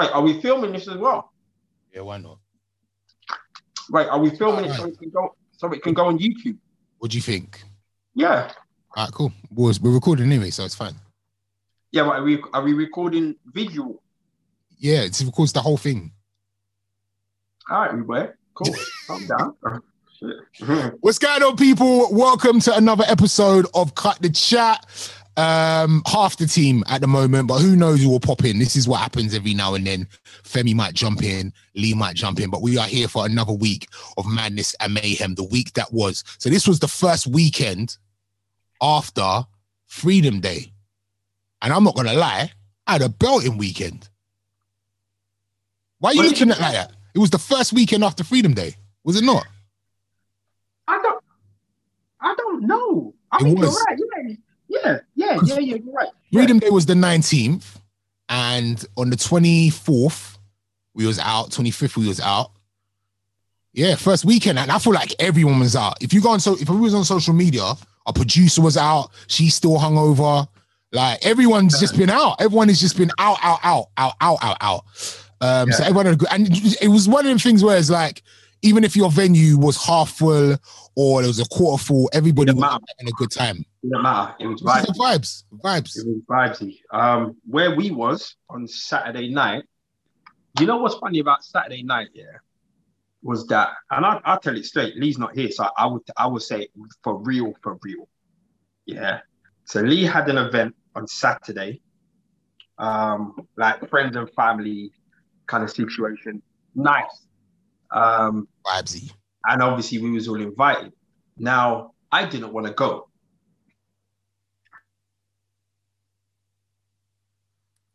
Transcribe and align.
Wait, 0.00 0.10
are 0.12 0.22
we 0.22 0.40
filming 0.40 0.72
this 0.72 0.88
as 0.88 0.96
well? 0.96 1.30
Yeah, 1.92 2.00
why 2.00 2.16
not? 2.16 2.38
Right, 3.90 4.08
are 4.08 4.18
we 4.18 4.30
filming 4.30 4.64
it 4.64 4.72
so 4.72 4.86
it 4.86 4.98
can 4.98 5.10
go 5.10 5.36
so 5.58 5.70
it 5.72 5.82
can 5.82 5.92
go 5.92 6.06
on 6.06 6.18
YouTube? 6.18 6.56
What 7.00 7.10
do 7.10 7.18
you 7.18 7.22
think? 7.22 7.62
Yeah. 8.14 8.50
All 8.96 9.04
right, 9.04 9.12
cool. 9.12 9.30
We're, 9.50 9.74
we're 9.82 9.90
recording 9.90 10.32
anyway, 10.32 10.48
so 10.48 10.64
it's 10.64 10.74
fine. 10.74 10.94
Yeah, 11.92 12.04
but 12.04 12.16
are 12.16 12.22
we 12.22 12.42
are 12.54 12.62
we 12.62 12.72
recording 12.72 13.36
visual? 13.44 14.02
Yeah, 14.78 15.02
it 15.02 15.20
records 15.22 15.52
the 15.52 15.60
whole 15.60 15.76
thing. 15.76 16.12
All 17.70 17.80
right, 17.82 17.90
everybody. 17.90 18.30
Cool. 18.54 18.74
Calm 19.06 19.26
down. 19.26 19.82
What's 21.00 21.18
going 21.18 21.42
on, 21.42 21.58
people? 21.58 22.08
Welcome 22.10 22.60
to 22.60 22.74
another 22.74 23.04
episode 23.06 23.66
of 23.74 23.94
Cut 23.94 24.22
the 24.22 24.30
Chat. 24.30 24.82
Um, 25.36 26.02
half 26.06 26.36
the 26.36 26.46
team 26.46 26.82
at 26.88 27.00
the 27.00 27.06
moment, 27.06 27.48
but 27.48 27.60
who 27.60 27.74
knows 27.76 28.02
who 28.02 28.10
will 28.10 28.20
pop 28.20 28.44
in. 28.44 28.58
This 28.58 28.76
is 28.76 28.86
what 28.86 29.00
happens 29.00 29.34
every 29.34 29.54
now 29.54 29.74
and 29.74 29.86
then. 29.86 30.06
Femi 30.42 30.74
might 30.74 30.92
jump 30.92 31.22
in, 31.22 31.52
Lee 31.74 31.94
might 31.94 32.14
jump 32.16 32.40
in, 32.40 32.50
but 32.50 32.60
we 32.60 32.76
are 32.76 32.86
here 32.86 33.08
for 33.08 33.24
another 33.24 33.52
week 33.52 33.88
of 34.18 34.26
madness 34.26 34.74
and 34.80 34.92
mayhem, 34.92 35.34
the 35.36 35.44
week 35.44 35.72
that 35.74 35.90
was. 35.92 36.24
So 36.38 36.50
this 36.50 36.66
was 36.68 36.80
the 36.80 36.88
first 36.88 37.26
weekend 37.26 37.96
after 38.82 39.44
Freedom 39.86 40.40
Day. 40.40 40.72
And 41.62 41.72
I'm 41.72 41.84
not 41.84 41.94
gonna 41.96 42.12
lie, 42.14 42.50
I 42.86 42.92
had 42.92 43.02
a 43.02 43.08
belting 43.08 43.56
weekend. 43.56 44.08
Why 46.00 46.10
are 46.10 46.14
you 46.14 46.22
looking 46.22 46.50
at 46.50 46.60
like 46.60 46.72
that? 46.72 46.92
It 47.14 47.18
was 47.18 47.30
the 47.30 47.38
first 47.38 47.72
weekend 47.72 48.04
after 48.04 48.24
Freedom 48.24 48.52
Day, 48.52 48.74
was 49.04 49.16
it 49.16 49.24
not? 49.24 49.46
I 50.88 51.00
don't 51.00 51.24
I 52.20 52.34
don't 52.36 52.62
know. 52.66 53.14
I 53.32 53.36
It 53.38 53.44
think 53.44 53.58
was. 53.60 53.74
you're 53.98 54.08
right. 54.08 54.28
Yeah. 54.28 54.34
Yeah, 54.70 55.00
yeah, 55.16 55.38
yeah, 55.44 55.58
yeah, 55.58 55.58
you're 55.58 55.92
right. 55.92 56.08
Yeah. 56.30 56.40
Freedom 56.40 56.58
Day 56.60 56.70
was 56.70 56.86
the 56.86 56.94
19th, 56.94 57.64
and 58.28 58.84
on 58.96 59.10
the 59.10 59.16
24th, 59.16 60.38
we 60.94 61.06
was 61.06 61.18
out. 61.18 61.50
25th, 61.50 61.96
we 61.96 62.06
was 62.06 62.20
out. 62.20 62.52
Yeah, 63.72 63.96
first 63.96 64.24
weekend, 64.24 64.58
and 64.60 64.70
I 64.70 64.78
feel 64.78 64.92
like 64.92 65.12
everyone 65.18 65.58
was 65.58 65.74
out. 65.74 66.00
If 66.00 66.12
you 66.12 66.20
go 66.20 66.30
on 66.30 66.40
so, 66.40 66.54
if 66.54 66.68
we 66.68 66.76
was 66.76 66.94
on 66.94 67.04
social 67.04 67.34
media, 67.34 67.62
our 68.06 68.12
producer 68.12 68.62
was 68.62 68.76
out. 68.76 69.10
She's 69.26 69.54
still 69.54 69.76
hungover. 69.76 70.46
Like 70.92 71.24
everyone's 71.24 71.78
just 71.78 71.96
been 71.96 72.10
out. 72.10 72.40
Everyone 72.40 72.68
has 72.68 72.80
just 72.80 72.96
been 72.96 73.10
out, 73.18 73.38
out, 73.42 73.60
out, 73.62 73.86
out, 73.96 74.14
out, 74.20 74.38
out, 74.42 74.56
out. 74.60 74.84
Um, 75.40 75.72
so 75.72 75.82
everyone 75.82 76.06
had 76.06 76.14
a 76.14 76.18
good, 76.18 76.28
and 76.30 76.48
it 76.80 76.88
was 76.88 77.08
one 77.08 77.24
of 77.24 77.28
them 77.28 77.38
things 77.38 77.64
where 77.64 77.76
it's 77.76 77.90
like, 77.90 78.22
even 78.62 78.84
if 78.84 78.94
your 78.96 79.10
venue 79.10 79.56
was 79.58 79.82
half 79.84 80.10
full 80.10 80.56
or 80.96 81.22
it 81.22 81.26
was 81.26 81.40
a 81.40 81.44
quarter 81.46 81.82
full, 81.82 82.10
everybody 82.12 82.52
was 82.52 82.60
matter. 82.60 82.84
having 82.98 83.08
a 83.08 83.16
good 83.16 83.30
time. 83.30 83.56
It 83.82 83.88
didn't 83.88 84.02
matter. 84.02 84.34
It 84.38 84.46
was 84.46 84.60
It 84.60 84.64
was 84.64 84.84
vibes. 84.96 84.96
vibes, 84.98 85.44
vibes. 85.64 85.98
It 85.98 86.06
was 86.06 86.22
vibesy. 86.28 86.78
Um, 86.92 87.36
where 87.46 87.74
we 87.74 87.90
was 87.90 88.36
on 88.48 88.66
Saturday 88.68 89.28
night, 89.30 89.64
you 90.58 90.66
know 90.66 90.78
what's 90.78 90.96
funny 90.96 91.20
about 91.20 91.44
Saturday 91.44 91.82
night, 91.82 92.08
yeah, 92.12 92.24
was 93.22 93.46
that, 93.46 93.70
and 93.90 94.04
I, 94.04 94.20
I'll 94.24 94.40
tell 94.40 94.56
it 94.56 94.64
straight. 94.64 94.96
Lee's 94.96 95.16
not 95.16 95.34
here, 95.34 95.50
so 95.50 95.68
I 95.76 95.86
would 95.86 96.02
I 96.16 96.26
would 96.26 96.42
say 96.42 96.68
for 97.04 97.18
real, 97.18 97.52
for 97.62 97.78
real, 97.82 98.08
yeah. 98.84 99.20
So 99.64 99.80
Lee 99.80 100.02
had 100.02 100.28
an 100.28 100.38
event 100.38 100.74
on 100.96 101.06
Saturday, 101.06 101.80
um, 102.78 103.36
like 103.56 103.88
friends 103.88 104.16
and 104.16 104.28
family 104.32 104.90
kind 105.46 105.62
of 105.62 105.70
situation. 105.70 106.42
Nice. 106.74 107.26
Um, 107.92 108.46
Vibesy. 108.64 109.10
and 109.46 109.62
obviously 109.62 109.98
we 109.98 110.10
was 110.10 110.28
all 110.28 110.40
invited. 110.40 110.92
Now 111.38 111.92
I 112.12 112.26
didn't 112.26 112.52
want 112.52 112.66
to 112.66 112.72
go. 112.72 113.08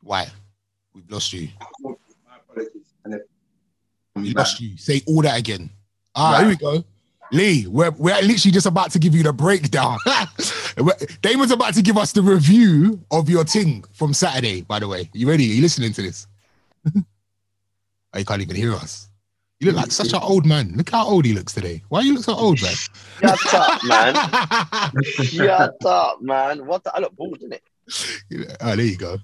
Why? 0.01 0.27
We've 0.93 1.09
lost 1.09 1.33
you. 1.33 1.49
My 1.81 1.93
apologies. 2.49 2.93
And 3.03 3.15
if 3.15 3.21
We 4.15 4.33
lost 4.33 4.59
you. 4.61 4.77
Say 4.77 5.01
all 5.07 5.21
that 5.23 5.37
again. 5.39 5.69
Ah, 6.15 6.31
Right. 6.33 6.39
here 6.41 6.49
we 6.49 6.55
go. 6.57 6.83
Lee, 7.31 7.65
we're, 7.67 7.89
we're 7.91 8.21
literally 8.21 8.51
just 8.51 8.67
about 8.67 8.91
to 8.91 8.99
give 8.99 9.15
you 9.15 9.23
the 9.23 9.33
breakdown. 9.33 9.97
Damon's 11.21 11.51
about 11.51 11.73
to 11.73 11.81
give 11.81 11.97
us 11.97 12.11
the 12.11 12.21
review 12.21 13.03
of 13.09 13.29
your 13.29 13.43
thing 13.43 13.83
from 13.93 14.13
Saturday, 14.13 14.61
by 14.61 14.79
the 14.79 14.87
way. 14.87 15.09
You 15.11 15.27
ready? 15.27 15.43
Are 15.49 15.53
you 15.55 15.61
listening 15.63 15.91
to 15.93 16.01
this? 16.03 16.27
oh, 16.95 18.19
you 18.19 18.25
can't 18.25 18.41
even 18.43 18.55
hear 18.55 18.73
us. 18.75 19.09
You 19.59 19.67
look 19.71 19.75
like 19.77 19.91
such 19.91 20.11
an 20.13 20.19
old 20.21 20.45
man. 20.45 20.73
Look 20.75 20.89
how 20.89 21.07
old 21.07 21.23
he 21.25 21.33
looks 21.33 21.53
today. 21.53 21.81
Why 21.87 22.01
you 22.01 22.15
look 22.15 22.23
so 22.25 22.35
old, 22.35 22.61
man? 22.61 22.73
Shut 23.37 23.53
up, 23.53 23.83
man. 23.85 24.91
Shut 25.03 25.85
up, 25.85 26.21
man. 26.21 26.65
What 26.65 26.83
the? 26.83 26.93
I 26.93 26.99
look 26.99 27.15
bald, 27.15 27.39
innit? 27.39 27.61
oh, 28.61 28.75
there 28.75 28.85
you 28.85 28.97
go. 28.97 29.17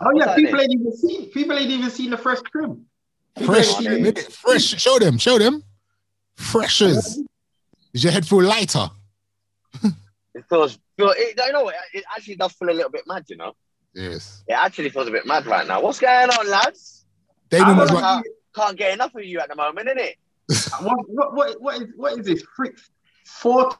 Oh 0.00 0.10
yeah, 0.14 0.26
What's 0.26 0.40
people 0.40 0.60
ain't 0.60 0.72
even 0.72 0.96
seen 0.96 1.30
people 1.30 1.56
ain't 1.58 1.70
even 1.70 1.90
seen 1.90 2.10
the 2.10 2.18
fresh 2.18 2.40
trim. 2.50 2.84
Fresh, 3.46 3.80
Yeah. 3.80 3.92
innit? 3.92 4.30
fresh. 4.32 4.62
Show 4.80 4.98
them, 4.98 5.16
show 5.16 5.38
them. 5.38 5.62
Freshers. 6.36 7.18
Is 7.94 8.04
your 8.04 8.12
head 8.12 8.26
feel 8.26 8.42
lighter? 8.42 8.90
It 10.34 10.44
feels, 10.48 10.78
feel, 10.96 11.12
it, 11.16 11.38
you 11.46 11.52
know 11.52 11.64
what? 11.64 11.74
It 11.92 12.04
actually 12.14 12.36
does 12.36 12.52
feel 12.52 12.70
a 12.70 12.72
little 12.72 12.90
bit 12.90 13.02
mad, 13.06 13.24
you 13.28 13.36
know? 13.36 13.52
Yes. 13.94 14.42
It 14.48 14.54
actually 14.54 14.88
feels 14.88 15.08
a 15.08 15.10
bit 15.10 15.26
mad 15.26 15.46
right 15.46 15.66
now. 15.66 15.82
What's 15.82 16.00
going 16.00 16.30
on, 16.30 16.48
lads? 16.48 17.04
Damon 17.50 17.76
was 17.76 17.90
I 17.90 17.94
like, 18.16 18.24
Can't, 18.54 18.76
get 18.76 18.92
enough 18.92 19.14
of 19.14 19.24
you 19.24 19.40
at 19.40 19.48
the 19.48 19.56
moment, 19.56 19.88
innit? 19.88 20.14
What, 20.82 20.98
what, 21.08 21.34
what, 21.34 21.60
what 21.62 21.82
is 21.82 21.88
what 21.96 22.18
is 22.18 22.26
this? 22.26 22.42
Freak 22.56 22.74
four 23.24 23.70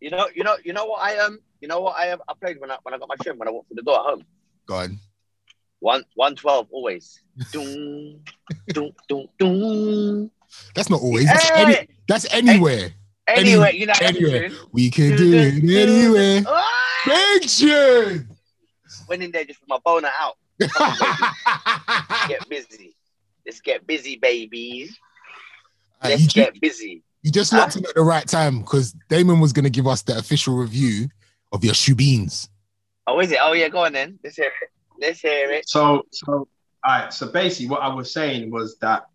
You 0.00 0.10
know, 0.10 0.28
you 0.34 0.44
know, 0.44 0.56
you 0.64 0.72
know 0.72 0.86
what 0.86 1.02
I 1.02 1.18
um, 1.18 1.38
you 1.60 1.68
know 1.68 1.80
what 1.80 1.96
I 1.96 2.10
um, 2.10 2.20
I 2.28 2.32
played 2.40 2.60
when 2.60 2.70
I 2.70 2.78
when 2.82 2.94
I 2.94 2.98
got 2.98 3.08
my 3.08 3.16
trim 3.22 3.38
when 3.38 3.48
I 3.48 3.50
walked 3.50 3.68
through 3.68 3.76
the 3.76 3.82
door 3.82 3.98
at 3.98 4.04
home. 4.06 4.24
go 4.66 4.74
on. 4.76 4.98
One 5.80 6.04
one 6.14 6.34
twelve 6.34 6.68
always. 6.72 7.20
Doom, 7.52 8.20
doom, 8.72 8.92
doom, 9.08 9.26
doom. 9.38 10.30
That's 10.74 10.90
not 10.90 11.00
always. 11.00 11.26
That's, 11.26 11.50
Hey! 11.50 11.76
any, 11.76 11.88
that's 12.08 12.26
anywhere. 12.32 12.90
Anyway, 13.28 13.68
Any- 13.68 13.78
you 13.78 13.86
know 13.86 13.94
anywhere. 14.00 14.50
We 14.72 14.90
can 14.90 15.16
do 15.16 15.32
it 15.34 15.76
anywhere. 15.76 16.42
Ah! 16.46 17.02
Big 17.06 17.48
tune. 17.48 18.28
Went 19.08 19.22
in 19.22 19.30
there 19.30 19.44
just 19.44 19.60
with 19.60 19.68
my 19.68 19.78
boner 19.84 20.10
out. 20.18 20.36
Get 22.28 22.48
busy. 22.48 22.96
Let's 23.48 23.62
get 23.62 23.86
busy, 23.86 24.16
babies. 24.16 24.98
Uh, 26.02 26.08
Let's 26.10 26.20
you, 26.20 26.28
ju- 26.28 26.40
get 26.42 26.60
busy. 26.60 27.02
you 27.22 27.32
just 27.32 27.50
locked 27.50 27.76
in 27.76 27.86
at 27.86 27.94
the 27.94 28.02
right 28.02 28.28
time 28.28 28.58
because 28.60 28.94
Damon 29.08 29.40
was 29.40 29.54
going 29.54 29.64
to 29.64 29.70
give 29.70 29.86
us 29.86 30.02
the 30.02 30.18
official 30.18 30.54
review 30.54 31.08
of 31.50 31.64
your 31.64 31.72
shoe 31.72 31.94
beans. 31.94 32.50
Oh, 33.06 33.18
is 33.20 33.32
it? 33.32 33.38
Oh, 33.40 33.54
yeah. 33.54 33.70
Go 33.70 33.86
on 33.86 33.94
then. 33.94 34.18
Let's 34.22 34.36
hear 34.36 34.48
it. 34.48 34.68
Let's 35.00 35.20
hear 35.20 35.50
it. 35.50 35.66
So 35.66 36.02
so 36.12 36.30
all 36.32 36.46
right. 36.86 37.10
So 37.10 37.32
basically, 37.32 37.68
what 37.70 37.80
I 37.80 37.88
was 37.88 38.12
saying 38.12 38.50
was 38.50 38.76
that 38.82 39.06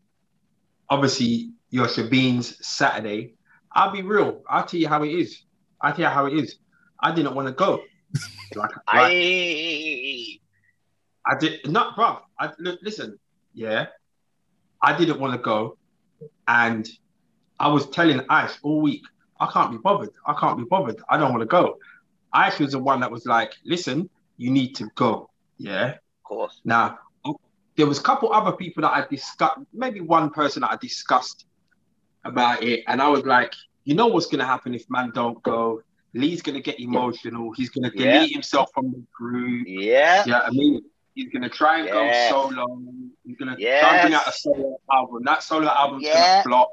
obviously 0.89 1.51
your 1.69 1.85
Shabin's 1.85 2.65
Saturday. 2.65 3.35
I'll 3.71 3.91
be 3.91 4.01
real. 4.01 4.41
I'll 4.49 4.65
tell 4.65 4.79
you 4.79 4.87
how 4.87 5.03
it 5.03 5.11
is. 5.11 5.43
I'll 5.79 5.91
tell 5.91 6.05
you 6.05 6.07
how 6.07 6.25
it 6.25 6.33
is. 6.33 6.55
I 6.99 7.13
didn't 7.13 7.35
want 7.35 7.47
to 7.49 7.53
go. 7.53 7.83
Like, 8.55 8.69
like 8.69 8.83
I. 8.87 10.37
I 11.25 11.37
did 11.39 11.67
not, 11.67 11.95
bro. 11.95 12.19
I 12.39 12.51
look, 12.59 12.79
listen, 12.83 13.17
yeah. 13.53 13.87
I 14.83 14.95
didn't 14.97 15.19
want 15.19 15.33
to 15.33 15.39
go, 15.39 15.77
and 16.47 16.87
I 17.59 17.69
was 17.69 17.89
telling 17.89 18.21
Ice 18.29 18.59
all 18.61 18.81
week, 18.81 19.03
I 19.39 19.47
can't 19.51 19.71
be 19.71 19.77
bothered. 19.77 20.11
I 20.25 20.33
can't 20.33 20.57
be 20.57 20.65
bothered. 20.65 21.01
I 21.09 21.17
don't 21.17 21.31
want 21.31 21.41
to 21.41 21.47
go. 21.47 21.79
Ice 22.33 22.59
was 22.59 22.73
the 22.73 22.79
one 22.79 22.99
that 22.99 23.09
was 23.11 23.25
like, 23.25 23.53
listen, 23.65 24.09
you 24.37 24.51
need 24.51 24.75
to 24.75 24.89
go. 24.95 25.29
Yeah. 25.57 25.91
Of 25.91 26.23
course. 26.23 26.61
Now, 26.65 26.99
there 27.75 27.87
was 27.87 27.99
a 27.99 28.03
couple 28.03 28.31
other 28.31 28.51
people 28.51 28.81
that 28.81 28.91
I 28.91 29.07
discussed, 29.09 29.59
maybe 29.73 30.01
one 30.01 30.29
person 30.29 30.61
that 30.61 30.71
I 30.71 30.75
discussed 30.75 31.45
about 32.25 32.61
it, 32.63 32.83
and 32.87 33.01
I 33.01 33.07
was 33.07 33.23
like, 33.25 33.53
you 33.85 33.95
know 33.95 34.07
what's 34.07 34.27
gonna 34.27 34.45
happen 34.45 34.73
if 34.73 34.89
man 34.89 35.11
don't 35.13 35.41
go? 35.43 35.81
Lee's 36.13 36.41
gonna 36.41 36.61
get 36.61 36.79
emotional. 36.79 37.51
He's 37.53 37.69
gonna 37.69 37.89
delete 37.89 38.05
Yeah. 38.05 38.25
himself 38.27 38.69
from 38.73 38.91
the 38.91 39.03
group. 39.17 39.65
Yeah. 39.67 40.23
Yeah, 40.25 40.41
I 40.41 40.51
mean, 40.51 40.83
he's 41.15 41.29
gonna 41.31 41.49
try 41.49 41.79
and 41.79 41.87
Yes. 41.87 42.31
go 42.31 42.49
solo. 42.49 42.81
He's 43.25 43.37
gonna 43.37 43.55
try 43.55 43.67
and 43.97 44.01
bring 44.01 44.13
out 44.13 44.27
a 44.27 44.31
solo 44.31 44.77
album. 44.91 45.23
That 45.23 45.43
solo 45.43 45.67
album's 45.69 46.03
Yeah. 46.03 46.13
gonna 46.13 46.43
flop. 46.43 46.69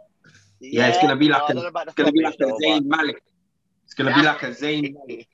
Yeah, 0.61 0.89
it's 0.89 0.99
gonna 1.01 1.17
be 1.17 1.29
like 1.29 1.41
No, 1.41 1.47
a- 1.47 1.49
I 1.51 1.53
don't 1.55 1.63
know 1.63 1.69
about 1.69 1.87
the 1.87 1.91
It's 1.91 1.97
gonna 1.97 2.13
be 2.13 2.23
like 2.23 2.35
a 2.41 2.53
Zayn 2.63 2.85
Malik. 2.87 3.23
It's 3.85 3.95
gonna 3.95 4.15
be 4.15 4.23
like 4.23 4.43
a 4.43 4.51
Zayn 4.51 4.95
Malik. 5.07 5.29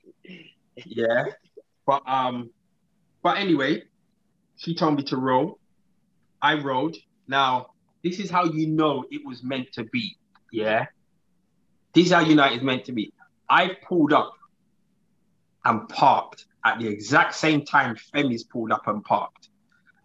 Yeah. 0.85 1.25
But 1.85 2.03
um, 2.07 2.49
but 3.23 3.37
anyway, 3.37 3.83
she 4.57 4.75
told 4.75 4.95
me 4.95 5.03
to 5.03 5.17
roll. 5.17 5.59
I 6.41 6.55
rode. 6.55 6.95
Now, 7.27 7.71
this 8.03 8.19
is 8.19 8.29
how 8.29 8.45
you 8.45 8.67
know 8.67 9.05
it 9.11 9.25
was 9.25 9.43
meant 9.43 9.71
to 9.73 9.83
be. 9.85 10.17
Yeah. 10.51 10.85
This 11.93 12.07
is 12.07 12.11
how 12.11 12.19
know 12.35 12.45
it's 12.45 12.63
meant 12.63 12.85
to 12.85 12.91
be. 12.91 13.13
I 13.49 13.75
pulled 13.87 14.13
up 14.13 14.33
and 15.65 15.87
parked 15.89 16.45
at 16.67 16.79
the 16.79 16.87
exact 16.87 17.35
same 17.35 17.63
time 17.65 17.95
Femi's 17.95 18.43
pulled 18.43 18.71
up 18.71 18.87
and 18.87 19.03
parked. 19.03 19.49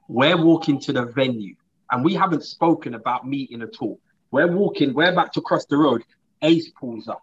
We're 0.08 0.36
walking 0.42 0.80
to 0.80 0.92
the 0.92 1.06
venue, 1.06 1.54
and 1.90 2.04
we 2.04 2.14
haven't 2.14 2.44
spoken 2.44 2.94
about 2.94 3.26
meeting 3.26 3.62
at 3.62 3.76
all. 3.80 3.98
We're 4.30 4.46
walking, 4.50 4.94
we're 4.94 5.10
about 5.12 5.32
to 5.34 5.40
cross 5.40 5.64
the 5.66 5.76
road. 5.76 6.02
Ace 6.42 6.70
pulls 6.78 7.08
up. 7.08 7.22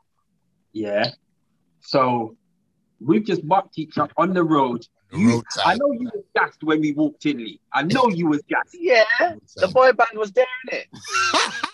Yeah. 0.73 1.09
So 1.81 2.35
we've 2.99 3.25
just 3.25 3.47
bumped 3.47 3.77
each 3.79 3.97
other 3.97 4.11
on 4.17 4.33
the 4.33 4.43
road 4.43 4.85
You- 5.11 5.41
I 5.65 5.75
know 5.75 5.91
you 5.91 6.09
was 6.13 6.23
gassed 6.35 6.63
when 6.63 6.81
we 6.81 6.91
walked 6.93 7.25
in, 7.25 7.37
Lee. 7.37 7.59
I 7.73 7.81
know 7.83 8.09
you 8.09 8.27
was 8.27 8.41
gassed. 8.47 8.75
Yeah, 8.79 9.03
the 9.55 9.67
boy 9.69 9.91
band 9.93 10.15
was 10.15 10.31
there, 10.31 10.45
innit? 10.71 10.85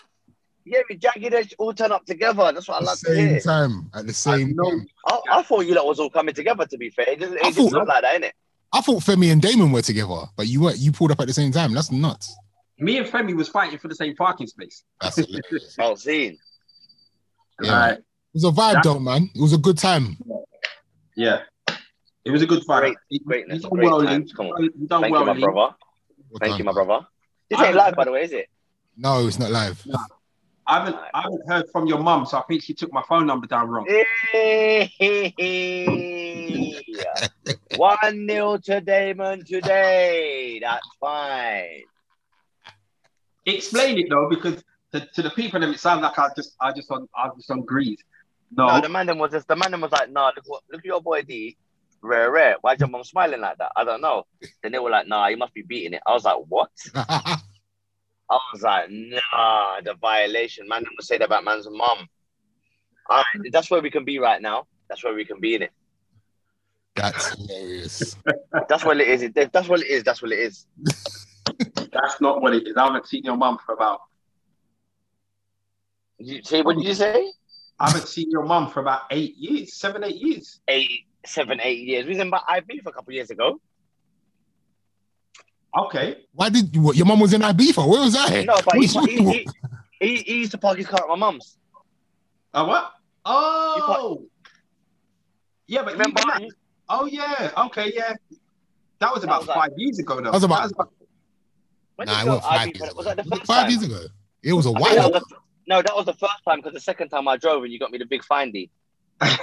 Yeah, 0.68 0.80
we 0.90 0.96
jagged 0.96 1.32
edge 1.32 1.54
all 1.58 1.72
turn 1.72 1.92
up 1.92 2.04
together. 2.06 2.50
That's 2.52 2.66
what 2.66 2.82
I 2.82 2.84
love. 2.84 2.98
At 2.98 3.02
the 3.02 3.08
like 3.08 3.16
to 3.16 3.22
same 3.22 3.28
hear. 3.28 3.40
time. 3.40 3.90
At 3.94 4.06
the 4.08 4.12
same 4.12 4.56
know. 4.56 4.68
time. 4.70 4.86
I, 5.06 5.20
I 5.30 5.42
thought 5.42 5.60
you 5.60 5.74
lot 5.76 5.86
was 5.86 6.00
all 6.00 6.10
coming 6.10 6.34
together. 6.34 6.66
To 6.66 6.76
be 6.76 6.90
fair, 6.90 7.08
it 7.08 7.20
doesn't, 7.20 7.36
it 7.36 7.40
I 7.44 7.48
doesn't 7.50 7.70
thought- 7.70 7.72
look 7.78 7.88
like 7.88 8.02
that, 8.02 8.20
innit? 8.20 8.32
I 8.72 8.80
thought 8.80 9.02
Femi 9.04 9.30
and 9.30 9.40
Damon 9.40 9.70
were 9.70 9.80
together, 9.80 10.22
but 10.36 10.48
you 10.48 10.60
weren't. 10.62 10.78
You 10.78 10.90
pulled 10.90 11.12
up 11.12 11.20
at 11.20 11.28
the 11.28 11.32
same 11.32 11.52
time. 11.52 11.72
That's 11.72 11.92
nuts. 11.92 12.36
Me 12.78 12.98
and 12.98 13.06
Femi 13.06 13.34
was 13.34 13.48
fighting 13.48 13.78
for 13.78 13.86
the 13.88 13.94
same 13.94 14.14
parking 14.16 14.48
space. 14.48 14.82
That's 15.00 15.16
hilarious. 15.16 15.76
Oh, 15.80 15.94
seen. 15.94 16.36
Yeah, 17.62 17.70
Right. 17.78 17.92
It 17.98 18.04
was 18.34 18.44
a 18.44 18.48
vibe, 18.48 18.72
That- 18.74 18.82
though, 18.84 18.98
man. 18.98 19.30
It 19.34 19.40
was 19.40 19.52
a 19.52 19.58
good 19.58 19.78
time. 19.78 20.18
Yeah. 21.16 21.42
It 22.24 22.30
was 22.32 22.42
a 22.42 22.46
good 22.46 22.64
fight. 22.64 22.80
Great- 22.80 22.96
He- 23.08 23.18
greatness, 23.20 23.58
he 23.58 23.62
done 23.62 23.70
great 23.70 23.88
well, 23.88 24.02
times. 24.02 24.32
Come 24.32 24.46
on. 24.46 24.62
Done 24.88 25.00
Thank 25.02 25.12
well, 25.12 25.20
you, 25.20 25.26
my 25.26 25.40
brother. 25.40 25.54
Well 25.54 25.76
Thank 26.40 26.50
done, 26.50 26.58
you, 26.58 26.64
my 26.64 26.72
brother. 26.72 27.06
This 27.48 27.60
I- 27.60 27.66
ain't 27.68 27.76
live, 27.76 27.94
by 27.94 28.04
the 28.04 28.10
way, 28.10 28.24
is 28.24 28.32
it? 28.32 28.48
No, 28.96 29.26
it's 29.26 29.38
not 29.38 29.50
live. 29.52 29.86
I 30.68 30.78
haven't, 30.78 30.96
I 31.14 31.22
haven't 31.22 31.48
heard 31.48 31.64
from 31.70 31.86
your 31.86 31.98
mum, 31.98 32.26
so 32.26 32.38
I 32.38 32.42
think 32.42 32.62
she 32.62 32.74
took 32.74 32.92
my 32.92 33.02
phone 33.08 33.26
number 33.26 33.46
down 33.46 33.68
wrong. 33.68 33.86
One 37.76 38.26
nil 38.26 38.58
to 38.60 38.80
Damon 38.80 39.44
today. 39.44 40.58
That's 40.62 40.86
fine. 41.00 41.82
Explain 43.44 43.98
it 43.98 44.06
though, 44.10 44.28
because 44.28 44.64
to, 44.92 45.06
to 45.14 45.22
the 45.22 45.30
people, 45.30 45.60
them, 45.60 45.70
it 45.72 45.78
sounds 45.78 46.02
like 46.02 46.18
I 46.18 46.28
just, 46.34 46.56
I 46.60 46.72
just 46.72 46.90
on, 46.90 47.08
I 47.16 47.28
just 47.36 47.50
on 47.50 47.62
grease. 47.62 48.02
No, 48.56 48.66
No, 48.66 48.80
the 48.80 48.88
man 48.88 49.06
them 49.06 49.18
was 49.18 49.30
just 49.32 49.46
the 49.48 49.56
man 49.56 49.70
them 49.70 49.80
was 49.82 49.92
like, 49.92 50.10
nah, 50.10 50.32
look 50.34 50.44
what 50.46 50.62
look 50.70 50.80
at 50.80 50.84
your 50.84 51.00
boy 51.00 51.22
D. 51.22 51.56
Rare, 52.02 52.30
rare. 52.30 52.56
Why's 52.60 52.78
your 52.78 52.88
mom 52.88 53.04
smiling 53.04 53.40
like 53.40 53.58
that? 53.58 53.72
I 53.76 53.84
don't 53.84 54.00
know. 54.00 54.24
Then 54.62 54.72
they 54.72 54.78
were 54.78 54.90
like, 54.90 55.08
nah, 55.08 55.26
you 55.28 55.36
must 55.36 55.54
be 55.54 55.62
beating 55.62 55.94
it. 55.94 56.02
I 56.06 56.12
was 56.12 56.24
like, 56.24 56.36
what? 56.48 56.70
I 58.30 58.38
was 58.52 58.62
like, 58.62 58.90
nah, 58.90 59.80
the 59.82 59.94
violation. 59.94 60.66
Man, 60.68 60.82
them 60.82 60.92
would 60.96 61.06
say 61.06 61.18
that 61.18 61.26
about 61.26 61.44
man's 61.44 61.68
mom. 61.70 62.08
All 63.08 63.18
right, 63.18 63.24
mm-hmm. 63.36 63.42
that's 63.52 63.70
where 63.70 63.80
we 63.80 63.90
can 63.90 64.04
be 64.04 64.18
right 64.18 64.42
now. 64.42 64.66
That's 64.88 65.04
where 65.04 65.14
we 65.14 65.24
can 65.24 65.40
be 65.40 65.54
in 65.54 65.62
it. 65.62 65.72
That's 66.96 67.34
hilarious. 67.34 68.16
That's 68.68 68.84
what 68.84 69.00
it 69.00 69.08
is. 69.08 69.30
That's 69.52 69.68
what 69.68 69.80
it 69.80 69.86
is, 69.86 70.02
that's 70.02 70.22
what 70.22 70.32
it 70.32 70.38
is. 70.38 70.66
that's 71.92 72.20
not 72.20 72.40
what 72.40 72.54
it 72.54 72.66
is. 72.66 72.76
I 72.76 72.84
haven't 72.86 73.06
seen 73.06 73.22
your 73.22 73.36
mum 73.36 73.58
for 73.64 73.74
about, 73.74 74.00
You 76.18 76.42
see, 76.42 76.62
what 76.62 76.76
did 76.76 76.86
you 76.86 76.94
say? 76.94 77.32
I 77.78 77.90
haven't 77.90 78.08
seen 78.08 78.30
your 78.30 78.44
mum 78.44 78.70
for 78.70 78.80
about 78.80 79.02
eight 79.10 79.36
years, 79.36 79.74
seven, 79.74 80.02
eight 80.02 80.16
years. 80.16 80.60
Eight, 80.68 81.06
seven, 81.26 81.60
eight 81.62 81.86
years. 81.86 82.06
We 82.06 82.12
was 82.12 82.18
in 82.18 82.32
IB 82.48 82.80
for 82.80 82.88
a 82.88 82.92
couple 82.92 83.12
years 83.12 83.30
ago. 83.30 83.60
Okay. 85.78 86.24
Why 86.32 86.48
did 86.48 86.74
you, 86.74 86.80
what, 86.82 86.96
your 86.96 87.06
mom 87.06 87.20
was 87.20 87.32
in 87.34 87.42
Ibiza? 87.42 87.86
Where 87.88 88.00
was 88.00 88.12
that? 88.14 88.44
No, 88.46 88.54
but 88.64 88.76
he, 88.76 88.86
he, 88.86 89.16
he, 89.32 89.46
he, 90.00 90.16
he 90.22 90.34
used 90.38 90.52
to 90.52 90.58
park 90.58 90.78
his 90.78 90.86
car 90.86 91.00
at 91.02 91.08
my 91.08 91.16
mum's. 91.16 91.58
Uh, 92.54 92.64
what? 92.64 92.92
Oh. 93.24 94.24
Yeah, 95.66 95.82
but 95.82 95.92
Remember? 95.92 96.20
even 96.20 96.48
that- 96.48 96.54
oh 96.88 97.06
yeah, 97.06 97.50
okay, 97.66 97.92
yeah. 97.94 98.14
That 99.00 99.12
was 99.14 99.24
about 99.24 99.40
was 99.40 99.48
like- 99.48 99.58
five 99.58 99.72
years 99.76 99.98
ago, 99.98 100.16
though. 100.16 100.22
That 100.24 100.32
was 100.32 100.44
about- 100.44 100.72
When 101.96 102.06
Nah, 102.06 102.12
did 102.14 102.20
it 102.20 102.20
you 102.20 102.24
go 102.26 102.34
wasn't 102.36 102.44
five 102.44 102.66
years 102.68 102.80
ago. 102.82 102.92
Was 102.96 103.04
that 103.06 103.16
the 103.16 103.22
Was 103.24 103.26
it 103.26 103.30
first 103.38 103.46
five 103.46 103.62
time? 103.62 103.70
years 103.70 103.82
ago? 103.82 104.00
It 104.42 104.52
was 104.52 104.66
a 104.66 104.68
I 104.70 104.72
think 104.72 104.88
that 104.88 104.96
while. 104.96 105.10
was 105.12 105.22
the- 105.28 105.36
no, 105.68 105.82
that 105.82 105.96
was 105.96 106.06
the 106.06 106.14
first 106.14 106.44
time 106.48 106.58
because 106.60 106.72
the 106.72 106.80
second 106.80 107.08
time 107.08 107.26
I 107.28 107.36
drove 107.36 107.64
and 107.64 107.72
you 107.72 107.78
got 107.80 107.90
me 107.90 107.98
the 107.98 108.06
big 108.06 108.22
findy. 108.22 108.70
I 109.20 109.36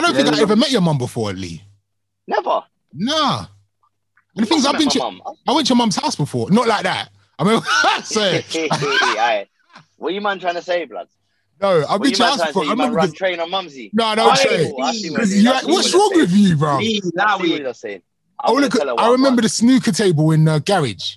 don't 0.00 0.14
Yeah, 0.16 0.22
think 0.24 0.34
I 0.36 0.40
ever 0.42 0.56
met 0.56 0.70
your 0.70 0.80
mum 0.80 0.98
before, 0.98 1.32
Lee. 1.32 1.62
Never. 2.26 2.62
Nah. 2.92 3.46
And 4.36 4.44
the 4.44 4.48
things 4.48 4.66
I've 4.66 4.78
been 4.78 4.88
to. 4.90 5.20
I 5.46 5.52
went 5.52 5.66
to 5.68 5.70
your 5.72 5.76
mum's 5.76 5.96
house 5.96 6.16
before. 6.16 6.50
Not 6.50 6.66
like 6.66 6.82
that. 6.84 7.10
I 7.38 7.44
mean, 7.44 7.60
Aye. 7.84 9.46
What 9.96 10.08
are 10.10 10.14
you 10.14 10.20
man 10.20 10.38
trying 10.40 10.54
to 10.54 10.62
say, 10.62 10.84
blood? 10.84 11.08
no, 11.60 11.82
I've 11.82 11.88
What 11.88 12.02
been 12.02 12.10
you 12.10 12.16
to 12.16 12.22
your 12.24 12.28
man 12.30 12.38
trying 12.38 12.52
to 12.52 12.52
say? 12.52 12.60
I'm 12.60 12.66
man 12.66 12.78
remember 12.78 12.96
run 12.96 13.10
the- 13.10 13.14
train 13.16 13.40
on 13.40 13.50
mumsy. 13.50 13.90
no, 13.92 14.14
don't 14.14 14.32
Aye, 14.32 14.34
say. 14.36 14.70
What 14.72 14.94
Because 15.02 15.32
it 15.32 15.36
is. 15.36 15.42
you, 15.44 15.50
I 15.52 15.60
see 15.60 15.66
what's 15.72 15.94
wrong 15.94 16.10
with 16.14 16.32
you, 16.32 16.56
bro? 16.56 16.80
Now 17.14 17.38
we, 17.38 17.60
you're 17.60 17.74
saying. 17.74 18.02
I, 18.40 18.48
I'm 18.48 18.54
wanna, 18.54 18.68
gonna 18.68 18.84
tell 18.86 18.96
her 18.98 19.02
I 19.04 19.10
remember 19.12 19.42
the 19.42 19.48
snooker 19.48 19.92
table 19.92 20.32
in 20.32 20.46
uh, 20.48 20.58
garage. 20.58 21.14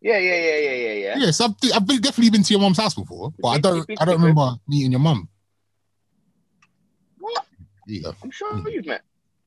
Yeah, 0.00 0.18
yeah, 0.18 0.34
yeah, 0.36 0.56
yeah, 0.58 0.72
yeah, 0.72 0.92
yeah. 0.92 1.14
Yes, 1.18 1.40
I've, 1.40 1.52
I've 1.74 1.86
been, 1.86 2.00
definitely 2.00 2.30
been 2.30 2.42
to 2.42 2.52
your 2.52 2.60
mum's 2.60 2.76
house 2.78 2.94
before, 2.94 3.32
but 3.40 3.48
I 3.48 3.58
don't 3.58 3.88
I 4.00 4.04
don't 4.04 4.20
remember 4.20 4.50
meeting 4.68 4.90
your 4.92 5.00
mum. 5.00 5.28
What? 7.18 7.46
Yeah, 7.86 8.10
I'm 8.22 8.30
sure 8.30 8.68
you've 8.68 8.86
met. 8.86 9.02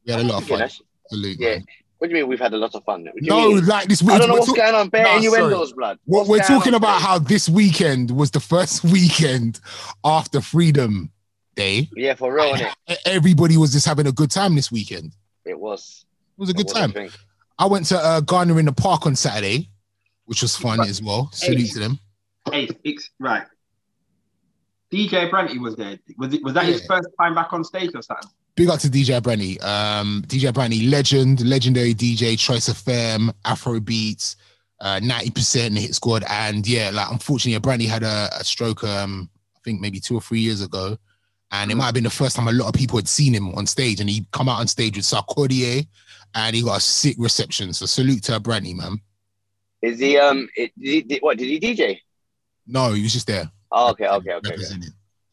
we 0.06 0.12
had 0.14 0.22
a 0.22 0.24
lot 0.24 0.42
of 0.42 0.48
fun. 0.48 0.62
Absolutely. 0.62 1.46
Yeah. 1.46 1.60
What 2.02 2.10
do 2.10 2.16
you 2.18 2.24
mean 2.24 2.30
we've 2.30 2.40
had 2.40 2.52
a 2.56 2.58
lot 2.58 2.74
of 2.74 2.84
fun? 2.84 3.04
What 3.04 3.14
do 3.14 3.20
you 3.22 3.30
No, 3.30 3.50
mean? 3.52 3.66
like 3.68 3.88
this. 3.88 4.02
I 4.02 4.06
We're, 4.08 4.18
don't 4.18 4.30
know 4.30 4.34
what's 4.34 4.48
talk- 4.48 4.56
going 4.56 4.74
on. 4.74 4.90
Bare 4.90 5.04
Nah, 5.04 5.18
innuendos, 5.18 5.72
blood. 5.74 6.00
we're, 6.08 6.18
What's 6.22 6.30
we're 6.32 6.40
talking 6.40 6.74
about 6.74 6.96
today? 6.98 7.06
how 7.08 7.20
this 7.20 7.48
weekend 7.48 8.10
was 8.10 8.32
the 8.32 8.40
first 8.40 8.84
weekend 8.96 9.60
after 10.04 10.42
Freedom 10.42 11.12
Day. 11.56 11.92
Yeah, 11.96 12.16
for 12.16 12.34
real, 12.34 12.56
innit? 12.56 12.74
Everybody 13.06 13.56
was 13.56 13.72
just 13.72 13.86
having 13.86 14.08
a 14.08 14.12
good 14.12 14.32
time 14.32 14.56
this 14.56 14.72
weekend. 14.72 15.14
It 15.46 15.60
was. 15.60 16.04
It 16.38 16.40
was 16.42 16.50
a 16.50 16.54
It 16.54 16.58
good 16.58 16.66
was, 16.66 16.74
time. 16.74 16.92
think. 16.92 17.12
I 17.60 17.68
went 17.68 17.86
to 17.88 17.98
uh, 18.00 18.22
Ghana 18.22 18.58
in 18.58 18.66
the 18.66 18.74
Park 18.74 19.06
on 19.06 19.16
Saturday, 19.16 19.70
which 20.26 20.42
was 20.42 20.56
fun 20.56 20.80
as 20.82 21.04
well. 21.04 21.30
Salute 21.32 21.60
Hey. 21.60 21.68
to 21.68 21.80
them. 21.80 22.00
hey, 22.52 22.70
it's 22.84 23.12
right. 23.20 23.44
DJ 24.92 25.30
Abrantee 25.30 25.60
was 25.60 25.76
there. 25.76 26.00
Was 26.18 26.34
it? 26.34 26.44
Was 26.44 26.56
that 26.56 26.66
his 26.66 26.84
first 26.88 27.08
time 27.20 27.36
back 27.36 27.54
on 27.54 27.64
stage 27.64 27.92
or 27.94 28.02
something? 28.02 28.28
Big 28.62 28.70
up 28.70 28.80
to 28.80 28.90
DJ 28.90 29.20
Abrantee. 29.20 29.60
Um, 29.64 30.24
DJ 30.28 30.52
Abrantee, 30.52 30.88
legend, 30.92 31.44
legendary 31.48 31.96
DJ, 31.96 32.38
Choice 32.38 32.70
FM, 32.70 33.34
Afro 33.44 33.80
Beats, 33.80 34.36
uh, 34.80 35.00
90% 35.00 35.80
hit 35.80 35.96
squad. 35.96 36.24
And 36.30 36.68
yeah, 36.68 36.92
like 36.94 37.10
unfortunately, 37.10 37.60
Abrantee 37.60 37.90
had 37.90 38.04
a, 38.04 38.30
a 38.40 38.44
stroke, 38.44 38.84
um, 38.84 39.32
I 39.56 39.60
think 39.66 39.82
maybe 39.82 40.00
two 40.00 40.16
or 40.16 40.22
three 40.22 40.42
years 40.42 40.62
ago. 40.62 40.96
And 41.52 41.72
it 41.72 41.76
might 41.76 41.86
have 41.86 41.96
been 41.96 42.04
the 42.04 42.12
first 42.12 42.36
time 42.36 42.48
a 42.48 42.52
lot 42.52 42.68
of 42.68 42.76
people 42.76 43.00
had 43.00 43.08
seen 43.08 43.34
him 43.34 43.50
on 43.56 43.66
stage. 43.66 44.00
And 44.00 44.08
he'd 44.08 44.30
come 44.30 44.48
out 44.48 44.60
on 44.60 44.68
stage 44.68 44.96
with 44.96 45.06
Sarkodie 45.06 45.88
and 46.36 46.56
he 46.56 46.62
got 46.62 46.78
a 46.78 46.82
sick 46.82 47.16
reception. 47.18 47.74
So 47.74 47.88
salute 47.88 48.22
to 48.26 48.34
Abrantee, 48.40 48.76
man. 48.76 49.02
Is 49.82 49.98
he 49.98 50.20
um? 50.20 50.48
It, 50.56 50.72
did 50.80 51.06
he, 51.10 51.18
what 51.18 51.40
did 51.40 51.48
he 51.48 51.60
DJ? 51.60 52.00
No, 52.68 52.94
he 52.94 53.02
was 53.02 53.14
just 53.14 53.26
there. 53.26 53.50
Oh, 53.72 53.90
okay, 53.90 54.06
okay, 54.06 54.34
okay. 54.34 54.54
okay. 54.54 54.66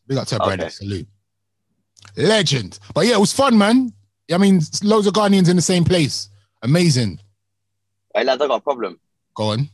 Big 0.07 0.17
up 0.17 0.27
to 0.29 0.43
Okay. 0.43 0.69
Salute. 0.71 1.07
Legend. 2.17 2.79
But 2.95 3.07
yeah, 3.07 3.15
it 3.15 3.21
was 3.21 3.33
fun, 3.33 3.57
man. 3.59 3.93
I 4.33 4.39
mean, 4.39 4.61
loads 4.83 5.07
of 5.07 5.15
Ghanaians 5.15 5.49
in 5.49 5.57
the 5.57 5.63
same 5.63 5.85
place. 5.85 6.29
Amazing. 6.63 7.21
Hey 8.15 8.25
lads, 8.25 8.43
I 8.43 8.47
got 8.47 8.57
a 8.57 8.61
problem. 8.61 8.99
Go 9.35 9.51
on. 9.53 9.69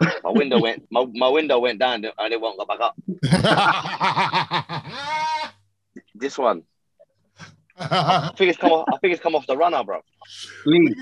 My 0.00 0.30
window 0.30 0.60
went. 0.60 0.86
My, 0.90 1.04
my 1.12 1.28
window 1.28 1.58
went 1.58 1.80
down 1.80 2.04
and 2.04 2.32
it 2.32 2.40
won't 2.40 2.58
go 2.58 2.64
back 2.64 2.80
up. 2.80 2.94
This 6.18 6.36
one. 6.36 6.64
I 7.78 8.32
think 8.36 8.50
it's 8.50 8.58
come 8.58 8.72
off. 8.72 8.88
I 8.92 8.98
think 8.98 9.12
it's 9.12 9.22
come 9.22 9.36
off 9.36 9.46
the 9.46 9.56
runner, 9.56 9.84
bro. 9.84 10.00
Lee, 10.66 10.94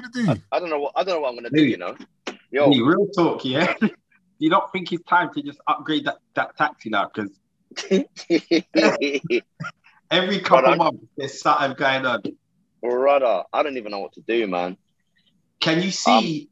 I 0.53 0.59
don't 0.59 0.69
know 0.69 0.79
what. 0.81 0.93
I 0.95 1.05
don't 1.05 1.15
know 1.15 1.21
what 1.21 1.31
I'm 1.31 1.37
gonna 1.37 1.51
do. 1.51 1.65
You 1.65 1.79
know. 1.79 1.97
Yo, 2.51 2.69
Lee, 2.69 2.83
real 2.83 3.07
talk, 3.17 3.45
yeah. 3.45 3.73
you 4.39 4.51
don't 4.51 4.71
think 4.73 4.93
it's 4.93 5.03
time 5.05 5.33
to 5.35 5.43
just 5.43 5.59
upgrade 5.67 6.05
that, 6.05 6.19
that 6.35 6.57
taxi 6.57 6.91
now? 6.91 7.11
Because 7.13 7.31
every 10.11 10.41
couple 10.41 10.63
Brother. 10.63 10.77
months 10.77 11.07
there's 11.17 11.41
something 11.41 11.75
going 11.75 12.07
on. 12.07 12.23
brother, 12.83 13.45
I 13.53 13.63
don't 13.63 13.77
even 13.77 13.91
know 13.91 14.01
what 14.01 14.13
to 14.15 14.21
do, 14.23 14.47
man. 14.47 14.77
Can 15.61 15.83
you 15.83 15.91
see? 15.91 16.49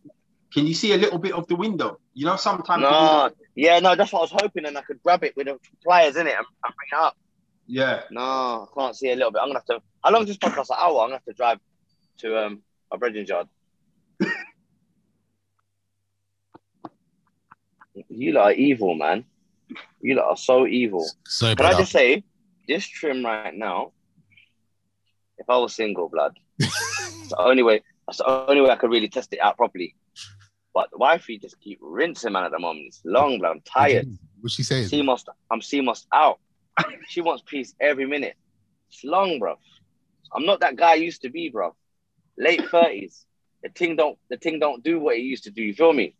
can 0.52 0.66
you 0.66 0.74
see 0.74 0.92
a 0.92 0.96
little 0.96 1.18
bit 1.18 1.32
of 1.32 1.46
the 1.48 1.56
window? 1.56 1.98
You 2.14 2.26
know, 2.26 2.36
sometimes. 2.36 2.82
No, 2.82 3.30
yeah, 3.56 3.80
no, 3.80 3.96
that's 3.96 4.12
what 4.12 4.20
I 4.20 4.22
was 4.22 4.32
hoping, 4.40 4.66
and 4.66 4.78
I 4.78 4.82
could 4.82 5.02
grab 5.02 5.24
it 5.24 5.36
with 5.36 5.46
the 5.46 5.58
pliers 5.82 6.16
in 6.16 6.26
it 6.26 6.34
and, 6.36 6.46
and 6.64 6.74
bring 6.76 6.88
it 6.92 6.96
up. 7.04 7.16
Yeah. 7.66 8.02
No, 8.10 8.20
I 8.20 8.66
can't 8.78 8.94
see 8.96 9.10
a 9.10 9.16
little 9.16 9.32
bit. 9.32 9.40
I'm 9.42 9.48
gonna 9.48 9.58
have 9.58 9.66
to. 9.66 9.82
How 10.02 10.12
long 10.12 10.22
is 10.22 10.28
this 10.28 10.36
podcast? 10.36 10.70
An 10.70 10.76
hour. 10.78 11.00
I'm 11.00 11.08
gonna 11.08 11.14
have 11.14 11.24
to 11.24 11.32
drive 11.32 11.58
to 12.18 12.38
um 12.46 12.62
a 12.92 12.98
Brendan's 12.98 13.28
yard. 13.28 13.48
you 18.08 18.32
lot 18.32 18.44
are 18.44 18.52
evil, 18.52 18.94
man. 18.94 19.24
You 20.00 20.14
lot 20.16 20.28
are 20.28 20.36
so 20.36 20.66
evil. 20.66 21.04
So 21.26 21.54
Can 21.54 21.66
I 21.66 21.70
brother. 21.70 21.82
just 21.82 21.92
say, 21.92 22.22
this 22.66 22.86
trim 22.86 23.24
right 23.24 23.54
now, 23.54 23.92
if 25.38 25.48
I 25.48 25.56
was 25.58 25.74
single, 25.74 26.08
blood, 26.08 26.38
it's 26.58 27.28
the 27.28 27.36
only 27.38 27.62
way. 27.62 27.82
That's 28.06 28.18
the 28.18 28.28
only 28.48 28.60
way 28.60 28.70
I 28.70 28.76
could 28.76 28.90
really 28.90 29.08
test 29.08 29.32
it 29.32 29.38
out 29.38 29.56
properly. 29.56 29.94
But 30.74 30.90
the 30.90 30.98
wifey 30.98 31.38
just 31.38 31.60
keep 31.60 31.78
rinsing, 31.80 32.32
man. 32.32 32.44
At 32.44 32.50
the 32.50 32.58
moment, 32.58 32.86
it's 32.88 33.00
long, 33.04 33.38
blood. 33.38 33.52
I'm 33.52 33.60
tired. 33.60 34.08
What 34.40 34.52
she 34.52 34.62
saying? 34.62 34.88
CMOS, 34.88 35.24
I'm 35.50 35.60
CMOS 35.60 36.06
out. 36.12 36.38
she 37.08 37.20
wants 37.20 37.42
peace 37.46 37.74
every 37.80 38.06
minute. 38.06 38.36
It's 38.88 39.04
long, 39.04 39.38
bro. 39.38 39.56
I'm 40.34 40.44
not 40.44 40.60
that 40.60 40.76
guy 40.76 40.92
I 40.92 40.94
used 40.94 41.22
to 41.22 41.30
be, 41.30 41.48
bro. 41.48 41.74
Late 42.36 42.68
thirties. 42.68 43.24
The 43.62 43.70
thing 43.70 43.96
don't 43.96 44.18
the 44.28 44.36
thing 44.36 44.58
don't 44.58 44.82
do 44.82 44.98
what 45.00 45.16
it 45.16 45.20
used 45.20 45.44
to 45.44 45.50
do. 45.50 45.62
You 45.62 45.74
feel 45.74 45.92
me? 45.92 46.16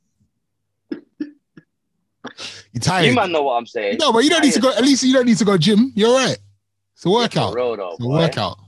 You 2.74 2.80
tired? 2.80 3.06
You 3.06 3.14
man 3.14 3.32
know 3.32 3.42
what 3.42 3.54
I'm 3.54 3.66
saying. 3.66 3.96
no, 4.00 4.12
but 4.12 4.24
you 4.24 4.30
don't 4.30 4.42
need 4.42 4.52
to 4.52 4.60
go. 4.60 4.70
At 4.72 4.82
least 4.82 5.02
you 5.04 5.12
don't 5.14 5.26
need 5.26 5.38
to 5.38 5.44
go 5.44 5.56
gym. 5.56 5.92
You're 5.94 6.14
right. 6.14 6.36
It's 6.94 7.04
a 7.06 7.10
workout. 7.10 7.52
for 7.52 7.56
real 7.56 7.76
though, 7.76 7.90
It's 7.92 8.00
a 8.00 8.02
boy. 8.04 8.18
workout. 8.18 8.58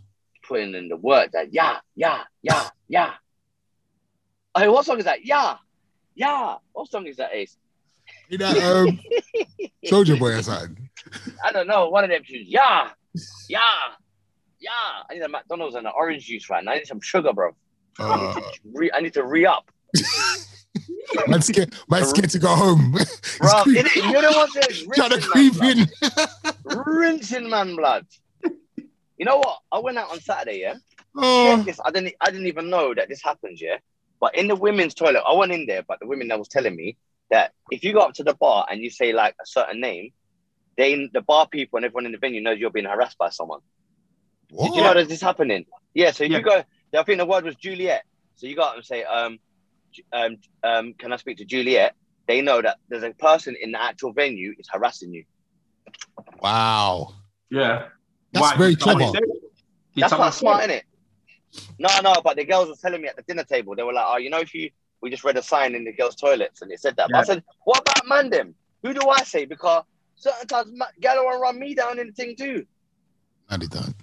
putting 0.47 0.75
in 0.75 0.89
the 0.89 0.97
work 0.97 1.31
that 1.33 1.53
yeah, 1.53 1.79
yeah, 1.97 2.23
yeah, 2.43 2.69
yeah. 2.89 3.13
Hey, 4.57 4.69
what 4.69 4.87
song 4.87 4.99
is 4.99 5.05
that? 5.05 5.25
Yeah, 5.27 5.57
yeah. 6.15 6.55
What 6.73 6.91
song 6.91 7.07
is 7.07 7.17
that, 7.19 7.31
Ace? 7.35 7.57
You 8.29 8.39
know, 8.39 8.85
um, 8.87 9.01
Soldier 9.85 10.17
Boy 10.17 10.37
or 10.37 10.43
something. 10.43 10.89
I 11.45 11.53
don't 11.53 11.67
know. 11.67 11.89
One 11.91 12.05
of 12.05 12.11
them 12.11 12.23
tunes. 12.25 12.49
Yeah, 12.49 12.91
yeah, 13.49 13.61
yeah. 14.61 14.71
I 15.11 15.15
need 15.15 15.23
a 15.23 15.29
McDonald's 15.29 15.75
and 15.77 15.87
an 15.87 15.93
orange 15.97 16.25
juice 16.27 16.49
right 16.49 16.65
now. 16.65 16.73
I 16.73 16.77
need 16.79 16.87
some 16.87 17.01
sugar, 17.01 17.33
bro. 17.33 17.55
I, 17.99 18.17
need 18.17 18.23
Uh, 18.25 18.35
to 18.35 18.43
re- 18.73 18.91
I 18.95 19.01
need 19.01 19.15
to 19.15 19.25
re 19.25 19.47
up. 19.47 19.71
man 21.29 21.41
scared, 21.43 21.75
man 21.91 22.05
scared 22.05 22.31
to 22.31 22.39
go 22.39 22.49
home. 22.55 22.93
Bro, 23.39 23.63
He's 23.65 23.97
You're 23.97 24.23
the 24.23 24.33
one 24.35 24.49
that's 24.55 24.83
trying 24.95 25.11
to 25.11 25.17
man, 25.17 25.21
creep 25.21 25.55
blood. 25.55 25.79
in. 25.79 25.87
rinsing 26.65 27.49
man 27.51 27.77
blood. 27.77 28.07
You 29.19 29.25
know 29.25 29.39
what? 29.39 29.59
I 29.73 29.79
went 29.79 29.97
out 29.99 30.11
on 30.11 30.21
Saturday, 30.21 30.61
yeah. 30.61 30.75
Oh, 31.17 31.57
Check 31.57 31.65
this. 31.67 31.81
I 31.85 31.91
didn't 31.91 32.15
I 32.21 32.31
didn't 32.31 32.47
even 32.49 32.69
know 32.69 32.93
that 32.95 33.09
this 33.09 33.23
happens, 33.23 33.61
yeah. 33.63 33.79
But 34.21 34.37
in 34.37 34.47
the 34.49 34.57
women's 34.57 34.95
toilet, 34.95 35.23
I 35.27 35.35
went 35.35 35.53
in 35.53 35.67
there, 35.67 35.83
but 35.87 36.01
the 36.01 36.07
women 36.07 36.29
that 36.29 36.39
was 36.39 36.49
telling 36.49 36.77
me 36.77 36.97
that 37.31 37.53
if 37.71 37.83
you 37.83 37.93
go 37.93 38.01
up 38.01 38.15
to 38.15 38.25
the 38.25 38.35
bar 38.35 38.67
and 38.71 38.81
you 38.83 38.91
say 38.91 39.13
like 39.13 39.35
a 39.43 39.47
certain 39.47 39.81
name, 39.81 40.11
then 40.77 41.09
the 41.15 41.23
bar 41.23 41.49
people 41.49 41.79
and 41.79 41.87
everyone 41.87 42.07
in 42.07 42.13
the 42.13 42.19
venue 42.19 42.41
knows 42.43 42.59
you're 42.59 42.71
being 42.71 42.87
harassed 42.87 43.17
by 43.19 43.31
someone. 43.31 43.61
what? 44.51 44.67
Did 44.69 44.77
you 44.77 44.83
know 44.83 44.95
that 44.95 45.09
this 45.09 45.23
happening? 45.23 45.65
Yeah. 45.95 46.11
So 46.11 46.25
if 46.25 46.31
Yeah. 46.31 46.39
you 46.39 46.45
go, 46.45 46.63
I 46.99 47.03
think 47.03 47.19
the 47.19 47.27
word 47.27 47.45
was 47.45 47.57
Juliet. 47.57 48.05
So 48.37 48.47
you 48.47 48.55
go 48.55 48.63
up 48.63 48.77
and 48.77 48.85
say, 48.85 49.03
um, 49.05 49.33
Ju- 49.35 49.39
um, 50.13 50.37
um, 50.63 50.95
can 50.95 51.13
I 51.13 51.17
speak 51.17 51.39
to 51.39 51.45
Juliet? 51.45 51.95
They 52.27 52.41
know 52.41 52.61
that 52.61 52.79
there's 52.89 53.03
a 53.03 53.13
person 53.13 53.57
in 53.61 53.73
the 53.73 53.83
actual 53.83 54.13
venue 54.13 54.55
is 54.59 54.69
harassing 54.73 55.13
you. 55.13 55.25
Wow. 56.41 57.15
Yeah. 57.51 57.89
That's 58.33 58.53
Why? 58.53 58.57
very 58.57 58.77
clever. 58.77 59.01
say 59.01 59.19
it? 59.19 59.43
Did 59.95 60.03
That's 60.03 60.11
someone 60.11 60.31
quite 60.31 60.35
smart, 60.35 60.59
say 60.59 60.65
isn't 60.65 60.77
it? 60.79 60.85
No, 61.79 61.89
no, 62.03 62.21
but 62.23 62.37
the 62.37 62.45
girls 62.45 62.69
were 62.69 62.75
telling 62.75 63.01
me 63.01 63.09
at 63.09 63.17
the 63.17 63.23
dinner 63.23 63.45
table, 63.45 63.75
they 63.75 63.83
were 63.83 63.93
like, 63.93 64.05
oh, 64.07 64.17
you 64.19 64.29
know, 64.29 64.41
if 64.41 64.53
you, 64.55 64.71
we 65.01 65.11
just 65.11 65.25
read 65.25 65.37
a 65.37 65.43
sign 65.43 65.75
in 65.75 65.85
the 65.85 65.93
girls' 65.93 66.17
toilets 66.17 66.63
and 66.63 66.71
it 66.71 66.81
said 66.81 66.97
that. 66.97 67.09
But 67.11 67.19
I 67.19 67.23
said, 67.23 67.45
what 67.65 67.81
about 67.81 68.07
man 68.07 68.31
them? 68.31 68.55
Who 68.83 68.93
do 68.93 69.09
I 69.09 69.23
say? 69.23 69.45
Because 69.45 69.85
certain 70.17 70.47
times 70.47 70.71
ma- 70.75 70.87
gal 71.01 71.25
want 71.25 71.37
to 71.37 71.41
run 71.41 71.59
me 71.59 71.75
down 71.75 71.99
in 71.99 72.09
the 72.09 72.13
thing 72.13 72.35
too. 72.37 72.67
No, 73.51 73.57
they 73.57 73.67
don't. 73.67 73.95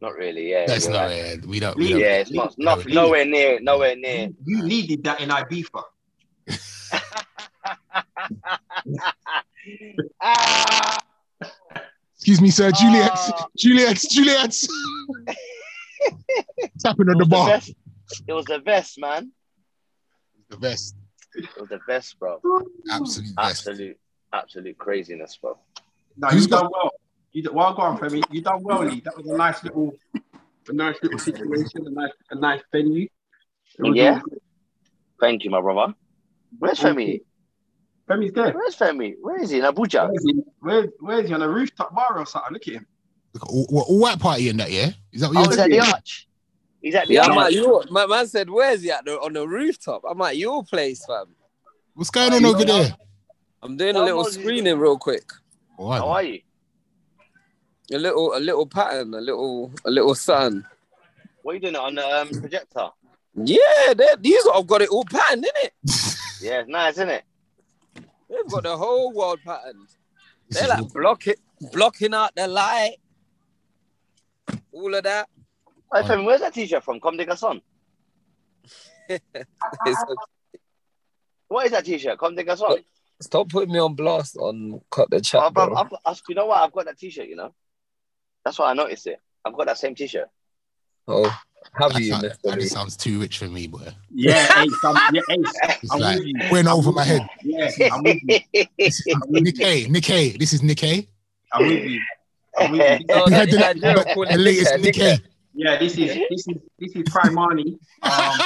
Not 0.00 0.14
really, 0.14 0.50
yeah. 0.50 0.64
That's 0.66 0.88
not 0.88 1.06
right. 1.06 1.12
it. 1.12 1.46
We 1.46 1.60
don't. 1.60 1.76
Leave 1.76 1.88
We 1.88 1.92
don't. 1.92 2.00
Yeah, 2.00 2.16
it's 2.18 2.30
not, 2.32 2.54
not 2.58 2.78
don't- 2.84 2.94
nowhere 2.94 3.24
near, 3.26 3.60
nowhere 3.60 3.96
near. 3.96 4.28
it? 4.28 4.34
You 4.46 4.62
needed 4.62 5.04
that 5.04 5.20
in 5.20 5.28
Ibiza. 5.28 5.82
ah, 10.20 10.98
Excuse 12.16 12.40
me, 12.40 12.50
sir. 12.50 12.70
Juliet. 12.72 13.10
Ah. 13.14 13.46
Juliet. 13.56 13.98
Juliet. 14.10 14.54
Tapping 16.80 17.08
on 17.08 17.14
it 17.14 17.18
the 17.18 17.18
was 17.18 17.18
the 17.18 17.26
bar. 17.26 17.48
best. 17.48 17.72
It 18.26 18.32
was 18.32 18.44
the 18.46 18.58
best, 18.58 18.98
man. 19.00 19.32
The 20.48 20.56
best. 20.56 20.96
It 21.34 21.48
was 21.58 21.68
the 21.68 21.80
best, 21.86 22.18
bro. 22.18 22.40
Absolute 22.90 23.34
best. 23.36 23.66
Absolute, 23.68 23.98
absolute 24.32 24.76
craziness, 24.78 25.36
bro. 25.40 25.58
No, 26.16 26.28
he's 26.28 26.42
you 26.44 26.48
done 26.48 26.68
well. 26.72 26.90
You 27.32 27.42
done, 27.42 27.54
well, 27.54 27.74
go 27.74 27.82
on, 27.82 27.98
Femi. 27.98 28.22
You 28.30 28.40
done 28.42 28.62
well, 28.62 28.84
Lee. 28.84 29.00
That 29.00 29.16
was 29.16 29.26
a 29.28 29.36
nice 29.36 29.62
little, 29.62 29.92
a 30.68 30.72
nice 30.72 30.96
little 31.02 31.18
situation, 31.18 31.86
a 31.86 31.90
nice, 31.90 32.10
a 32.30 32.34
nice 32.34 32.60
venue. 32.72 33.06
Yeah. 33.82 34.20
good. 34.20 34.38
Thank 35.20 35.44
you, 35.44 35.50
my 35.50 35.60
brother. 35.60 35.94
Where's 36.58 36.80
Femi? 36.80 37.20
Femi's 38.08 38.32
there. 38.32 38.52
Where's 38.52 38.74
Femi? 38.76 39.14
Where 39.20 39.40
is 39.40 39.50
he? 39.50 39.58
In 39.58 39.64
Abuja? 39.64 40.08
Where's 40.08 40.24
he? 40.24 40.42
Where, 40.60 40.86
where's 40.98 41.28
he 41.28 41.34
on 41.34 41.42
a 41.42 41.48
rooftop 41.48 41.94
bar 41.94 42.18
or 42.18 42.26
something? 42.26 42.52
Look 42.54 42.66
at 42.66 42.74
him. 42.74 42.86
Look, 43.34 43.48
all, 43.48 43.66
all, 43.70 43.80
all 43.82 43.98
white 44.00 44.18
party 44.18 44.48
in 44.48 44.56
that, 44.56 44.70
yeah? 44.72 44.90
Is 45.12 45.20
that 45.20 45.28
what 45.28 45.36
Oh, 45.36 45.40
you're 45.42 45.48
he's 45.50 45.56
saying? 45.56 45.72
at 45.74 45.84
the 45.86 45.92
arch. 45.94 46.28
He's 46.82 46.94
at 46.96 47.06
the 47.06 47.14
Yeah, 47.14 47.22
I'm 47.26 47.38
arch. 47.38 47.46
at 47.46 47.52
your 47.52 47.84
my 47.90 48.06
man 48.06 48.26
said, 48.26 48.50
Where's 48.50 48.82
he 48.82 48.90
at 48.90 49.04
the, 49.04 49.12
on 49.20 49.34
the 49.34 49.46
rooftop? 49.46 50.02
I'm 50.08 50.20
at 50.22 50.36
your 50.36 50.64
place, 50.64 51.04
fam. 51.06 51.26
What's 51.94 52.10
going 52.10 52.32
on 52.32 52.44
over 52.44 52.64
there? 52.64 52.96
I'm 53.62 53.76
doing 53.76 53.94
a 53.94 54.02
little 54.02 54.24
screening 54.24 54.78
real 54.78 54.98
quick. 54.98 55.30
All 55.78 55.92
How 55.92 56.08
are 56.08 56.22
you? 56.24 56.40
A 57.92 57.98
little 57.98 58.34
a 58.36 58.38
little 58.38 58.66
pattern, 58.66 59.14
a 59.14 59.20
little 59.20 59.72
a 59.84 59.90
little 59.90 60.14
sun. 60.14 60.64
What 61.42 61.52
are 61.52 61.54
you 61.54 61.60
doing 61.60 61.74
it 61.74 61.80
on 61.80 61.94
the 61.96 62.06
um, 62.06 62.28
projector? 62.28 62.88
Yeah, 63.34 63.94
these 64.20 64.46
have 64.52 64.66
got 64.66 64.82
it 64.82 64.90
all 64.90 65.04
patterned, 65.04 65.46
innit? 65.46 66.16
Yeah, 66.42 66.60
it's 66.60 66.70
nice, 66.70 66.94
isn't 66.94 67.10
it? 67.10 67.24
They've 68.30 68.48
got 68.48 68.62
the 68.62 68.74
whole 68.74 69.12
world 69.12 69.40
patterned. 69.44 69.88
They're 70.48 70.68
like 70.74 70.90
blocking 70.90 71.34
blocking 71.72 72.14
out 72.14 72.34
the 72.34 72.48
light. 72.48 72.96
All 74.72 74.94
of 74.94 75.02
that. 75.04 75.28
Hey, 75.92 76.02
Femi, 76.02 76.24
where's 76.24 76.40
that 76.40 76.54
t-shirt 76.54 76.82
from? 76.82 76.98
Comme 77.00 77.16
des 77.18 77.26
Garçons. 77.26 77.60
What 81.48 81.66
is 81.66 81.72
that 81.72 81.84
t-shirt? 81.84 82.16
Comme 82.16 82.36
des 82.36 82.44
Garçons. 82.44 82.78
stop 83.20 83.48
putting 83.48 83.72
me 83.72 83.80
on 83.80 83.94
blast 83.94 84.36
on 84.36 84.80
cut 84.90 85.10
the 85.10 85.20
chat, 85.20 85.42
Oh, 85.44 85.50
bro, 85.50 85.66
bro. 85.66 85.76
I've, 85.76 85.92
I've, 86.06 86.22
you 86.28 86.34
know 86.36 86.46
what? 86.46 86.58
I've 86.58 86.72
got 86.72 86.86
that 86.86 86.96
t-shirt, 86.98 87.26
you 87.28 87.36
know? 87.36 87.52
That's 88.44 88.58
why 88.58 88.70
I 88.70 88.74
noticed 88.74 89.06
it. 89.06 89.18
I've 89.44 89.54
got 89.54 89.66
that 89.66 89.78
same 89.78 89.94
t-shirt. 89.94 90.28
Oh, 91.08 91.28
have 91.80 91.92
that, 91.92 92.00
you, 92.00 92.10
sound- 92.12 92.32
that 92.44 92.58
just 92.58 92.72
sounds 92.72 92.96
too 92.96 93.20
rich 93.20 93.38
for 93.38 93.46
me, 93.46 93.66
boy. 93.66 93.86
Yeah, 94.10 94.62
Ace. 94.62 94.72
I'm, 94.84 95.14
yeah, 95.14 95.20
Ace. 95.30 95.52
It's 95.82 95.92
I'm 95.92 96.00
like 96.00 96.18
with 96.18 96.26
you. 96.26 96.34
went 96.50 96.68
I'm 96.68 96.74
over 96.74 96.92
my 96.92 97.04
head. 97.04 97.26
Yeah, 97.42 97.70
I'm 97.92 98.02
with 98.02 98.18
you. 98.22 98.40
Nick 99.28 99.60
A. 99.60 99.86
Nick 99.88 100.10
A. 100.10 100.36
This 100.36 100.52
is 100.52 100.62
Nick 100.62 100.82
A. 100.84 101.06
I'm 101.52 101.66
with 101.66 101.84
you. 101.84 102.00
I'm 102.58 102.72
with 102.72 103.00
you. 103.00 103.06
Oh, 103.10 103.28
You 103.28 103.34
heard 103.34 103.50
the, 103.50 103.56
that 103.58 103.76
Nigerian 103.76 103.96
the- 104.16 104.26
the 104.32 104.38
latest 104.38 104.72
Nick 104.78 104.96
Nick 104.96 104.98
A. 104.98 105.18
Yeah, 105.52 105.78
this 105.78 105.98
is 105.98 106.14
this 106.30 106.46
is 106.48 106.56
this 106.78 106.92
is 106.94 107.02
Primani. 107.04 107.76
Um, 108.02 108.38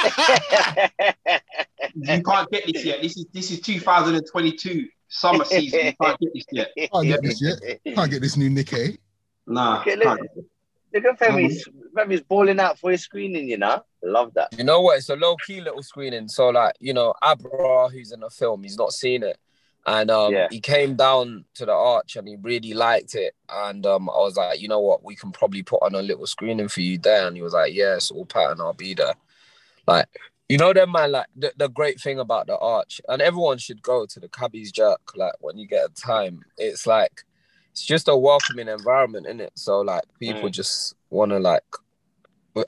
you 1.95 2.23
can't 2.23 2.49
get 2.51 2.65
this 2.65 2.83
yet. 2.83 3.01
This 3.01 3.15
is 3.17 3.25
this 3.31 3.51
is 3.51 3.59
2022 3.61 4.87
summer 5.07 5.45
season. 5.45 5.79
You 5.85 5.93
can't 6.01 6.19
get 6.19 6.29
this 6.33 6.45
yet. 6.51 6.71
Can't 6.91 7.05
get 7.07 7.21
this 7.21 7.41
yet. 7.41 7.95
Can't 7.95 8.09
get 8.11 8.21
this 8.21 8.35
new 8.37 8.49
Nick 8.49 8.73
A. 8.73 8.97
Nah. 9.47 9.81
Okay, 9.81 9.95
look. 9.95 10.19
Look 10.93 11.03
at 11.03 11.19
Femi's, 11.19 11.67
Femi's 11.93 12.21
balling 12.21 12.57
out 12.57 12.79
for 12.79 12.89
his 12.91 13.01
screening, 13.01 13.49
you 13.49 13.57
know? 13.57 13.83
Love 14.01 14.33
that. 14.35 14.57
You 14.57 14.63
know 14.63 14.79
what? 14.79 14.97
It's 14.97 15.09
a 15.09 15.15
low 15.17 15.35
key 15.45 15.59
little 15.59 15.83
screening. 15.83 16.29
So 16.29 16.47
like, 16.49 16.75
you 16.79 16.93
know, 16.93 17.13
Abra, 17.21 17.89
who's 17.89 18.13
in 18.13 18.21
the 18.21 18.29
film, 18.29 18.63
he's 18.63 18.77
not 18.77 18.93
seen 18.93 19.21
it. 19.21 19.37
And 19.85 20.09
um, 20.09 20.33
Yeah. 20.33 20.47
he 20.49 20.61
came 20.61 20.95
down 20.95 21.43
to 21.55 21.65
the 21.65 21.73
arch 21.73 22.15
and 22.15 22.25
he 22.29 22.37
really 22.41 22.73
liked 22.73 23.13
it. 23.13 23.35
And 23.49 23.85
um, 23.85 24.09
I 24.09 24.19
was 24.19 24.37
like, 24.37 24.61
you 24.61 24.69
know 24.69 24.79
what, 24.79 25.03
we 25.03 25.17
can 25.17 25.33
probably 25.33 25.63
put 25.63 25.83
on 25.83 25.95
a 25.95 26.01
little 26.01 26.27
screening 26.27 26.69
for 26.69 26.79
you 26.79 26.97
there. 26.97 27.27
And 27.27 27.35
he 27.35 27.41
was 27.41 27.53
like, 27.53 27.73
yeah, 27.73 27.95
it's 27.95 28.09
all 28.09 28.25
pattern, 28.25 28.61
I'll 28.61 28.71
be 28.71 28.93
there. 28.93 29.15
Like, 29.85 30.07
you 30.47 30.57
know 30.57 30.71
them 30.71 30.93
man, 30.93 31.11
like 31.11 31.27
the, 31.35 31.51
the 31.57 31.67
great 31.67 31.99
thing 31.99 32.19
about 32.19 32.47
the 32.47 32.57
arch, 32.57 33.01
and 33.09 33.21
everyone 33.21 33.57
should 33.57 33.81
go 33.81 34.05
to 34.05 34.19
the 34.19 34.29
Cabby's 34.29 34.71
Jerk, 34.71 35.01
like 35.15 35.33
when 35.39 35.57
you 35.57 35.67
get 35.67 35.89
a 35.89 35.93
time. 35.93 36.39
It's 36.57 36.87
like 36.87 37.25
it's 37.75 37.83
just 37.83 38.07
a 38.07 38.15
welcoming 38.15 38.69
environment, 38.69 39.27
in 39.27 39.41
it? 39.41 39.51
So 39.55 39.81
like 39.81 40.05
people 40.17 40.47
Mm. 40.47 40.53
just 40.53 40.95
wanna 41.09 41.39
like 41.39 41.61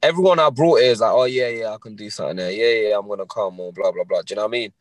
everyone 0.04 0.38
I 0.38 0.50
brought 0.50 0.82
here 0.82 0.92
is 0.92 1.00
like, 1.00 1.14
oh 1.14 1.24
yeah, 1.24 1.48
yeah, 1.48 1.74
I 1.74 1.78
can 1.82 1.96
do 1.96 2.10
something 2.10 2.36
there. 2.36 2.52
Yeah, 2.52 2.90
yeah, 2.90 2.98
I'm 2.98 3.08
gonna 3.08 3.26
come 3.26 3.58
or 3.62 3.72
blah 3.72 3.94
blah 3.94 4.04
blah. 4.04 4.22
Do 4.24 4.34
you 4.34 4.36
know 4.36 4.42
what 4.42 4.50
I 4.50 4.52
mean? 4.52 4.74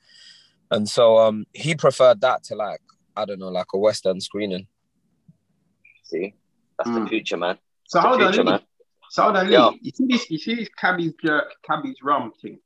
And 0.72 0.88
so 0.88 1.18
um 1.18 1.46
he 1.52 1.76
preferred 1.76 2.20
that 2.22 2.42
to 2.44 2.56
like, 2.56 2.80
I 3.16 3.24
don't 3.24 3.38
know, 3.38 3.50
like 3.50 3.68
a 3.72 3.78
West 3.78 4.04
End 4.04 4.20
screening. 4.20 4.66
See? 6.02 6.34
That's 6.76 6.90
Mm. 6.90 7.04
the 7.04 7.08
future, 7.08 7.36
man. 7.36 7.56
So 7.84 7.98
That's 7.98 8.08
hold 8.08 8.20
the 8.20 8.40
on, 8.40 8.44
man. 8.46 8.60
So 9.10 9.22
hold 9.22 9.36
on, 9.36 9.46
Lee. 9.48 9.78
You 9.80 9.92
see 9.94 10.06
this? 10.08 10.28
You 10.28 10.38
see 10.38 10.56
this 10.56 10.68
Cabby's 10.76 11.14
jerk, 11.24 11.54
Cabby's 11.62 11.98
rum 12.02 12.32
thing? 12.42 12.58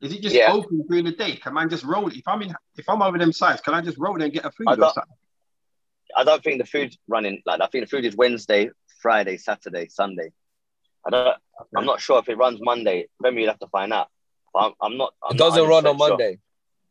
Is 0.00 0.12
it 0.12 0.20
just 0.20 0.34
Yeah. 0.34 0.52
open 0.52 0.84
during 0.88 1.04
the 1.04 1.12
day? 1.12 1.36
Can 1.36 1.56
I 1.56 1.64
just 1.66 1.84
roll 1.84 2.08
it? 2.08 2.16
If 2.16 2.26
I'm 2.26 2.42
in, 2.42 2.52
if 2.76 2.88
I'm 2.88 3.02
over 3.02 3.18
them 3.18 3.30
sides, 3.32 3.60
can 3.60 3.72
I 3.72 3.82
just 3.82 3.98
roll 3.98 4.14
there 4.18 4.24
and 4.24 4.34
get 4.34 4.44
a 4.44 4.50
food 4.50 4.66
I 4.68 4.72
or 4.72 4.90
something? 4.92 5.16
I 6.16 6.24
don't 6.24 6.42
think 6.42 6.60
the 6.60 6.66
food's 6.66 6.98
running 7.08 7.42
like 7.46 7.58
that. 7.58 7.64
I 7.64 7.68
think 7.68 7.84
the 7.84 7.90
food 7.90 8.04
is 8.04 8.16
Wednesday, 8.16 8.70
Friday, 9.02 9.36
Saturday, 9.36 9.88
Sunday. 9.88 10.32
I 11.06 11.10
don't. 11.10 11.36
I'm 11.76 11.84
not 11.84 12.00
sure 12.00 12.18
if 12.18 12.28
it 12.28 12.36
runs 12.36 12.60
Monday. 12.62 13.06
Maybe 13.20 13.40
you'll 13.42 13.50
have 13.50 13.58
to 13.60 13.68
find 13.68 13.92
out. 13.92 14.08
But 14.52 14.66
I'm, 14.66 14.72
I'm 14.80 14.96
not. 14.96 15.14
I'm 15.22 15.34
it 15.34 15.38
doesn't 15.38 15.62
not 15.62 15.68
run 15.68 15.86
on 15.86 15.98
sure. 15.98 16.08
Monday. 16.08 16.38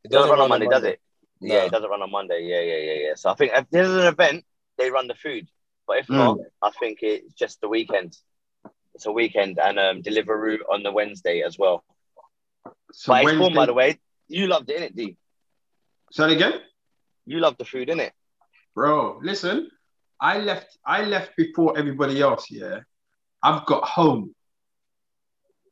It 0.04 0.12
doesn't 0.12 0.30
run 0.30 0.40
on 0.42 0.50
Monday, 0.50 0.68
does 0.68 0.84
it? 0.84 1.00
No. 1.42 1.56
Yeah, 1.56 1.64
it 1.64 1.72
doesn't 1.72 1.90
run 1.90 2.02
on 2.02 2.12
Monday. 2.12 2.42
Yeah, 2.44 2.62
yeah, 2.62 2.94
yeah, 2.94 3.08
yeah. 3.08 3.16
So 3.16 3.30
I 3.30 3.36
think 3.36 3.52
if 3.56 3.66
there's 3.72 3.90
an 3.90 4.06
event, 4.06 4.46
they 4.78 4.92
run 4.92 5.08
the 5.08 5.16
food. 5.16 5.48
But 5.88 5.98
if 5.98 6.08
Mm. 6.08 6.18
not, 6.18 6.38
I 6.62 6.72
think 6.72 7.00
it's 7.02 7.34
just 7.34 7.60
the 7.62 7.68
weekend. 7.70 8.18
It's 8.96 9.06
a 9.06 9.12
weekend 9.12 9.60
and 9.60 9.80
um 9.80 10.02
Deliveroo 10.04 10.60
on 10.72 10.84
the 10.84 10.92
Wednesday 10.92 11.42
as 11.42 11.58
well. 11.58 11.84
So 12.92 13.12
but 13.14 13.24
it's 13.24 13.26
Wednesday. 13.26 13.44
fun, 13.46 13.54
by 13.56 13.66
the 13.66 13.74
way. 13.74 14.00
You 14.28 14.48
loved 14.48 14.70
it, 14.70 14.80
innit, 14.80 14.96
D? 14.96 15.18
Say 16.12 16.26
it 16.26 16.32
again, 16.32 16.62
You 17.26 17.40
loved 17.40 17.58
the 17.58 17.66
food, 17.66 17.90
innit? 17.90 18.12
Bro. 18.76 19.20
Listen, 19.22 19.70
I 20.20 20.40
left. 20.40 20.78
I 20.86 21.04
left 21.04 21.36
before 21.38 21.78
everybody 21.78 22.22
else. 22.22 22.50
Yeah, 22.50 22.80
I've 23.42 23.66
got 23.66 23.84
home. 23.84 24.34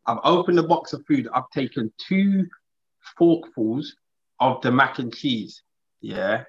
I've 0.05 0.19
opened 0.23 0.57
the 0.57 0.63
box 0.63 0.93
of 0.93 1.05
food. 1.07 1.27
I've 1.33 1.49
taken 1.53 1.91
two 1.97 2.47
forkfuls 3.19 3.87
of 4.39 4.61
the 4.61 4.71
mac 4.71 4.99
and 4.99 5.13
cheese. 5.13 5.61
Yeah, 6.01 6.43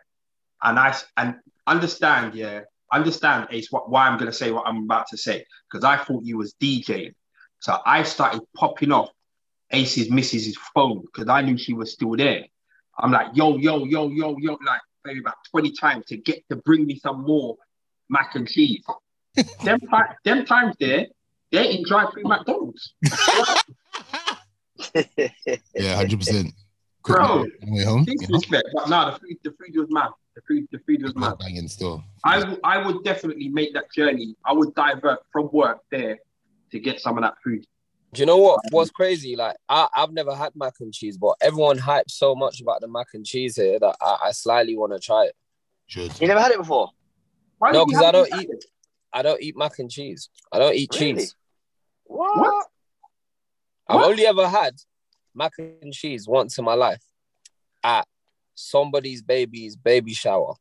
and 0.62 0.78
I 0.78 0.94
and 1.16 1.37
understand. 1.66 2.35
Yeah, 2.35 2.62
understand, 2.92 3.49
Ace, 3.50 3.71
what, 3.71 3.90
why 3.90 4.06
I'm 4.06 4.18
gonna 4.18 4.32
say 4.32 4.50
what 4.52 4.66
I'm 4.66 4.85
about 4.85 5.06
to 5.09 5.16
say 5.16 5.44
because 5.71 5.85
I 5.85 5.97
thought 5.97 6.25
you 6.25 6.38
was 6.38 6.54
DJing, 6.61 7.14
so 7.61 7.78
I 7.85 8.02
started 8.02 8.42
popping 8.56 8.92
off 8.92 9.11
Ace's 9.71 10.11
missus's 10.11 10.59
phone 10.75 11.02
because 11.02 11.28
I 11.28 11.40
knew 11.42 11.56
she 11.56 11.73
was 11.73 11.92
still 11.92 12.16
there. 12.16 12.44
I'm 12.99 13.11
like, 13.11 13.28
yo, 13.35 13.56
yo, 13.56 13.85
yo, 13.85 14.09
yo, 14.09 14.37
yo, 14.38 14.59
like 14.64 14.80
maybe 15.04 15.21
about 15.21 15.37
20 15.50 15.73
times 15.73 16.06
to 16.06 16.16
get 16.16 16.42
to 16.50 16.56
bring 16.56 16.87
me 16.87 16.99
some 16.99 17.23
more 17.23 17.56
mac 18.09 18.35
and 18.35 18.49
cheese. 18.49 18.85
them, 19.64 19.78
them 20.25 20.44
times 20.44 20.76
there, 20.78 21.06
they 21.50 21.76
in 21.76 21.85
drive-through 21.85 22.25
McDonald's. 22.25 22.94
Yeah, 25.75 25.97
hundred 25.97 26.18
percent. 26.18 26.52
Bro, 27.04 27.47
way 27.62 27.85
home. 27.85 28.04
You 28.09 28.16
know? 28.16 28.26
Disrespect, 28.28 28.68
but 28.75 28.88
no, 28.88 29.12
the 29.12 29.18
food, 29.18 29.37
the 29.42 29.50
food 29.50 29.76
was 29.76 29.87
mad. 29.90 30.11
The 30.35 30.42
food, 30.47 30.66
the 30.71 30.78
food 30.87 31.02
was 31.02 31.14
mad. 31.16 31.38
Banging 31.38 31.68
still. 31.68 32.02
I, 32.25 32.40
w- 32.40 32.61
I 32.64 32.85
would 32.85 33.04
definitely 33.04 33.49
make 33.49 33.75
that 33.75 33.92
journey. 33.94 34.37
I 34.44 34.52
would 34.52 34.75
divert 34.75 35.21
from 35.32 35.50
work 35.52 35.80
there 35.90 36.18
to 36.71 36.78
get 36.78 37.00
some 37.00 37.18
of 37.18 37.23
that 37.23 37.35
food. 37.44 37.66
Do 38.14 38.21
you 38.21 38.26
know 38.26 38.37
what? 38.37 38.57
Um, 38.57 38.71
what's 38.71 38.90
crazy? 38.90 39.37
Like 39.37 39.57
I, 39.69 39.88
I've 39.97 40.12
never 40.12 40.35
had 40.35 40.52
mac 40.54 40.75
and 40.81 40.92
cheese, 40.92 41.16
but 41.16 41.35
everyone 41.40 41.78
hypes 41.78 42.11
so 42.11 42.35
much 42.35 42.61
about 42.61 42.81
the 42.83 42.88
mac 42.88 43.07
and 43.14 43.25
cheese 43.25 43.57
here 43.57 43.78
that 43.78 43.97
I, 44.02 44.16
I 44.26 44.33
slightly 44.33 44.76
want 44.76 44.92
to 44.92 44.99
try 44.99 45.25
it. 45.26 45.35
Should. 45.87 46.21
You 46.21 46.28
never 46.28 46.40
had 46.40 46.52
it 46.52 46.59
before? 46.59 46.90
Why 47.59 47.71
No, 47.73 47.85
did 47.87 47.92
you 47.92 47.97
'cause 47.99 48.04
I 48.07 48.11
don't 48.12 48.31
to- 48.31 48.40
eat- 48.40 48.64
I 49.14 49.23
don't 49.23 49.42
eat 49.42 49.57
mac 49.57 49.78
and 49.78 49.90
cheese. 49.90 50.28
I 50.52 50.59
don't 50.59 50.75
eat 50.75 50.90
Really? 50.95 51.14
cheese. 51.14 51.35
What? 52.04 52.37
What? 52.37 52.66
I've 53.88 53.97
What? 53.97 54.11
only 54.11 54.26
ever 54.26 54.49
had 54.49 54.75
mac 55.35 55.52
and 55.59 55.92
cheese 55.92 56.26
once 56.28 56.59
in 56.59 56.64
my 56.64 56.75
life 56.75 57.02
at 57.85 58.07
somebody's 58.54 59.23
baby's 59.23 59.76
baby 59.76 60.12
shower. 60.14 60.54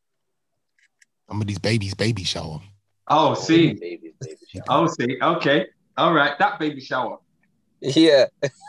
Somebody's 1.28 1.58
baby's 1.58 1.94
baby 1.94 2.24
shower. 2.24 2.60
Oh, 3.08 3.34
see. 3.34 3.72
Baby, 3.74 4.14
baby 4.20 4.36
shower. 4.48 4.62
Oh, 4.68 4.86
see. 4.86 5.18
Okay. 5.22 5.66
All 5.96 6.12
right. 6.12 6.38
That 6.38 6.58
baby 6.58 6.80
shower. 6.80 7.18
Yeah, 7.82 8.26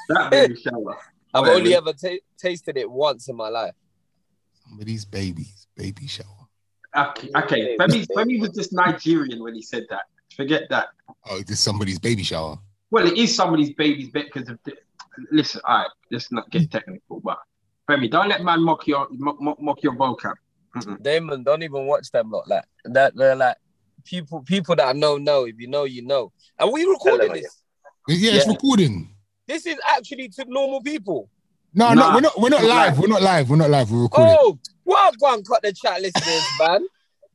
That 0.10 0.32
baby 0.32 0.56
shower. 0.56 0.98
I've 1.34 1.44
Okay, 1.44 1.52
only 1.52 1.70
we- 1.70 1.76
ever 1.76 1.94
ta- 1.94 2.20
tasted 2.38 2.78
it 2.78 2.90
once 2.90 3.28
in 3.30 3.36
my 3.36 3.50
life. 3.50 3.74
Somebody's 4.68 5.06
baby's 5.06 5.68
baby 5.76 6.08
shower. 6.08 6.26
Okay. 6.96 7.30
okay. 7.36 7.78
Femi, 7.78 8.06
Femi 8.16 8.40
was 8.40 8.50
just 8.52 8.72
Nigerian 8.74 9.42
when 9.44 9.56
he 9.56 9.62
said 9.62 9.86
that. 9.90 10.04
Forget 10.36 10.64
that. 10.70 10.88
Oh, 11.30 11.38
it's 11.40 11.60
somebody's 11.60 12.00
baby 12.00 12.24
shower. 12.24 12.58
Well, 12.92 13.08
it 13.08 13.18
is 13.18 13.36
somebody's 13.36 13.74
baby's 13.74 14.10
bit 14.10 14.32
because 14.34 14.50
of 14.50 14.60
the. 14.64 14.74
Listen, 15.32 15.62
all 15.66 15.78
right. 15.80 15.88
Let's 16.12 16.32
not 16.32 16.50
get 16.52 16.72
technical, 16.72 17.20
but 17.20 17.38
Femi, 17.90 18.10
don't 18.10 18.30
let 18.30 18.44
man 18.44 18.62
mock 18.62 18.88
your 18.88 19.08
mock, 19.12 19.40
mock, 19.42 19.62
mock 19.62 19.82
your 19.84 19.96
vocab. 19.96 20.34
Mm-mm. 20.76 21.02
Damon, 21.04 21.44
don't 21.44 21.62
even 21.64 21.86
watch 21.88 22.10
them 22.12 22.32
lot. 22.32 22.48
Like 22.48 22.64
that, 22.86 23.16
they're 23.16 23.36
like 23.36 23.58
people. 24.06 24.42
People 24.42 24.76
that 24.76 24.88
I 24.88 24.94
know 24.94 25.18
know. 25.18 25.46
If 25.46 25.60
you 25.60 25.68
know, 25.68 25.84
you 25.86 26.04
know. 26.04 26.32
And 26.60 26.72
we 26.72 26.84
recording 26.84 27.28
Hello, 27.30 27.34
this. 27.42 27.63
Yeah, 28.08 28.34
it's 28.34 28.46
Yeah. 28.46 28.52
recording. 28.52 29.16
This 29.48 29.66
is 29.66 29.78
actually 29.88 30.30
to 30.30 30.46
normal 30.48 30.82
people. 30.82 31.30
No, 31.74 31.94
Nah, 31.94 32.10
no, 32.10 32.16
we're 32.16 32.22
not. 32.22 32.40
We're 32.40 32.50
not 32.50 32.64
live. 32.64 33.00
We're 33.00 33.08
not 33.08 33.22
live. 33.22 33.50
We're 33.50 33.56
not 33.58 33.70
live. 33.70 33.92
We're 33.92 34.04
recording. 34.04 34.36
Oh, 34.40 34.60
well, 34.86 35.12
go 35.20 35.34
and 35.34 35.48
cut 35.48 35.62
the 35.64 35.74
chat 35.74 36.02
listeners, 36.02 36.44
man. 36.60 36.86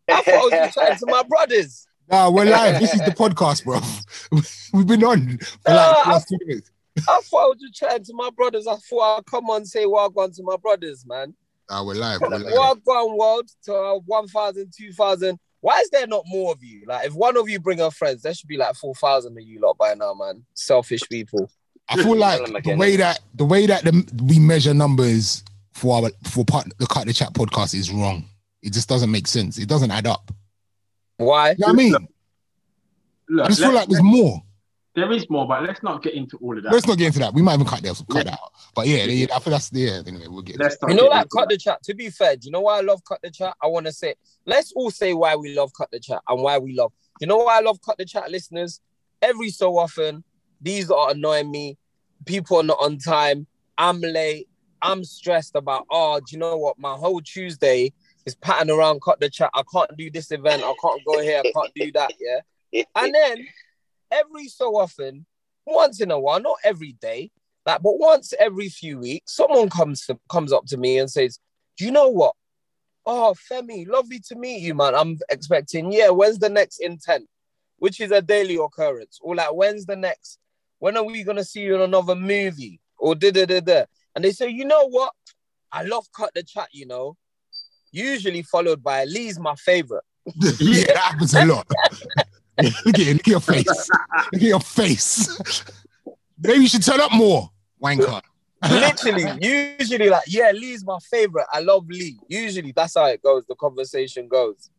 I 0.09 0.23
thought 0.23 0.35
I 0.35 0.39
was 0.45 0.51
just 0.53 0.75
chatting 0.75 0.99
to 0.99 1.07
my 1.07 1.23
brothers. 1.25 1.87
Nah, 2.11 2.31
we're 2.31 2.45
live. 2.45 2.81
This 2.81 2.95
is 2.95 3.01
the 3.01 3.11
podcast, 3.11 3.65
bro. 3.65 3.81
We've 4.73 4.87
been 4.87 5.03
on 5.05 5.39
for 5.39 5.73
like 5.75 5.97
Nah, 5.97 6.05
the 6.05 6.11
last 6.11 6.29
two 6.29 6.39
minutes. 6.47 6.71
I 7.09 7.21
thought 7.23 7.45
I 7.45 7.47
was 7.49 7.59
just 7.61 7.75
chatting 7.75 8.05
to 8.05 8.15
my 8.15 8.31
brothers. 8.31 8.67
I 8.67 8.77
thought 8.77 9.19
I'd 9.19 9.27
come 9.27 9.51
on 9.51 9.57
and 9.59 9.69
say 9.69 9.87
well 9.87 10.09
gone 10.09 10.33
to 10.33 10.43
my 10.43 10.57
brothers, 10.57 11.05
man. 11.07 11.35
Nah, 11.69 11.85
we're 11.85 11.95
live. 11.95 12.21
We're 12.21 12.29
live. 12.39 12.53
Well 12.53 12.75
gone 12.77 13.19
world 13.19 13.49
to 13.65 13.75
uh, 13.75 13.95
1,000, 14.07 14.73
2,000. 14.75 15.39
Why 15.61 15.81
is 15.81 15.91
there 15.91 16.07
not 16.07 16.25
more 16.27 16.53
of 16.53 16.63
you? 16.63 16.85
Like, 16.87 17.07
if 17.07 17.15
one 17.15 17.37
of 17.37 17.49
you 17.49 17.59
bring 17.59 17.79
her 17.79 17.91
friends, 17.91 18.23
there 18.23 18.33
should 18.33 18.49
be 18.49 18.57
like 18.57 18.77
4,000 18.77 19.37
of 19.37 19.43
you 19.43 19.61
lot 19.61 19.77
by 19.77 19.95
now, 19.95 20.15
man. 20.15 20.45
Selfish 20.55 21.03
people. 21.09 21.51
I 21.89 21.97
feel 21.97 22.17
like 22.17 22.41
the 22.65 22.77
way 22.77 22.97
that 22.97 23.21
the 23.35 23.47
way 23.47 23.67
that 23.67 23.83
the, 23.83 24.23
we 24.25 24.39
measure 24.39 24.75
numbers 24.75 25.43
for 25.73 26.03
our 26.03 26.11
for 26.25 26.45
part, 26.45 26.67
the 26.79 26.87
cut 26.87 27.07
the 27.07 27.15
chat 27.15 27.33
podcast 27.33 27.75
is 27.75 27.91
wrong. 27.91 28.27
It 28.63 28.75
just 28.75 28.89
doesn't 28.89 29.11
make 29.11 29.27
sense. 29.27 29.59
It 29.59 29.69
doesn't 29.69 29.91
add 29.91 30.07
up. 30.07 30.31
Why? 31.17 31.51
You 31.53 31.57
know 31.61 31.67
what 31.69 31.73
I 31.73 31.77
mean? 31.77 32.09
Look, 33.31 33.45
I 33.47 33.49
just 33.49 33.61
feel 33.61 33.73
like 33.73 33.89
there's 33.89 34.03
more. 34.03 34.43
There 34.99 35.13
is 35.13 35.29
more, 35.31 35.47
but 35.47 35.63
let's 35.63 35.83
not 35.83 36.03
get 36.03 36.15
into 36.15 36.37
all 36.39 36.57
of 36.57 36.65
that. 36.65 36.73
Let's 36.73 36.87
not 36.87 36.99
get 36.99 37.07
into 37.09 37.19
that. 37.21 37.33
We 37.35 37.43
might 37.43 37.55
even 37.55 37.67
cut 37.67 37.83
that 37.83 37.97
cut 38.09 38.17
Yeah. 38.19 38.23
that 38.25 38.33
out. 38.35 38.53
But 38.75 38.87
yeah, 38.87 39.05
yeah, 39.05 39.27
I 39.35 39.39
feel 39.41 39.51
that's 39.53 39.71
yeah. 39.73 40.03
Anyway, 40.07 40.27
we'll 40.29 40.43
get. 40.43 40.59
Let's 40.59 40.77
You 40.83 40.95
know, 40.95 41.05
get 41.05 41.11
like 41.11 41.23
into 41.23 41.29
cut 41.37 41.49
that. 41.49 41.55
the 41.55 41.59
chat. 41.59 41.83
To 41.85 41.95
be 41.95 42.11
fair, 42.11 42.37
do 42.37 42.47
you 42.47 42.51
know 42.53 42.61
why 42.61 42.79
I 42.79 42.81
love 42.83 43.03
cut 43.05 43.21
the 43.23 43.31
chat? 43.31 43.55
I 43.63 43.67
want 43.69 43.87
to 43.87 43.93
say, 43.93 44.15
let's 44.47 44.73
all 44.73 44.91
say 44.91 45.15
why 45.15 45.37
we 45.37 45.55
love 45.55 45.73
cut 45.77 45.91
the 45.91 46.01
chat 46.01 46.21
and 46.29 46.43
why 46.43 46.59
we 46.59 46.75
love. 46.75 46.93
You 47.21 47.27
know 47.27 47.39
why 47.39 47.59
I 47.59 47.61
love 47.61 47.81
cut 47.81 47.99
the 47.99 48.05
chat, 48.05 48.31
listeners? 48.31 48.81
Every 49.23 49.51
so 49.51 49.77
often, 49.79 50.23
these 50.61 50.91
are 50.91 51.11
annoying 51.11 51.51
me. 51.51 51.77
People 52.27 52.59
are 52.59 52.63
not 52.63 52.79
on 52.81 52.99
time. 52.99 53.47
I'm 53.77 54.01
late. 54.01 54.49
I'm 54.83 55.03
stressed 55.05 55.55
about. 55.57 55.87
Oh, 55.91 56.19
do 56.21 56.25
you 56.31 56.39
know 56.39 56.57
what? 56.57 56.79
My 56.79 56.95
whole 56.95 57.21
Tuesday 57.21 57.93
is 58.27 58.35
patting 58.37 58.71
around. 58.71 59.01
Cut 59.03 59.19
the 59.21 59.29
chat. 59.31 59.51
I 59.55 59.63
can't 59.73 59.91
do 59.97 60.11
this 60.11 60.31
event. 60.31 60.63
I 60.63 60.75
can't 60.81 61.01
go 61.05 61.21
here. 61.21 61.41
I 61.45 61.53
can't 61.53 61.73
do 61.75 61.91
that. 61.93 62.13
Yeah. 62.21 62.83
And 62.95 63.15
then 63.15 63.47
every 64.11 64.49
so 64.49 64.77
often, 64.77 65.27
once 65.67 66.01
in 66.01 66.11
a 66.11 66.19
while, 66.19 66.41
not 66.41 66.57
every 66.65 66.93
day, 67.01 67.31
like, 67.67 67.83
but 67.83 67.99
once 67.99 68.33
every 68.39 68.69
few 68.69 68.99
weeks, 68.99 69.37
someone 69.37 69.69
comes 69.69 70.07
to, 70.07 70.19
comes 70.31 70.53
up 70.53 70.65
to 70.69 70.77
me 70.77 70.99
and 70.99 71.11
says, 71.11 71.39
"Do 71.77 71.85
you 71.85 71.91
know 71.91 72.09
what? 72.09 72.35
Oh, 73.05 73.35
Femi, 73.51 73.87
lovely 73.87 74.21
to 74.29 74.37
meet 74.37 74.61
you, 74.61 74.75
man. 74.75 74.95
I'm 74.95 75.19
expecting. 75.31 75.93
Yeah, 75.93 76.11
when's 76.11 76.39
the 76.39 76.49
next 76.49 76.79
intent? 76.79 77.27
Which 77.79 78.01
is 78.01 78.11
a 78.11 78.23
daily 78.23 78.57
occurrence. 78.57 79.19
Or 79.23 79.35
like, 79.35 79.53
when's 79.53 79.87
the 79.87 79.97
next? 79.97 80.39
When 80.79 80.97
are 80.97 81.05
we 81.05 81.25
gonna 81.25 81.45
see 81.45 81.61
you 81.61 81.75
in 81.75 81.81
another 81.83 82.15
movie? 82.15 82.81
Or 82.99 83.15
da 83.15 83.31
da 83.31 83.45
da 83.45 83.61
da. 83.61 83.85
And 84.15 84.25
they 84.25 84.33
say, 84.33 84.49
you 84.49 84.65
know 84.65 84.89
what? 84.89 85.13
I 85.71 85.83
love 85.83 86.07
cut 86.17 86.33
the 86.35 86.43
chat. 86.43 86.69
You 86.73 86.87
know, 86.87 87.17
usually 87.93 88.43
followed 88.43 88.83
by 88.83 89.05
Lee's 89.05 89.39
my 89.39 89.55
favorite. 89.57 90.05
yeah, 90.59 90.87
that 90.87 90.97
happens 90.97 91.35
a 91.35 91.45
lot. 91.45 91.67
look 92.85 92.99
at. 92.99 93.07
Look 93.07 93.21
at 93.21 93.27
your 93.27 93.41
face. 93.41 93.67
Look 93.67 94.35
at 94.35 94.43
your 94.43 94.61
face. 94.61 95.65
Maybe 96.41 96.61
you 96.61 96.69
should 96.69 96.83
turn 96.85 97.01
up 97.01 97.13
more, 97.13 97.51
wanker. 97.83 98.21
literally, 98.71 99.25
usually 99.41 100.09
like, 100.09 100.25
yeah, 100.27 100.51
Lee's 100.53 100.85
my 100.85 100.99
favorite. 101.11 101.47
I 101.53 101.61
love 101.61 101.87
Lee. 101.89 102.19
Usually 102.29 102.73
that's 102.73 102.95
how 102.97 103.07
it 103.07 103.23
goes. 103.23 103.45
The 103.49 103.55
conversation 103.55 104.27
goes. 104.29 104.71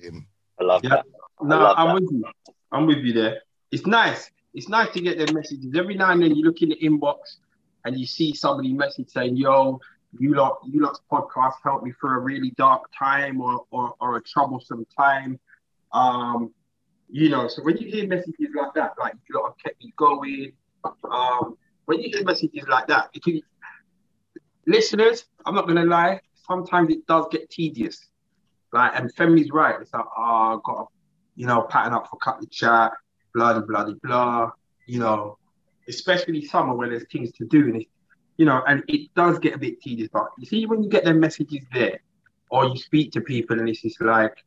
Him. 0.00 0.26
I 0.60 0.64
love 0.64 0.84
Yeah. 0.84 0.90
that. 0.90 1.04
No, 1.42 1.58
love 1.58 1.74
I'm 1.78 1.86
that. 1.88 1.94
with 1.94 2.12
you. 2.12 2.24
I'm 2.72 2.86
with 2.86 2.98
you 2.98 3.12
there. 3.12 3.42
It's 3.72 3.86
nice. 3.86 4.30
It's 4.52 4.68
nice 4.68 4.92
to 4.92 5.00
get 5.00 5.18
their 5.18 5.32
messages. 5.32 5.74
Every 5.76 5.94
now 5.96 6.10
and 6.12 6.22
then 6.22 6.34
you 6.36 6.44
look 6.44 6.62
in 6.62 6.68
the 6.68 6.76
inbox 6.76 7.16
and 7.84 7.98
you 7.98 8.06
see 8.06 8.32
somebody 8.34 8.72
message 8.72 9.08
saying, 9.10 9.36
yo, 9.36 9.80
you 10.18 10.34
lot, 10.34 10.58
you 10.64 10.80
lot's 10.80 11.00
podcast 11.10 11.54
helped 11.64 11.84
me 11.84 11.92
through 12.00 12.16
a 12.16 12.20
really 12.20 12.50
dark 12.56 12.88
time 12.96 13.40
or, 13.40 13.64
or, 13.72 13.94
or 14.00 14.16
a 14.16 14.22
troublesome 14.22 14.86
time. 14.96 15.40
Um, 15.92 16.52
you 17.10 17.28
know, 17.28 17.48
so 17.48 17.62
when 17.62 17.76
you 17.76 17.90
hear 17.90 18.06
messages 18.06 18.48
like 18.56 18.74
that, 18.74 18.94
like 18.98 19.14
you 19.28 19.38
lot 19.38 19.48
have 19.48 19.58
kept 19.64 19.82
me 19.82 19.92
going, 19.96 20.52
um, 21.10 21.56
when 21.86 22.00
you 22.00 22.10
hear 22.10 22.24
messages 22.24 22.66
like 22.68 22.86
that, 22.88 23.10
it 23.14 23.22
can, 23.22 23.40
listeners, 24.66 25.24
I'm 25.46 25.54
not 25.54 25.66
gonna 25.66 25.84
lie, 25.84 26.20
sometimes 26.46 26.90
it 26.90 27.06
does 27.06 27.26
get 27.30 27.50
tedious. 27.50 28.08
Like, 28.72 28.92
and 28.96 29.14
Femi's 29.14 29.52
right. 29.52 29.76
It's 29.80 29.92
like, 29.94 30.04
oh, 30.16 30.56
I've 30.56 30.62
got 30.64 30.74
to, 30.74 30.84
you 31.36 31.46
know, 31.46 31.62
pattern 31.62 31.92
up 31.92 32.08
for 32.10 32.16
cut 32.16 32.40
the 32.40 32.46
chat, 32.48 32.92
blah, 33.32 33.60
blah, 33.60 33.84
blah, 33.84 33.94
blah, 34.02 34.50
you 34.86 34.98
know, 34.98 35.38
especially 35.88 36.44
summer 36.44 36.74
when 36.74 36.90
there's 36.90 37.06
things 37.10 37.30
to 37.32 37.44
do. 37.46 37.66
And 37.66 37.76
it's, 37.76 37.90
you 38.36 38.46
know, 38.46 38.62
and 38.66 38.82
it 38.88 39.14
does 39.14 39.38
get 39.38 39.54
a 39.54 39.58
bit 39.58 39.80
tedious. 39.80 40.08
But 40.12 40.30
you 40.38 40.46
see, 40.46 40.66
when 40.66 40.82
you 40.82 40.90
get 40.90 41.04
their 41.04 41.14
messages 41.14 41.62
there, 41.72 42.00
or 42.50 42.66
you 42.66 42.76
speak 42.76 43.12
to 43.12 43.20
people 43.20 43.58
and 43.60 43.68
it's 43.68 43.82
just 43.82 44.00
like, 44.00 44.44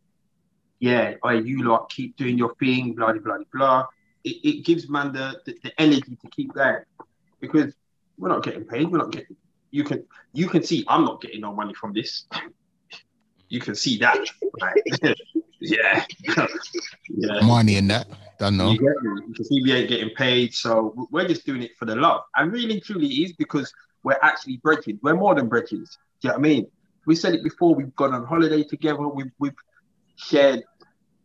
yeah, 0.79 1.15
you 1.43 1.63
lot 1.63 1.89
keep 1.89 2.15
doing 2.17 2.37
your 2.37 2.53
thing, 2.55 2.93
blah, 2.93 3.13
blah, 3.13 3.21
blah, 3.21 3.37
blah. 3.53 3.85
It, 4.23 4.37
it 4.43 4.65
gives 4.65 4.89
man 4.89 5.13
the, 5.13 5.41
the, 5.45 5.57
the 5.63 5.81
energy 5.81 6.17
to 6.21 6.29
keep 6.29 6.53
going 6.53 6.83
because 7.39 7.73
we're 8.17 8.29
not 8.29 8.43
getting 8.43 8.65
paid. 8.65 8.91
We're 8.91 8.99
not 8.99 9.11
getting, 9.11 9.35
you 9.71 9.83
can, 9.83 10.03
you 10.33 10.47
can 10.47 10.63
see 10.63 10.85
I'm 10.87 11.05
not 11.05 11.21
getting 11.21 11.41
no 11.41 11.53
money 11.53 11.73
from 11.73 11.93
this. 11.93 12.25
You 13.49 13.61
can 13.61 13.75
see 13.75 13.97
that. 13.99 14.17
Like, 14.59 14.83
yeah. 15.61 16.05
yeah. 17.09 17.39
Money 17.41 17.77
in 17.77 17.87
that. 17.87 18.07
Don't 18.39 18.57
know. 18.57 18.71
You, 18.71 18.79
you 18.81 19.33
can 19.33 19.45
see 19.45 19.61
we 19.63 19.71
ain't 19.71 19.89
getting 19.89 20.09
paid, 20.15 20.53
so 20.53 21.07
we're 21.11 21.27
just 21.27 21.45
doing 21.45 21.63
it 21.63 21.71
for 21.79 21.85
the 21.85 21.95
love. 21.95 22.23
And 22.35 22.51
really, 22.51 22.81
truly, 22.81 23.07
is 23.07 23.33
because 23.33 23.73
we're 24.03 24.19
actually 24.21 24.57
brethren. 24.57 24.99
We're 25.01 25.15
more 25.15 25.33
than 25.33 25.47
brethren. 25.47 25.85
Do 25.85 25.87
you 26.23 26.29
know 26.29 26.33
what 26.33 26.39
I 26.39 26.41
mean? 26.41 26.67
We 27.05 27.15
said 27.15 27.33
it 27.35 27.43
before. 27.43 27.73
We've 27.73 27.95
gone 27.95 28.13
on 28.13 28.25
holiday 28.25 28.63
together. 28.63 29.07
We've 29.07 29.31
we've 29.39 29.55
shared 30.17 30.63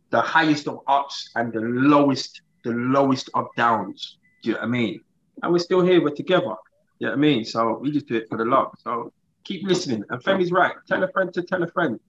the 0.09 0.21
highest 0.21 0.67
of 0.67 0.79
ups 0.87 1.29
and 1.35 1.51
the 1.51 1.59
lowest, 1.59 2.41
the 2.63 2.71
lowest 2.71 3.29
of 3.33 3.47
downs. 3.57 4.17
Do 4.43 4.49
you 4.49 4.53
know 4.55 4.61
what 4.61 4.67
I 4.67 4.69
mean? 4.71 5.01
And 5.41 5.51
we're 5.51 5.59
still 5.59 5.81
here. 5.81 6.01
We're 6.01 6.15
together. 6.15 6.41
Do 6.45 6.47
You 6.99 7.07
know 7.07 7.11
what 7.11 7.17
I 7.17 7.21
mean? 7.21 7.45
So 7.45 7.77
we 7.79 7.91
just 7.91 8.07
do 8.07 8.15
it 8.15 8.29
for 8.29 8.37
the 8.37 8.45
love. 8.45 8.71
So 8.83 9.11
keep 9.43 9.67
listening. 9.67 10.03
And 10.09 10.23
Femi's 10.23 10.51
right. 10.51 10.73
Tell 10.87 11.03
a 11.03 11.11
friend 11.11 11.33
to 11.33 11.41
tell 11.41 11.63
a 11.63 11.67
friend. 11.67 11.95
Do 11.97 12.01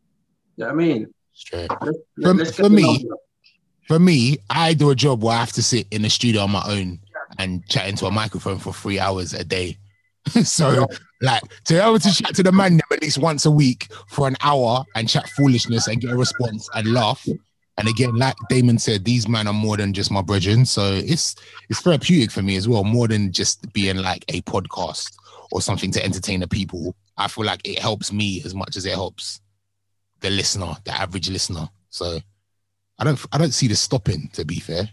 You 0.56 0.64
know 0.64 0.66
what 0.74 0.82
I 0.82 0.86
mean? 0.86 1.14
Straight. 1.32 1.70
Let's, 1.80 1.98
For- 2.22 2.34
let's 2.34 2.56
for 2.56 2.62
get 2.64 2.72
me- 2.72 2.98
number. 3.02 3.16
For 3.88 3.98
me, 3.98 4.38
I 4.48 4.72
do 4.72 4.88
a 4.90 4.94
job 4.94 5.22
where 5.22 5.36
I 5.36 5.40
have 5.40 5.52
to 5.52 5.62
sit 5.62 5.86
in 5.90 6.00
the 6.02 6.08
studio 6.08 6.40
on 6.42 6.50
my 6.52 6.62
own 6.66 7.00
and 7.38 7.66
chat 7.68 7.86
into 7.86 8.06
a 8.06 8.10
microphone 8.10 8.58
for 8.58 8.72
three 8.72 8.98
hours 8.98 9.34
a 9.34 9.44
day. 9.44 9.76
so, 10.42 10.86
like, 11.24 11.42
to 11.64 11.74
be 11.74 11.78
able 11.80 11.98
to 11.98 12.12
chat 12.12 12.34
to 12.34 12.42
the 12.42 12.52
man 12.52 12.80
at 12.92 13.02
least 13.02 13.18
once 13.18 13.46
a 13.46 13.50
week 13.50 13.88
for 14.08 14.28
an 14.28 14.36
hour 14.42 14.84
and 14.94 15.08
chat 15.08 15.28
foolishness 15.30 15.88
and 15.88 16.00
get 16.00 16.10
a 16.10 16.16
response 16.16 16.68
and 16.74 16.92
laugh. 16.92 17.26
And 17.76 17.88
again, 17.88 18.14
like 18.14 18.36
Damon 18.48 18.78
said, 18.78 19.04
these 19.04 19.28
men 19.28 19.48
are 19.48 19.52
more 19.52 19.76
than 19.76 19.92
just 19.92 20.10
my 20.10 20.22
brethren. 20.22 20.64
So 20.64 20.92
it's 20.92 21.34
it's 21.68 21.80
therapeutic 21.80 22.30
for 22.30 22.42
me 22.42 22.56
as 22.56 22.68
well, 22.68 22.84
more 22.84 23.08
than 23.08 23.32
just 23.32 23.72
being 23.72 23.96
like 23.96 24.24
a 24.28 24.42
podcast 24.42 25.12
or 25.50 25.60
something 25.60 25.90
to 25.92 26.04
entertain 26.04 26.40
the 26.40 26.48
people. 26.48 26.94
I 27.16 27.28
feel 27.28 27.44
like 27.44 27.66
it 27.66 27.78
helps 27.78 28.12
me 28.12 28.42
as 28.44 28.54
much 28.54 28.76
as 28.76 28.86
it 28.86 28.92
helps 28.92 29.40
the 30.20 30.30
listener, 30.30 30.74
the 30.84 30.92
average 30.92 31.28
listener. 31.30 31.68
So 31.90 32.20
I 32.98 33.04
don't 33.04 33.24
I 33.32 33.38
don't 33.38 33.54
see 33.54 33.66
this 33.66 33.80
stopping, 33.80 34.30
to 34.34 34.44
be 34.44 34.60
fair. 34.60 34.88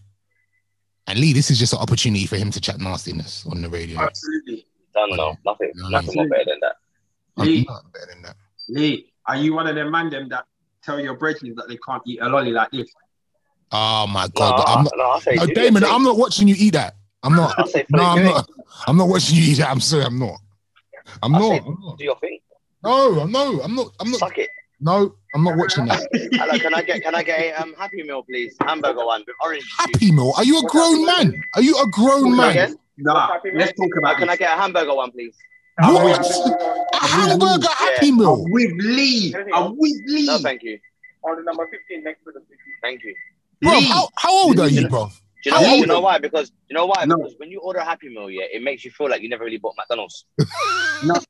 And 1.07 1.19
Lee, 1.19 1.33
this 1.33 1.51
is 1.51 1.59
just 1.59 1.73
an 1.73 1.79
opportunity 1.79 2.25
for 2.25 2.37
him 2.37 2.51
to 2.51 2.61
chat 2.61 2.79
nastiness 2.79 3.45
on 3.49 3.61
the 3.61 3.69
radio. 3.69 3.99
Absolutely. 3.99 4.65
Done 4.93 5.09
no, 5.11 5.37
nothing, 5.45 5.71
No, 5.75 5.89
nothing 5.89 6.15
more 6.15 6.27
better 6.27 6.43
than 6.47 6.59
that. 6.61 6.75
Lee, 7.37 7.63
better 7.65 8.07
than 8.09 8.21
that. 8.23 8.35
Lee, 8.69 9.13
are 9.25 9.37
you 9.37 9.53
one 9.53 9.67
of 9.67 9.75
them 9.75 9.91
man 9.91 10.09
them 10.09 10.27
that 10.29 10.45
tell 10.83 10.99
your 10.99 11.15
brethren 11.15 11.53
that 11.55 11.67
they 11.67 11.77
can't 11.77 12.01
eat 12.05 12.19
a 12.21 12.27
lolly 12.27 12.51
like 12.51 12.71
this? 12.71 12.91
Oh 13.71 14.05
my 14.07 14.27
god! 14.35 14.57
but 14.57 14.69
I'm 14.69 14.83
not, 14.83 14.93
no, 14.97 15.09
I 15.11 15.19
say, 15.19 15.35
no, 15.35 15.45
Damon. 15.47 15.83
I'm 15.85 16.03
not 16.03 16.17
watching 16.17 16.47
you 16.47 16.55
eat 16.57 16.73
that. 16.73 16.95
I'm 17.23 17.35
not. 17.35 17.55
No, 17.89 18.03
I'm 18.03 18.23
not. 18.23 18.49
I'm 18.87 18.97
not 18.97 19.07
watching 19.07 19.37
you 19.37 19.43
eat 19.43 19.57
that. 19.59 19.69
I'm 19.69 19.79
sorry, 19.79 20.03
I'm 20.03 20.19
not. 20.19 20.39
I'm 21.23 21.31
not. 21.31 21.41
say, 21.41 21.61
I'm 21.65 21.77
not. 21.81 21.97
do 21.97 22.03
your 22.03 22.19
thing. 22.19 22.39
No, 22.83 23.21
I'm 23.21 23.31
no, 23.31 23.61
I'm 23.61 23.75
not. 23.75 23.93
I'm 23.99 24.11
not. 24.11 24.19
Suck 24.19 24.37
it. 24.37 24.49
No, 24.81 25.15
I'm 25.35 25.43
not 25.43 25.57
watching 25.57 25.85
that. 25.85 26.07
Hello, 26.33 26.57
can 26.57 26.73
I 26.73 26.81
get 26.81 27.03
can 27.03 27.13
I 27.13 27.23
get 27.23 27.39
a 27.39 27.61
um, 27.61 27.75
happy 27.77 28.03
meal, 28.03 28.23
please? 28.23 28.55
Hamburger 28.61 29.05
one 29.05 29.23
with 29.25 29.35
orange 29.43 29.63
juice. 29.63 29.75
Happy 29.77 30.11
Meal? 30.11 30.33
Are 30.35 30.43
you 30.43 30.59
a 30.59 30.63
grown 30.63 31.05
man? 31.05 31.41
Are 31.53 31.61
you 31.61 31.77
a 31.79 31.87
grown 31.87 32.35
man? 32.35 32.75
Again? 33.01 33.13
Nah, 33.13 33.37
let's 33.55 33.73
talk 33.73 33.89
about 33.97 34.17
can 34.17 34.29
I 34.29 34.35
get 34.35 34.57
a 34.57 34.61
hamburger 34.61 34.95
one, 34.95 35.11
please? 35.11 35.35
What? 35.79 36.19
A 36.93 37.05
hamburger 37.07 37.67
Happy 37.67 38.09
I'm 38.09 38.17
Meal? 38.17 38.43
with 38.49 38.71
Lee. 38.77 39.33
I'm 39.53 39.77
with 39.77 39.95
Lee. 40.07 40.27
No, 40.27 40.37
thank 40.37 40.63
you. 40.63 40.79
Order 41.23 41.43
number 41.43 41.67
15 41.67 42.03
next 42.03 42.23
to 42.23 42.31
the 42.33 42.39
15. 42.39 42.57
Thank 42.81 43.03
you. 43.03 43.15
Bro, 43.61 43.71
Lee. 43.73 43.85
how, 43.85 44.09
how 44.15 44.31
old 44.45 44.59
are 44.59 44.67
you, 44.67 44.87
bro? 44.87 45.09
Do 45.43 45.49
you 45.49 45.51
know, 45.51 45.57
How 45.57 45.63
why? 45.63 45.75
you 45.75 45.87
know 45.87 45.99
why? 46.01 46.17
Because 46.19 46.51
you 46.69 46.75
know 46.75 46.85
why? 46.85 47.05
No. 47.05 47.17
Because 47.17 47.33
when 47.37 47.49
you 47.49 47.59
order 47.61 47.79
a 47.79 47.85
Happy 47.85 48.09
Meal, 48.09 48.29
yeah, 48.29 48.43
it 48.51 48.61
makes 48.61 48.85
you 48.85 48.91
feel 48.91 49.09
like 49.09 49.21
you 49.23 49.29
never 49.29 49.43
really 49.43 49.57
bought 49.57 49.75
McDonald's. 49.75 50.25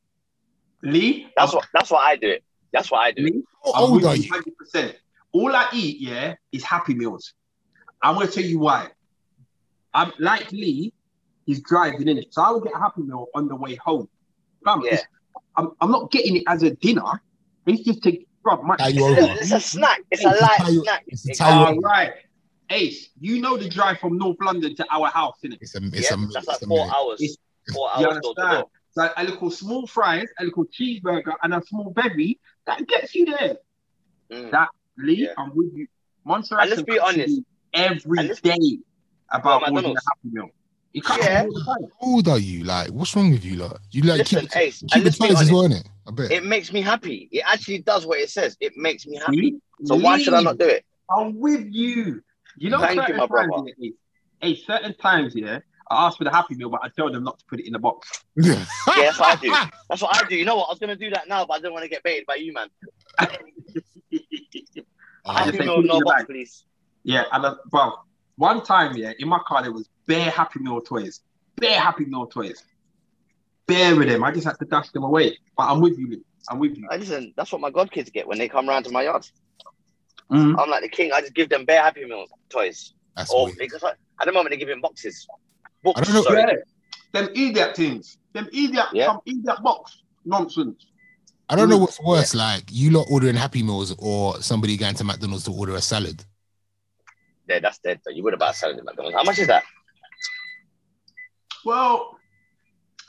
Lee. 0.84 1.28
That's 1.38 1.54
what 1.54 1.68
that's 1.74 1.92
what 1.92 2.00
I 2.00 2.16
do. 2.18 2.28
It. 2.30 2.44
That's 2.74 2.92
what 2.92 3.00
I 3.00 3.12
do. 3.12 3.24
Lee. 3.24 3.44
How 3.64 3.86
old 3.86 4.04
are 4.04 4.16
you 4.16 4.24
you? 4.24 4.32
100%. 4.76 4.94
All 5.34 5.56
I 5.56 5.70
eat, 5.74 6.02
yeah, 6.02 6.36
is 6.52 6.64
Happy 6.64 6.94
Meals. 6.94 7.34
I'm 8.02 8.16
gonna 8.16 8.28
tell 8.28 8.44
you 8.44 8.60
why. 8.60 8.88
I'm 9.94 10.12
like 10.20 10.52
Lee. 10.52 10.94
He's 11.52 11.62
driving 11.64 12.08
in 12.08 12.18
it, 12.18 12.34
so 12.34 12.42
I 12.42 12.52
will 12.52 12.62
get 12.62 12.74
a 12.74 12.78
Happy 12.80 13.02
Meal 13.02 13.28
on 13.36 13.50
the 13.50 13.56
way 13.58 13.76
home. 13.76 14.08
Fam, 14.64 14.82
Yeah. 14.86 15.00
I'm, 15.58 15.72
I'm 15.82 15.92
not 15.92 16.10
getting 16.12 16.38
it 16.38 16.44
as 16.48 16.64
a 16.64 16.70
dinner. 16.72 17.22
It's 17.66 17.82
just 17.84 18.02
to 18.04 18.18
grab 18.42 18.64
my. 18.64 18.78
Tie 18.78 18.90
It's, 18.96 19.00
a- 19.02 19.34
it's 19.34 19.52
a 19.52 19.60
snack. 19.60 20.00
It's 20.10 20.24
a 20.24 20.30
It's 20.30 20.40
a 20.40 20.42
light 20.44 20.58
tie- 20.60 20.72
snack. 20.84 21.04
it's 21.08 21.28
a 21.28 21.32
It- 21.32 21.38
tie- 21.38 21.66
All 21.66 21.76
right, 21.82 22.14
Ace. 22.70 23.10
You 23.20 23.42
know 23.42 23.58
the 23.58 23.68
drive 23.68 24.00
from 24.00 24.18
North 24.18 24.38
London 24.42 24.74
to 24.78 24.86
our 24.90 25.10
house, 25.10 25.36
innit? 25.44 25.58
It's 25.60 25.76
a, 25.76 25.80
it's 25.88 26.10
yeah, 26.10 26.16
a, 26.16 26.20
that's 26.28 26.36
it's 26.38 26.48
like 26.48 26.62
a 26.62 26.66
four 26.68 26.78
minute. 26.86 26.94
hours. 26.96 27.22
It's- 27.22 27.38
Four 27.76 27.90
You 28.00 28.06
hours 28.08 28.20
door 28.22 28.34
understand? 28.38 28.62
door. 28.62 28.70
So 29.08 29.14
a 29.18 29.24
little 29.26 29.52
small 29.52 29.86
fries, 29.88 30.28
a 30.40 30.46
little 30.46 30.66
cheeseburger, 30.66 31.34
and 31.44 31.54
a 31.54 31.62
small 31.66 31.92
bevy 31.92 32.40
that 32.66 32.88
gets 32.88 33.14
you 33.14 33.26
there. 33.26 33.58
Mm. 34.32 34.52
That 34.52 34.70
Lee, 34.98 35.24
Yeah. 35.26 35.34
I'm 35.38 35.54
with 35.56 35.72
you. 35.76 35.88
Montserrat 36.26 36.62
And 36.64 36.70
let's 36.72 36.82
be 36.84 36.98
come 36.98 37.14
to 37.14 37.22
honest. 37.22 37.36
you 37.36 37.46
every 37.74 38.20
And 38.20 38.28
let's- 38.30 38.42
day 38.42 38.58
about 39.32 39.62
What, 39.62 39.72
ordering 39.72 39.78
a 39.78 39.94
McDonald's? 39.94 40.06
Happy 40.08 40.30
Meal. 40.36 40.50
He 40.94 41.00
comes 41.02 41.24
Yeah. 41.24 41.44
you 41.44 41.48
all 41.48 41.54
the 41.54 41.64
time. 41.66 41.92
How 42.02 42.08
old 42.08 42.28
are 42.28 42.38
you? 42.40 42.64
Like, 42.64 42.90
what's 42.90 43.16
wrong 43.16 43.32
with 43.32 43.46
you? 43.46 43.58
Like, 43.58 43.78
you 43.92 44.02
like 44.04 44.20
Listen, 44.20 44.42
keep, 44.42 44.58
Ace, 44.58 44.80
keep 44.82 44.90
and 44.94 45.02
the 45.02 45.06
let's 45.06 45.18
ties 45.18 45.30
as 45.32 45.36
honest. 45.38 45.52
well, 45.54 45.64
innit? 45.70 45.86
I 46.08 46.12
bet. 46.12 46.32
It 46.32 46.44
makes 46.46 46.74
me 46.74 46.82
happy. 46.82 47.30
It 47.32 47.44
actually 47.48 47.80
does 47.80 48.06
what 48.06 48.20
it 48.20 48.30
says. 48.30 48.58
It 48.60 48.74
makes 48.76 49.06
me 49.08 49.18
happy. 49.18 49.38
See? 49.38 49.60
So 49.86 49.96
why 49.96 50.18
should 50.18 50.34
I 50.34 50.42
not 50.42 50.58
do 50.58 50.68
it? 50.68 50.84
I'm 51.16 51.40
with 51.40 51.68
you. 51.72 52.22
You 52.58 52.70
know, 52.70 52.80
Thank 52.80 52.96
you, 52.96 53.02
certain 53.04 53.18
my 53.18 53.28
times, 53.28 53.50
brother. 53.50 53.64
yeah, 53.78 53.92
hey, 54.42 54.50
hey, 54.54 54.62
certain 54.66 54.94
times, 54.98 55.34
yeah, 55.36 55.60
I 55.90 56.08
ask 56.08 56.18
for 56.18 56.26
the 56.26 56.30
Happy 56.32 56.56
Meal, 56.56 56.70
but 56.70 56.82
I 56.84 56.90
tell 56.90 57.10
them 57.12 57.24
not 57.24 57.40
to 57.40 57.46
put 57.46 57.60
it 57.62 57.66
in 57.68 57.74
the 57.74 57.80
box. 57.80 58.24
yeah, 58.36 58.54
Yeah, 58.54 59.12
that's 59.12 59.20
what 59.20 59.38
I 59.38 59.42
do. 59.42 59.70
That's 59.90 60.02
what 60.02 60.16
I 60.24 60.28
do. 60.28 60.36
You 60.36 60.46
know 60.46 60.58
what? 60.58 60.66
I 60.66 60.72
was 60.72 60.80
gonna 60.80 60.96
do 60.98 61.10
that 61.12 61.28
now, 61.30 61.46
but 61.46 61.54
I 61.54 61.58
didn't 61.60 61.74
want 61.74 61.84
to 61.84 61.90
get 61.90 62.04
baited 62.04 62.26
by 62.26 62.36
you, 62.36 62.54
man. 62.54 62.68
Happy 65.26 65.58
say 65.58 65.64
meal, 65.66 65.76
put 65.78 65.86
it 65.86 65.88
no 65.88 66.02
box, 66.02 66.24
please. 66.26 66.66
Yeah, 67.04 67.24
and 67.32 67.46
uh, 67.46 67.56
bro, 67.70 67.94
one 68.36 68.64
time, 68.64 68.96
yeah, 68.98 69.14
in 69.20 69.28
my 69.28 69.40
car 69.48 69.62
there 69.64 69.72
was 69.72 69.88
bare 70.08 70.30
Happy 70.30 70.60
Meal 70.60 70.82
toys, 70.82 71.22
bare 71.58 71.80
Happy 71.80 72.06
Meal 72.06 72.26
toys, 72.28 72.64
bare 73.68 73.96
with 73.96 74.08
them. 74.10 74.24
I 74.24 74.32
just 74.32 74.46
had 74.46 74.58
to 74.60 74.66
dash 74.66 74.90
them 74.90 75.04
away. 75.04 75.38
But 75.58 75.64
I'm 75.72 75.82
with 75.82 75.98
you, 75.98 76.10
Lee. 76.10 76.22
I'm 76.50 76.60
with 76.60 76.78
you. 76.78 76.88
I 76.90 76.98
listen. 76.98 77.34
That's 77.38 77.52
what 77.52 77.62
my 77.62 77.70
god 77.70 77.92
kids 77.92 78.10
get 78.10 78.28
when 78.28 78.38
they 78.38 78.48
come 78.50 78.68
round 78.68 78.86
to 78.86 78.92
my 78.92 79.04
yard. 79.04 79.26
Mhm. 80.32 80.58
I'm 80.62 80.70
like 80.70 80.82
the 80.82 80.90
king. 80.90 81.12
I 81.12 81.22
just 81.22 81.34
give 81.34 81.50
them 81.50 81.66
bare 81.66 81.82
Happy 81.82 82.06
Meal 82.06 82.26
toys, 82.50 82.94
that's 83.16 83.32
or 83.34 83.50
because 83.58 83.84
I, 83.84 83.92
at 84.20 84.26
the 84.26 84.32
moment 84.32 84.52
they 84.52 84.58
give 84.58 84.70
him 84.70 84.82
boxes. 84.82 85.28
Books. 85.84 86.00
I 86.00 86.04
don't 86.04 86.14
know- 86.14 86.22
Sorry. 86.24 86.40
Yeah, 86.42 86.54
them 87.14 87.30
idiot 87.36 87.76
things, 87.76 88.18
them 88.34 88.48
idiot, 88.54 88.86
Yeah. 88.94 89.08
some 89.08 89.20
idiot 89.26 89.62
box 89.64 90.02
nonsense. 90.26 90.86
I 91.50 91.56
don't 91.56 91.68
know 91.68 91.78
what's 91.80 92.00
worse, 92.02 92.34
like 92.34 92.64
you 92.72 92.92
lot 92.92 93.08
ordering 93.12 93.36
Happy 93.36 93.62
Meals 93.62 93.94
or 94.00 94.42
somebody 94.42 94.78
going 94.78 94.96
to 94.96 95.04
McDonald's 95.04 95.44
to 95.46 95.52
order 95.52 95.76
a 95.76 95.82
salad. 95.82 96.24
Yeah, 97.50 97.60
that's 97.60 97.80
dead. 97.80 98.00
Though. 98.06 98.12
You 98.12 98.24
would 98.24 98.32
have 98.34 98.40
bought 98.40 98.54
a 98.54 98.58
salad 98.58 98.78
at 98.78 98.86
McDonald's. 98.86 99.18
How 99.18 99.24
much 99.24 99.40
is 99.40 99.48
that? 99.48 99.64
Well, 101.66 102.18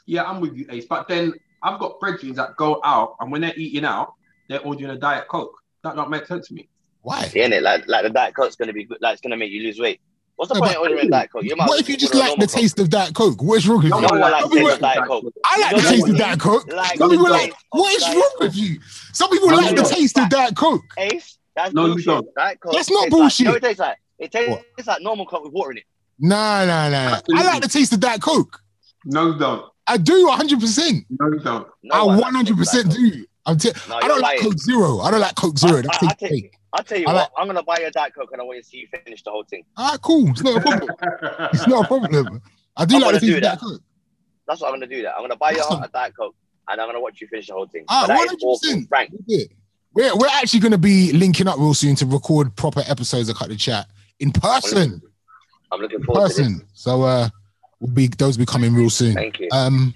yeah, 0.06 0.24
I'm 0.24 0.40
with 0.40 0.56
you, 0.56 0.66
Ace. 0.70 0.86
But 0.88 1.08
then 1.08 1.32
I've 1.62 1.78
got 1.78 2.00
brethren 2.00 2.34
that 2.34 2.56
go 2.56 2.80
out, 2.84 3.16
and 3.20 3.30
when 3.30 3.40
they're 3.42 3.54
eating 3.56 3.84
out, 3.84 4.14
they're 4.48 4.60
ordering 4.60 4.90
a 4.90 4.96
diet 4.98 5.28
coke. 5.28 5.54
That 5.84 5.96
don't 5.96 6.10
make 6.10 6.26
sense 6.26 6.48
to 6.48 6.54
me. 6.54 6.68
Why? 7.02 7.30
Yeah, 7.34 7.48
innit? 7.48 7.62
Like, 7.62 7.86
like 7.88 8.04
the 8.04 8.10
diet 8.10 8.34
coke's 8.34 8.56
gonna 8.56 8.72
be 8.72 8.84
good. 8.84 8.98
Like, 9.00 9.14
it's 9.14 9.22
gonna 9.22 9.36
make 9.36 9.50
you 9.50 9.62
lose 9.62 9.78
weight. 9.80 10.00
What's 10.36 10.48
the 10.52 10.58
No, 10.58 10.64
point 10.64 10.76
of 10.76 10.82
ordering 10.82 11.10
diet 11.10 11.30
coke? 11.32 11.44
You 11.44 11.54
might 11.56 11.68
What 11.68 11.80
if 11.80 11.88
you 11.88 11.96
just 11.96 12.14
like 12.14 12.22
the 12.22 12.28
normal 12.30 12.46
Coke. 12.46 12.60
taste 12.60 12.78
of 12.80 12.88
Diet 12.90 13.14
Coke? 13.14 13.42
What's 13.42 13.66
wrong 13.66 13.82
with 13.82 13.90
No 13.90 13.96
you? 13.96 14.02
No 14.02 14.08
one 14.08 14.20
one 14.20 14.30
likes 14.32 14.32
likes 14.32 14.42
Some 14.42 14.50
people- 14.52 14.68
taste 14.68 14.80
diet 14.80 15.06
coke. 15.06 15.34
I 15.44 15.60
like 15.60 15.70
You 15.72 15.76
the 15.82 15.88
taste 15.88 16.08
of 16.08 16.16
Diet 16.18 16.40
Coke. 16.40 16.72
Like 16.72 16.96
Some 16.98 17.10
people 17.10 17.26
taste 17.26 17.32
like, 17.42 17.54
what 17.70 17.94
is 17.94 18.14
wrong 18.14 18.32
with 18.40 18.56
you? 18.56 18.80
Some 19.12 19.30
people 19.30 19.48
No, 19.50 19.56
like 19.56 19.76
the 19.76 19.82
taste 19.82 20.18
of 20.18 20.28
Diet 20.30 20.56
Coke. 20.56 20.82
Ace, 20.98 21.38
that's 21.54 21.74
No, 21.74 21.86
bullshit. 21.88 22.34
Diet 22.34 22.60
Coke 22.60 22.72
That's 22.72 22.90
not 22.90 23.10
bullshit. 23.10 23.46
Like, 23.46 23.52
you 23.52 23.56
it 23.56 23.62
tastes 23.62 23.80
like? 23.80 23.98
It 24.18 24.32
tastes 24.32 24.50
What? 24.76 24.86
like 24.86 25.02
normal 25.02 25.26
Coke 25.26 25.44
with 25.44 25.52
water 25.52 25.72
in 25.72 25.78
it. 25.78 25.84
Nah, 26.18 26.64
nah, 26.64 26.88
nah. 26.88 27.20
I 27.34 27.42
like 27.44 27.62
the 27.62 27.68
taste 27.68 27.92
of 27.92 28.00
Diet 28.00 28.20
Coke. 28.22 28.60
No, 29.04 29.36
don't. 29.38 29.66
I 29.86 29.96
do 29.96 30.26
100%. 30.28 31.04
No, 31.10 31.30
don't. 31.38 31.66
No 31.82 32.08
I 32.10 32.20
100% 32.30 32.72
Diet 32.72 32.88
do. 32.90 33.26
I'm 33.44 33.58
t- 33.58 33.72
No, 33.88 33.96
I 33.96 34.00
don't 34.06 34.20
like 34.20 34.38
lying. 34.38 34.50
Coke 34.52 34.58
Zero. 34.60 34.98
I 35.00 35.10
don't 35.10 35.20
like 35.20 35.34
Coke 35.34 35.58
Zero. 35.58 35.78
I- 35.78 35.82
That 35.82 35.98
I- 36.02 36.06
I 36.06 36.08
tastes 36.14 36.28
take- 36.30 36.58
I'll 36.74 36.84
tell 36.84 36.98
you 36.98 37.06
I 37.06 37.12
what, 37.12 37.18
like- 37.22 37.28
I'm 37.36 37.46
gonna 37.48 37.62
buy 37.64 37.78
you 37.80 37.86
a 37.86 37.90
Diet 37.90 38.14
Coke 38.14 38.30
and 38.32 38.40
I 38.40 38.44
want 38.44 38.62
to 38.62 38.64
see 38.68 38.78
you 38.78 38.86
finish 39.04 39.22
the 39.24 39.30
whole 39.30 39.44
thing. 39.50 39.64
All 39.76 39.90
right, 39.90 40.00
cool. 40.00 40.30
It's 40.30 40.42
not 40.42 40.56
a 40.56 40.60
problem. 40.60 40.90
It's 41.52 41.66
not 41.66 41.84
a 41.84 41.88
problem. 41.88 42.40
I 42.76 42.84
do 42.84 42.96
I'm 42.96 43.02
like 43.02 43.10
the 43.14 43.18
gonna 43.18 43.20
taste 43.20 43.24
do 43.24 43.34
of 43.36 43.42
that. 43.42 43.48
Diet 43.48 43.60
Coke. 43.60 43.82
That's 44.46 44.60
what 44.60 44.68
I'm 44.68 44.74
gonna 44.74 44.86
do. 44.86 45.02
That 45.02 45.14
I'm 45.16 45.22
gonna 45.22 45.36
buy 45.36 45.50
you 45.50 45.60
Awesome. 45.60 45.82
a 45.82 45.88
Diet 45.88 46.14
Coke 46.18 46.34
and 46.68 46.80
I'm 46.80 46.88
gonna 46.88 47.00
watch 47.00 47.20
you 47.20 47.26
finish 47.26 47.48
the 47.48 47.54
whole 47.54 47.66
thing. 47.66 47.84
Ah, 47.88 48.04
But 48.06 48.16
100%. 48.16 48.38
awful, 48.42 48.82
Frank. 48.88 49.10
Yeah. 49.26 49.44
We're, 49.94 50.16
we're 50.16 50.28
actually 50.28 50.60
going 50.60 50.72
to 50.72 50.78
be 50.78 51.12
linking 51.12 51.46
up 51.46 51.58
real 51.58 51.74
soon 51.74 51.94
to 51.96 52.06
record 52.06 52.56
proper 52.56 52.82
episodes 52.86 53.28
of 53.28 53.36
Cut 53.36 53.50
the 53.50 53.56
Chat 53.56 53.88
in 54.20 54.30
person. 54.32 55.02
I'm 55.72 55.80
looking 55.80 56.00
In 56.00 56.04
forward 56.06 56.28
to 56.28 56.28
this. 56.28 56.38
person. 56.38 56.66
So 56.74 57.02
uh, 57.02 57.28
we'll 57.80 57.90
be 57.92 58.06
those 58.08 58.36
will 58.36 58.42
be 58.42 58.46
coming 58.50 58.74
real 58.74 58.90
soon. 58.90 59.14
Thank 59.14 59.40
you. 59.40 59.48
Um, 59.52 59.94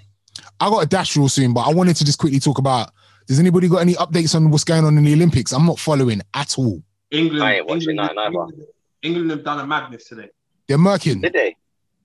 I 0.61 0.69
got 0.71 0.83
a 0.83 0.87
dash 0.87 1.17
real 1.17 1.29
soon, 1.29 1.53
but 1.53 1.67
I 1.69 1.73
wanted 1.73 1.97
to 1.97 2.05
just 2.05 2.19
quickly 2.19 2.41
talk 2.41 2.59
about. 2.59 2.91
Does 3.27 3.41
anybody 3.41 3.69
got 3.69 3.79
any 3.79 3.95
updates 3.95 4.35
on 4.35 4.51
what's 4.51 4.65
going 4.65 4.85
on 4.85 4.97
in 4.97 5.05
the 5.05 5.13
Olympics? 5.13 5.53
I'm 5.53 5.67
not 5.67 5.79
following 5.79 6.23
at 6.35 6.57
all. 6.59 6.83
England, 7.11 7.43
I 7.43 7.55
ain't 7.57 7.67
watching 7.67 7.91
England, 7.91 8.11
that 8.11 8.15
neither. 8.15 8.27
England, 8.35 8.63
England 9.03 9.31
have 9.33 9.45
done 9.45 9.61
a 9.61 9.67
madness 9.67 10.05
today. 10.09 10.29
They're 10.69 10.79
murking. 10.79 11.21
Did 11.23 11.33
they? 11.33 11.57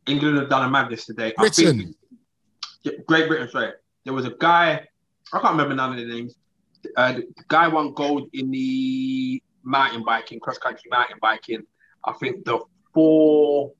England 0.08 0.38
have 0.40 0.50
done 0.50 0.68
a 0.68 0.70
madness 0.70 1.06
today. 1.06 1.28
I 1.38 1.42
Britain. 1.42 1.94
think- 2.84 3.06
Great 3.06 3.28
Britain, 3.28 3.48
sorry. 3.50 3.74
There 4.06 4.14
was 4.14 4.26
a 4.26 4.32
guy, 4.40 4.88
I 5.32 5.40
can't 5.40 5.52
remember 5.52 5.76
none 5.76 5.92
of 5.92 5.98
the 5.98 6.06
names. 6.06 6.34
Uh, 6.98 7.14
the 7.14 7.28
guy 7.48 7.68
won 7.68 7.94
gold 7.94 8.28
in 8.34 8.50
the 8.50 9.42
mountain 9.64 10.04
biking, 10.04 10.40
cross 10.40 10.58
country 10.58 10.90
mountain 10.90 11.18
biking. 11.22 11.62
I 12.04 12.14
think 12.14 12.44
the 12.46 12.60
four, 12.94 13.74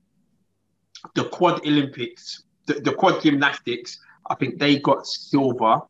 the 1.14 1.24
quad 1.24 1.66
Olympics, 1.66 2.44
the, 2.66 2.74
the 2.74 2.92
quad 2.92 3.22
gymnastics, 3.22 3.98
I 4.30 4.34
think 4.34 4.58
they 4.58 4.78
got 4.78 5.06
silver. 5.06 5.80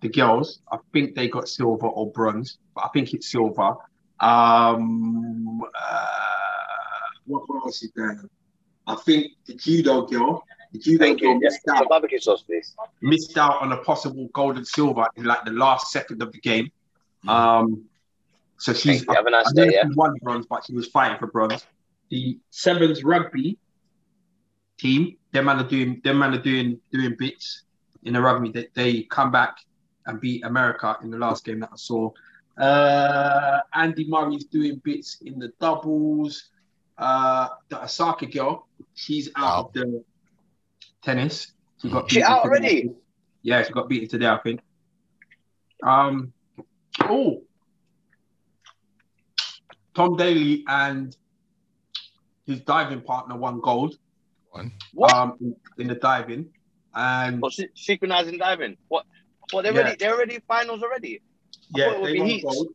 The 0.00 0.08
girls, 0.08 0.60
I 0.72 0.78
think 0.92 1.14
they 1.14 1.28
got 1.28 1.48
silver 1.48 1.86
or 1.86 2.10
bronze, 2.10 2.58
but 2.74 2.84
I 2.84 2.88
think 2.88 3.14
it's 3.14 3.30
silver. 3.30 3.76
Um, 4.18 5.62
uh, 5.62 6.06
what 7.26 7.44
else 7.64 7.82
is 7.84 7.92
there? 7.94 8.20
I 8.86 8.96
think 8.96 9.32
the 9.46 9.54
judo 9.54 10.06
girl, 10.06 10.42
the 10.72 10.78
judo 10.80 11.04
Thank 11.04 11.20
girl 11.20 11.34
you. 11.34 11.40
Yeah. 11.42 11.48
missed 11.50 11.60
Some 11.66 11.76
out, 11.92 12.10
sauce, 12.20 12.44
missed 13.00 13.38
out 13.38 13.62
on 13.62 13.70
a 13.72 13.76
possible 13.78 14.28
gold 14.32 14.56
and 14.56 14.66
silver 14.66 15.06
in 15.16 15.24
like 15.24 15.44
the 15.44 15.52
last 15.52 15.92
second 15.92 16.20
of 16.20 16.32
the 16.32 16.40
game. 16.40 16.70
Mm. 17.24 17.30
Um, 17.30 17.84
So 18.58 18.72
she's 18.72 19.04
Thank. 19.04 19.16
Have 19.16 19.26
a 19.26 19.30
nice 19.30 19.46
I 19.48 19.52
day, 19.54 19.70
yeah. 19.74 19.82
she 19.82 19.94
won 19.94 20.14
bronze, 20.22 20.46
but 20.46 20.64
she 20.64 20.72
was 20.72 20.86
fighting 20.86 21.18
for 21.18 21.26
bronze. 21.26 21.66
The 22.12 22.38
sevens 22.50 23.02
rugby 23.04 23.56
team, 24.76 25.16
them 25.32 25.46
man 25.46 25.60
are 25.60 25.68
doing 25.68 25.98
them 26.04 26.18
man 26.18 26.34
are 26.34 26.42
doing 26.42 26.78
doing 26.92 27.16
bits 27.18 27.62
in 28.02 28.12
the 28.12 28.20
rugby. 28.20 28.50
They, 28.50 28.68
they 28.74 29.02
come 29.04 29.30
back 29.30 29.56
and 30.04 30.20
beat 30.20 30.44
America 30.44 30.98
in 31.02 31.10
the 31.10 31.16
last 31.16 31.42
game 31.42 31.60
that 31.60 31.70
I 31.72 31.76
saw. 31.76 32.10
Uh, 32.58 33.60
Andy 33.74 34.06
Murray's 34.06 34.44
doing 34.44 34.76
bits 34.84 35.22
in 35.22 35.38
the 35.38 35.54
doubles. 35.58 36.50
Uh, 36.98 37.48
the 37.70 37.82
Osaka 37.82 38.26
girl, 38.26 38.68
she's 38.92 39.30
out 39.34 39.68
of 39.68 39.72
the 39.72 40.04
tennis. 41.02 41.52
She 41.80 41.88
got 41.88 42.10
She 42.10 42.22
out 42.22 42.42
today. 42.42 42.48
already? 42.50 42.90
Yeah, 43.40 43.62
she 43.62 43.72
got 43.72 43.88
beaten 43.88 44.08
today, 44.10 44.26
I 44.26 44.36
think. 44.36 44.60
Um, 45.82 46.34
oh, 47.04 47.42
Tom 49.94 50.16
Daley 50.18 50.62
and 50.68 51.16
his 52.46 52.60
diving 52.60 53.00
partner 53.02 53.36
won 53.36 53.60
gold 53.60 53.96
What? 54.92 55.12
um, 55.14 55.36
in, 55.40 55.56
in 55.78 55.88
the 55.88 55.94
diving, 55.94 56.50
and 56.94 57.40
What, 57.40 57.54
synchronizing 57.74 58.38
diving? 58.38 58.76
What? 58.88 59.06
What? 59.52 59.62
They're 59.62 59.72
Yeah. 59.72 59.80
already. 59.80 59.96
They're 59.96 60.14
already 60.14 60.38
finals 60.46 60.82
already. 60.82 61.20
I 61.74 61.78
yeah, 61.78 61.84
thought 61.86 61.94
it 61.96 62.00
would 62.02 62.08
they 62.14 62.18
won 62.18 62.28
heats. 62.28 62.44
gold. 62.44 62.68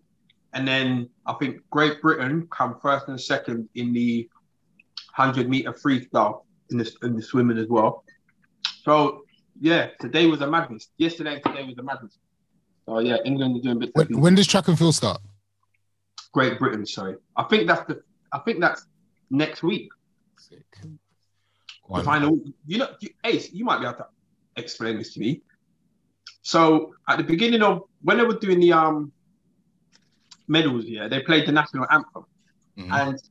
And 0.53 0.67
then 0.67 1.09
I 1.25 1.33
think 1.33 1.57
Great 1.69 2.01
Britain 2.01 2.47
come 2.49 2.79
first 2.81 3.07
and 3.09 3.19
second 3.19 3.69
in 3.75 3.93
the 3.93 4.27
hundred 5.13 5.49
meter 5.49 5.73
freestyle 5.73 6.43
in 6.71 6.77
the 6.77 6.91
in 7.03 7.15
the 7.15 7.21
swimming 7.21 7.57
as 7.57 7.67
well. 7.67 8.03
So 8.83 9.23
yeah, 9.59 9.89
today 9.99 10.25
was 10.27 10.41
a 10.41 10.47
madness. 10.49 10.87
Yesterday 10.97 11.35
and 11.35 11.43
today 11.43 11.63
was 11.63 11.77
a 11.77 11.83
madness. 11.83 12.17
So 12.87 12.99
yeah, 12.99 13.17
England 13.25 13.57
are 13.57 13.61
doing 13.61 13.79
bits. 13.79 13.91
of 13.95 14.09
When, 14.09 14.21
when 14.21 14.35
does 14.35 14.47
track 14.47 14.67
and 14.67 14.77
field 14.79 14.95
start? 14.95 15.21
Great 16.33 16.57
Britain, 16.59 16.85
sorry. 16.85 17.15
I 17.35 17.43
think 17.43 17.67
that's 17.67 17.85
the. 17.87 18.01
I 18.31 18.39
think 18.39 18.59
that's 18.61 18.85
next 19.29 19.63
week. 19.63 19.89
Sick. 20.37 20.63
The 20.81 20.87
Go 21.87 21.95
on. 21.95 22.03
final. 22.03 22.39
You 22.65 22.79
know, 22.79 22.89
Ace, 23.23 23.51
you 23.51 23.63
might 23.65 23.79
be 23.79 23.85
able 23.85 23.97
to 23.97 24.07
explain 24.55 24.97
this 24.97 25.13
to 25.13 25.19
me. 25.19 25.41
So 26.41 26.93
at 27.07 27.17
the 27.17 27.23
beginning 27.23 27.61
of 27.61 27.83
when 28.01 28.17
they 28.17 28.23
were 28.23 28.37
doing 28.37 28.59
the 28.59 28.73
um 28.73 29.11
medals, 30.47 30.85
yeah, 30.85 31.07
they 31.07 31.21
played 31.21 31.47
the 31.47 31.51
national 31.51 31.85
anthem, 31.91 32.25
Mhm. 32.77 32.91
and 32.91 33.21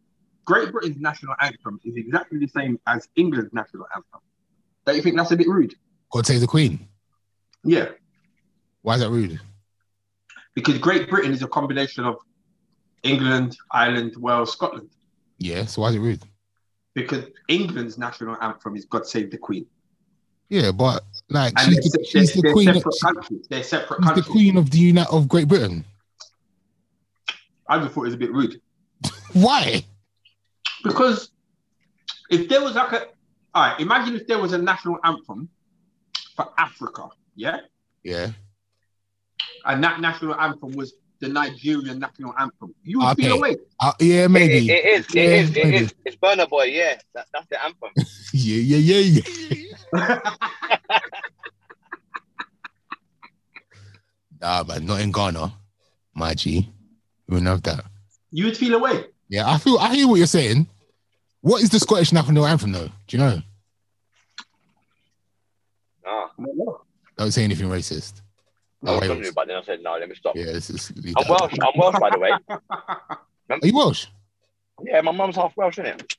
Great 0.45 0.71
Britain's 0.71 0.99
national 1.01 1.35
anthem 1.41 1.81
is 1.85 1.97
exactly 1.97 2.39
the 2.39 2.47
same 2.49 2.79
as 2.87 3.09
England's 3.17 3.53
national 3.53 3.87
anthem. 3.95 4.21
Don't 4.85 4.97
you 4.97 5.03
think 5.03 5.17
that's 5.17 5.33
a 5.33 5.37
bit 5.37 5.49
rude? 5.49 5.75
God 6.13 6.25
save 6.27 6.41
the 6.41 6.47
Queen. 6.47 6.89
Yeah, 7.65 7.91
Why 8.83 8.95
is 8.95 9.01
that 9.01 9.11
rude? 9.11 9.41
because 10.55 10.79
Great 10.79 11.09
Britain 11.11 11.33
is 11.33 11.43
a 11.43 11.49
combination 11.49 12.05
of 12.05 12.17
England, 13.03 13.57
Ireland, 13.73 14.15
Wales, 14.17 14.53
Scotland. 14.53 14.91
Yeah, 15.38 15.66
so 15.66 15.83
why 15.83 15.90
is 15.90 15.94
it 15.96 16.01
rude? 16.01 16.22
Because 16.94 17.25
England's 17.49 17.99
national 17.99 18.37
anthem 18.40 18.75
is 18.77 18.85
"God 18.87 19.07
Save 19.07 19.31
the 19.31 19.38
Queen," 19.38 19.66
Yeah, 20.49 20.70
but 20.72 21.03
like 21.29 21.53
and 21.59 21.75
she's 21.75 21.90
the, 21.92 22.05
she's 22.09 22.33
they're- 22.33 22.37
the 22.37 22.42
they're 22.42 22.53
queen. 22.53 22.66
separate 22.75 22.92
She's 22.94 23.03
countries. 23.03 23.46
They're 23.51 23.62
separate 23.62 24.01
the 24.01 24.07
countries. 24.07 24.27
queen 24.27 24.57
of 24.57 24.70
the 24.70 24.79
unit 24.79 25.07
of 25.11 25.29
Great 25.29 25.49
Britain. 25.49 25.85
I 27.68 27.79
just 27.81 27.92
thought 27.94 28.03
it 28.03 28.07
was 28.07 28.14
a 28.14 28.18
bit 28.18 28.33
rude. 28.33 28.61
Why? 29.33 29.85
Because 30.85 31.31
if 32.31 32.49
there 32.49 32.62
was 32.62 32.75
like 32.75 32.92
a, 32.92 33.07
all 33.55 33.62
right, 33.70 33.81
imagine 33.81 34.14
if 34.16 34.27
there 34.27 34.38
was 34.38 34.53
a 34.53 34.59
national 34.59 34.99
anthem 35.05 35.49
for 36.37 36.49
Africa, 36.57 37.09
yeah, 37.35 37.59
Yeah. 38.05 38.31
and 39.64 39.83
that 39.83 40.01
national 40.01 40.35
anthem 40.37 40.72
was 40.72 40.94
the 41.21 41.29
Nigerian 41.29 41.99
national 41.99 42.35
anthem, 42.39 42.75
you 42.85 42.99
would 42.99 43.09
Okay. 43.13 43.23
feel 43.25 43.37
away. 43.39 43.57
Uh, 43.81 43.93
yeah, 44.01 44.25
It, 44.25 44.29
maybe. 44.31 44.71
it 44.71 44.85
is. 44.85 45.07
It 45.07 45.15
Yeah, 45.15 45.23
is. 45.23 45.51
It 45.51 45.65
maybe. 45.65 45.77
is. 45.79 45.95
It's 46.05 46.17
Burna 46.17 46.49
Boy. 46.49 46.65
Yeah, 46.65 46.99
that, 47.15 47.27
that's 47.33 47.47
the 47.49 47.63
anthem. 47.65 47.91
Yeah, 48.33 48.77
yeah, 48.77 48.99
yeah, 48.99 49.21
yeah. 49.93 50.21
Nah, 54.41 54.65
man, 54.65 54.85
not 54.87 55.01
in 55.01 55.13
Ghana. 55.13 55.53
My 56.15 56.35
G. 56.35 56.69
We 57.29 57.35
wouldn't 57.35 57.49
have 57.49 57.63
that. 57.63 57.85
you 58.31 58.45
would 58.47 58.57
feel 58.57 58.75
away. 58.75 59.07
Yeah, 59.29 59.49
I 59.51 59.59
feel 59.59 59.79
I 59.79 59.95
hear 59.95 60.07
what 60.07 60.17
you're 60.17 60.27
saying. 60.27 60.67
What 61.41 61.63
is 61.63 61.71
the 61.71 61.81
Scottish 61.81 62.13
national 62.13 62.47
anthem 62.47 62.73
though? 62.73 62.91
Do 63.07 63.17
you 63.17 63.19
know? 63.19 63.43
No, 66.39 66.81
Don't 67.17 67.31
say 67.33 67.45
anything 67.45 67.69
racist. 67.69 68.21
I 68.87 68.92
was 68.92 69.01
Wales. 69.01 69.09
wondering, 69.11 69.33
but 69.35 69.49
then 69.49 69.57
I 69.57 69.62
said 69.62 69.83
no. 69.83 69.96
Let 69.99 70.09
me 70.09 70.14
stop. 70.14 70.37
Yeah, 70.37 70.46
this 70.46 70.70
is 70.70 70.90
I'm 70.90 71.03
that. 71.12 71.27
Welsh. 71.29 71.55
I'm 71.61 71.79
Welsh, 71.81 71.99
by 72.01 72.11
the 72.11 72.18
way. 72.18 72.31
Are 73.51 73.59
you 73.62 73.75
Welsh? 73.77 74.07
Yeah, 74.85 75.01
my 75.01 75.12
mum's 75.12 75.37
half 75.37 75.57
Welsh, 75.57 75.79
isn't 75.79 75.87
it? 76.01 76.16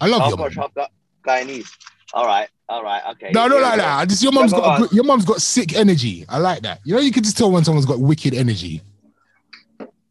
I 0.00 0.06
love 0.06 0.20
Half 0.22 0.30
your 0.30 0.38
Welsh, 0.38 0.56
mum. 0.56 0.70
half 0.76 0.90
Gu- 1.24 1.30
Guyanese. 1.30 1.70
All 2.14 2.24
right, 2.26 2.48
all 2.68 2.82
right, 2.84 3.02
okay. 3.12 3.30
No, 3.32 3.48
not 3.48 3.60
like 3.62 3.78
that. 3.78 4.08
Just 4.08 4.22
your 4.22 4.32
mum's 4.32 4.52
Go 4.52 4.60
got 4.60 4.66
a 4.66 4.70
on. 4.74 4.80
good- 4.82 4.92
your 4.92 5.04
mum's 5.04 5.24
got 5.24 5.40
sick 5.42 5.74
energy. 5.74 6.24
I 6.28 6.38
like 6.38 6.62
that. 6.62 6.80
You 6.84 6.94
know, 6.94 7.00
you 7.00 7.10
can 7.12 7.22
just 7.24 7.36
tell 7.36 7.50
when 7.50 7.64
someone's 7.64 7.86
got 7.86 7.98
wicked 7.98 8.32
energy. 8.34 8.80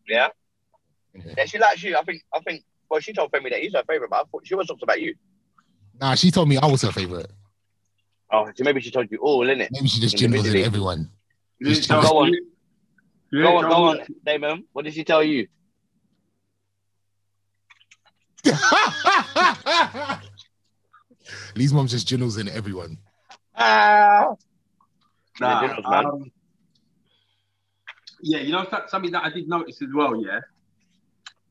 Yeah. 0.08 0.28
Yeah. 1.14 1.34
Yeah, 1.38 1.46
she 1.46 1.58
likes 1.58 1.82
you. 1.84 1.98
I 1.98 2.04
think. 2.04 2.22
I 2.34 2.40
think. 2.42 2.64
Well, 2.90 3.00
she 3.00 3.14
told 3.14 3.32
Femi 3.32 3.50
that 3.50 3.60
he's 3.62 3.74
her 3.74 3.84
favorite, 3.88 4.10
but 4.10 4.18
I 4.18 4.24
thought 4.30 4.46
she 4.46 4.54
always 4.54 4.68
talks 4.68 4.84
about 4.84 5.02
you. 5.02 5.16
Nah, 6.00 6.16
she 6.16 6.30
told 6.30 6.50
me 6.50 6.58
I 6.58 6.66
was 6.68 6.82
her 6.82 6.92
favorite. 6.92 7.32
Oh, 8.32 8.50
so 8.54 8.64
maybe 8.64 8.82
she 8.82 8.92
told 8.92 9.10
you 9.12 9.18
all, 9.20 9.46
innit? 9.46 9.70
Maybe 9.72 9.88
she 9.88 10.02
just 10.02 10.18
generals 10.18 10.46
in 10.48 10.58
everyone. 10.58 11.10
You 11.60 11.68
didn't 11.68 11.78
Just 11.78 11.90
tell 11.90 12.02
go 12.02 12.18
on. 12.20 12.34
you 12.34 13.42
Go 13.44 13.58
on, 13.58 13.64
tell 13.64 13.72
go 13.72 13.94
me 13.94 14.00
on, 14.02 14.08
Damon. 14.26 14.64
What 14.74 14.86
did 14.86 14.94
she 14.94 15.04
tell 15.04 15.24
you? 15.24 15.48
Lee's 21.56 21.74
mum 21.74 21.88
just 21.88 22.08
generals 22.08 22.38
in 22.38 22.48
everyone. 22.50 22.98
Ah. 23.56 24.36
Nah, 25.40 25.62
Yeah, 25.62 25.62
generals, 25.68 25.86
man. 25.90 26.06
um, 26.06 26.32
yeah, 28.22 28.40
you 28.40 28.52
know 28.52 28.66
something 28.88 29.12
that 29.12 29.24
I 29.24 29.30
did 29.30 29.48
notice 29.48 29.82
as 29.82 29.90
well. 29.94 30.22
Yeah. 30.24 30.40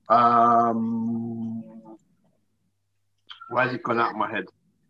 Um, 0.09 1.63
why 3.49 3.65
has 3.67 3.75
it 3.75 3.83
gone 3.83 4.01
out 4.01 4.11
of 4.11 4.17
my 4.17 4.31
head? 4.31 4.45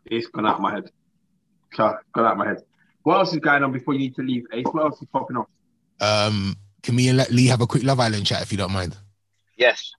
It's 0.07 0.27
gone 0.29 0.47
out 0.47 0.57
of 0.57 0.61
my 0.61 0.73
head. 0.75 0.91
So, 1.75 1.97
gone 2.13 2.25
out 2.27 2.33
of 2.33 2.39
my 2.39 2.49
head. 2.49 2.59
What 3.05 3.19
else 3.19 3.33
is 3.35 3.39
going 3.39 3.63
on 3.63 3.71
before 3.71 3.93
you 3.95 4.01
need 4.01 4.17
to 4.17 4.23
leave, 4.23 4.45
Ace? 4.53 4.65
What 4.71 4.83
else 4.85 5.01
is 5.01 5.09
popping 5.13 5.37
off? 5.37 5.47
Um, 6.01 6.57
can 6.83 6.97
me 6.97 7.09
and 7.09 7.19
let 7.19 7.31
Lee 7.31 7.47
have 7.47 7.61
a 7.61 7.67
quick 7.67 7.85
Love 7.85 8.01
Island 8.01 8.27
chat 8.27 8.43
if 8.43 8.51
you 8.51 8.59
don't 8.59 8.73
mind? 8.73 8.97
Yes. 9.57 9.93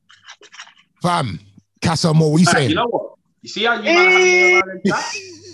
Fam, 1.01 1.39
Casa 1.83 2.09
Amor, 2.09 2.31
what 2.31 2.39
you 2.39 2.45
Hey, 2.47 2.51
saying? 2.53 2.69
you 2.71 2.75
know 2.75 2.87
what? 2.87 3.13
You 3.43 3.49
see 3.49 3.63
how 3.63 3.75
you 3.75 3.83
man 3.83 4.11
having 4.11 4.39
your 4.39 4.49
Love 4.55 4.63
Island 4.63 4.81
chat? 4.87 5.05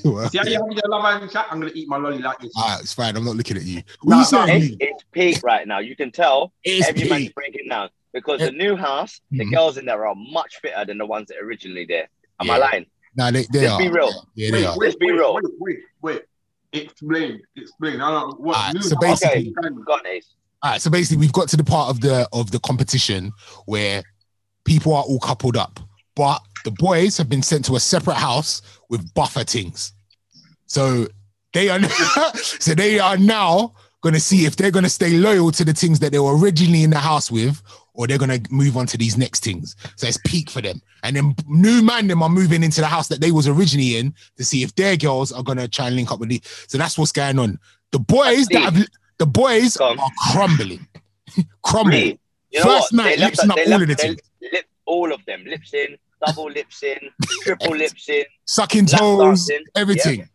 What? 0.04 0.32
See 0.32 0.38
how 0.38 0.44
you 0.46 0.54
having 0.54 0.72
your 0.72 0.82
Love 0.88 1.04
Island 1.06 1.32
chat? 1.32 1.48
I'm 1.52 1.60
gonna 1.60 1.74
eat 1.76 1.90
my 1.90 1.98
lolly 1.98 2.20
like 2.20 2.40
this. 2.40 2.54
Ah, 2.58 2.80
it's 2.80 2.94
fine. 2.94 3.18
I'm 3.18 3.26
not 3.26 3.36
looking 3.36 3.58
at 3.58 3.64
you. 3.64 3.82
What 4.02 4.14
No, 4.14 4.20
you 4.20 4.26
saying? 4.26 4.50
It's, 4.62 4.70
Lee? 4.72 4.78
it's 4.80 5.04
peak 5.12 5.44
right 5.44 5.68
now. 5.68 5.80
You 5.80 5.96
can 5.98 6.10
tell 6.12 6.54
It's 6.64 6.88
every 6.88 7.04
man's 7.10 7.26
peak. 7.26 7.36
breaking 7.36 7.68
down 7.68 7.90
because 8.14 8.40
the 8.40 8.52
new 8.54 8.78
house, 8.78 9.20
the 9.32 9.44
Mhm. 9.46 9.52
girls 9.52 9.78
in 9.78 9.86
there 9.86 10.06
are 10.08 10.16
much 10.16 10.56
fitter 10.62 10.86
than 10.86 10.98
the 10.98 11.06
ones 11.06 11.28
that 11.28 11.38
originally 11.44 11.86
there. 11.86 12.08
Am 12.40 12.50
I 12.50 12.54
Yeah. 12.56 12.60
lying? 12.60 12.86
Nah, 13.14 13.30
they, 13.32 13.44
they 13.52 13.64
Let's 13.64 13.74
are. 13.74 13.78
be 13.80 13.90
real. 13.90 14.30
Yeah, 14.36 14.52
they 14.52 14.64
are. 14.66 14.78
wait, 14.78 14.86
Let's 14.88 14.96
be 14.96 15.12
real. 15.12 15.34
Wait, 15.36 15.44
wait, 15.60 15.80
wait. 16.02 16.22
Explain, 16.74 17.42
explain. 17.56 18.00
I 18.02 18.12
don't 18.12 18.30
know 18.30 18.36
what 18.38 18.56
Alright, 18.58 18.74
new 18.76 18.82
so 18.82 18.96
house- 19.04 19.20
basically- 19.22 19.54
Go 19.86 19.94
on, 19.94 20.08
Ace. 20.08 20.36
All 20.64 20.72
right, 20.72 20.82
so 20.82 20.90
basically, 20.92 21.18
we've 21.18 21.34
got 21.34 21.50
to 21.50 21.58
the 21.58 21.64
part 21.64 21.90
of 21.90 22.02
the 22.02 22.28
of 22.34 22.52
the 22.52 22.60
competition 22.60 23.32
where 23.66 24.04
people 24.64 24.94
are 24.94 25.04
all 25.04 25.20
coupled 25.20 25.58
up, 25.58 25.80
but 26.16 26.40
the 26.66 26.72
boys 26.72 27.18
have 27.18 27.28
been 27.28 27.42
sent 27.42 27.66
to 27.66 27.76
a 27.76 27.80
separate 27.80 28.16
house 28.18 28.62
with 28.90 29.12
buffer 29.16 29.44
things. 29.44 29.94
So 30.68 31.08
they 31.54 31.70
are 31.70 31.80
so 32.36 32.76
they 32.76 33.00
are 33.00 33.18
now 33.18 33.74
going 34.02 34.14
to 34.14 34.20
see 34.20 34.46
if 34.46 34.56
they're 34.56 34.72
going 34.72 34.84
to 34.84 34.90
stay 34.90 35.12
loyal 35.18 35.52
to 35.52 35.66
the 35.66 35.74
things 35.74 36.00
that 36.00 36.12
they 36.12 36.20
were 36.20 36.38
originally 36.38 36.84
in 36.84 36.90
the 36.92 37.00
house 37.00 37.32
with, 37.32 37.62
or 37.94 38.08
they're 38.08 38.18
going 38.18 38.42
to 38.44 38.54
move 38.54 38.78
on 38.78 38.86
to 38.88 38.98
these 38.98 39.18
next 39.18 39.44
things. 39.44 39.76
So 39.98 40.08
it's 40.08 40.20
peak 40.26 40.50
for 40.50 40.62
them, 40.62 40.82
and 41.04 41.16
then 41.16 41.36
new 41.48 41.82
man 41.82 42.08
them 42.08 42.24
are 42.24 42.30
moving 42.30 42.64
into 42.64 42.82
the 42.82 42.88
house 42.88 43.08
that 43.10 43.22
they 43.22 43.32
was 43.32 43.48
originally 43.48 43.98
in 43.98 44.14
to 44.38 44.44
see 44.46 44.64
if 44.64 44.74
their 44.76 44.96
girls 44.98 45.32
are 45.32 45.44
going 45.44 45.58
to 45.58 45.68
try 45.68 45.88
and 45.88 45.96
link 45.96 46.12
up 46.12 46.20
with 46.20 46.30
the. 46.30 46.42
So 46.68 46.78
that's 46.78 46.98
what's 46.98 47.12
going 47.12 47.38
on. 47.40 47.60
The 47.92 48.00
boys 48.00 48.48
that 48.48 48.62
have 48.62 48.88
the 49.18 49.26
boys 49.26 49.78
are 49.78 49.96
crumbling, 50.32 50.88
crumbling. 51.64 52.18
You 52.52 52.60
know 52.64 52.80
First 52.80 52.94
night, 52.94 53.16
They 53.16 53.22
left 53.22 53.38
lipsing 53.38 53.52
up 53.52 53.58
all 53.58 53.74
of 53.82 53.88
the 53.88 54.18
lip- 54.52 54.66
all 54.86 55.14
of 55.14 55.26
them. 55.26 55.46
Lips 55.46 55.74
in, 55.74 55.98
double 56.26 56.46
lips 56.52 56.84
in, 56.84 56.98
triple 57.44 57.76
lips 57.76 58.10
in, 58.10 58.24
sucking 58.46 58.86
toes, 58.88 59.20
dancing. 59.48 59.64
everything, 59.76 60.20
And 60.22 60.30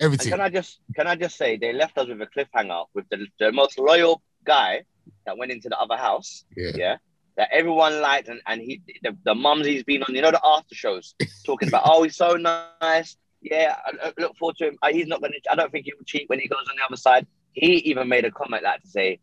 everything. 0.00 0.30
can 0.30 0.40
I 0.40 0.48
just 0.50 0.80
can 0.94 1.06
I 1.06 1.16
just 1.16 1.36
say 1.36 1.56
they 1.56 1.72
left 1.72 1.96
us 1.96 2.08
with 2.08 2.20
a 2.20 2.26
cliffhanger 2.26 2.84
with 2.94 3.08
the, 3.10 3.26
the 3.38 3.50
most 3.52 3.78
loyal 3.78 4.20
guy 4.44 4.82
that 5.26 5.38
went 5.38 5.52
into 5.52 5.68
the 5.68 5.78
other 5.78 5.96
house. 5.96 6.44
Yeah. 6.56 6.72
yeah 6.74 6.96
That 7.36 7.48
everyone 7.52 8.00
liked 8.00 8.28
and, 8.28 8.40
and 8.46 8.60
he 8.60 8.82
the, 9.02 9.16
the 9.24 9.34
mums 9.34 9.66
he's 9.66 9.84
been 9.84 10.02
on, 10.02 10.14
you 10.14 10.22
know, 10.22 10.30
the 10.30 10.40
after 10.44 10.74
shows 10.74 11.14
talking 11.46 11.68
about, 11.68 11.82
oh, 11.84 12.02
he's 12.02 12.16
so 12.16 12.34
nice. 12.34 13.16
Yeah, 13.40 13.76
I, 13.84 14.08
I 14.08 14.12
look 14.18 14.36
forward 14.38 14.56
to 14.56 14.68
him. 14.68 14.78
Uh, 14.82 14.88
He's 14.90 15.06
not 15.06 15.20
gonna 15.20 15.34
I 15.50 15.54
don't 15.54 15.70
think 15.70 15.84
he 15.84 15.92
will 15.92 16.04
cheat 16.04 16.28
when 16.28 16.40
he 16.40 16.48
goes 16.48 16.66
on 16.70 16.76
the 16.76 16.82
other 16.84 16.96
side. 16.96 17.26
He 17.52 17.76
even 17.90 18.08
made 18.08 18.24
a 18.24 18.30
comment 18.30 18.64
like 18.64 18.80
to 18.82 18.88
say, 18.88 19.20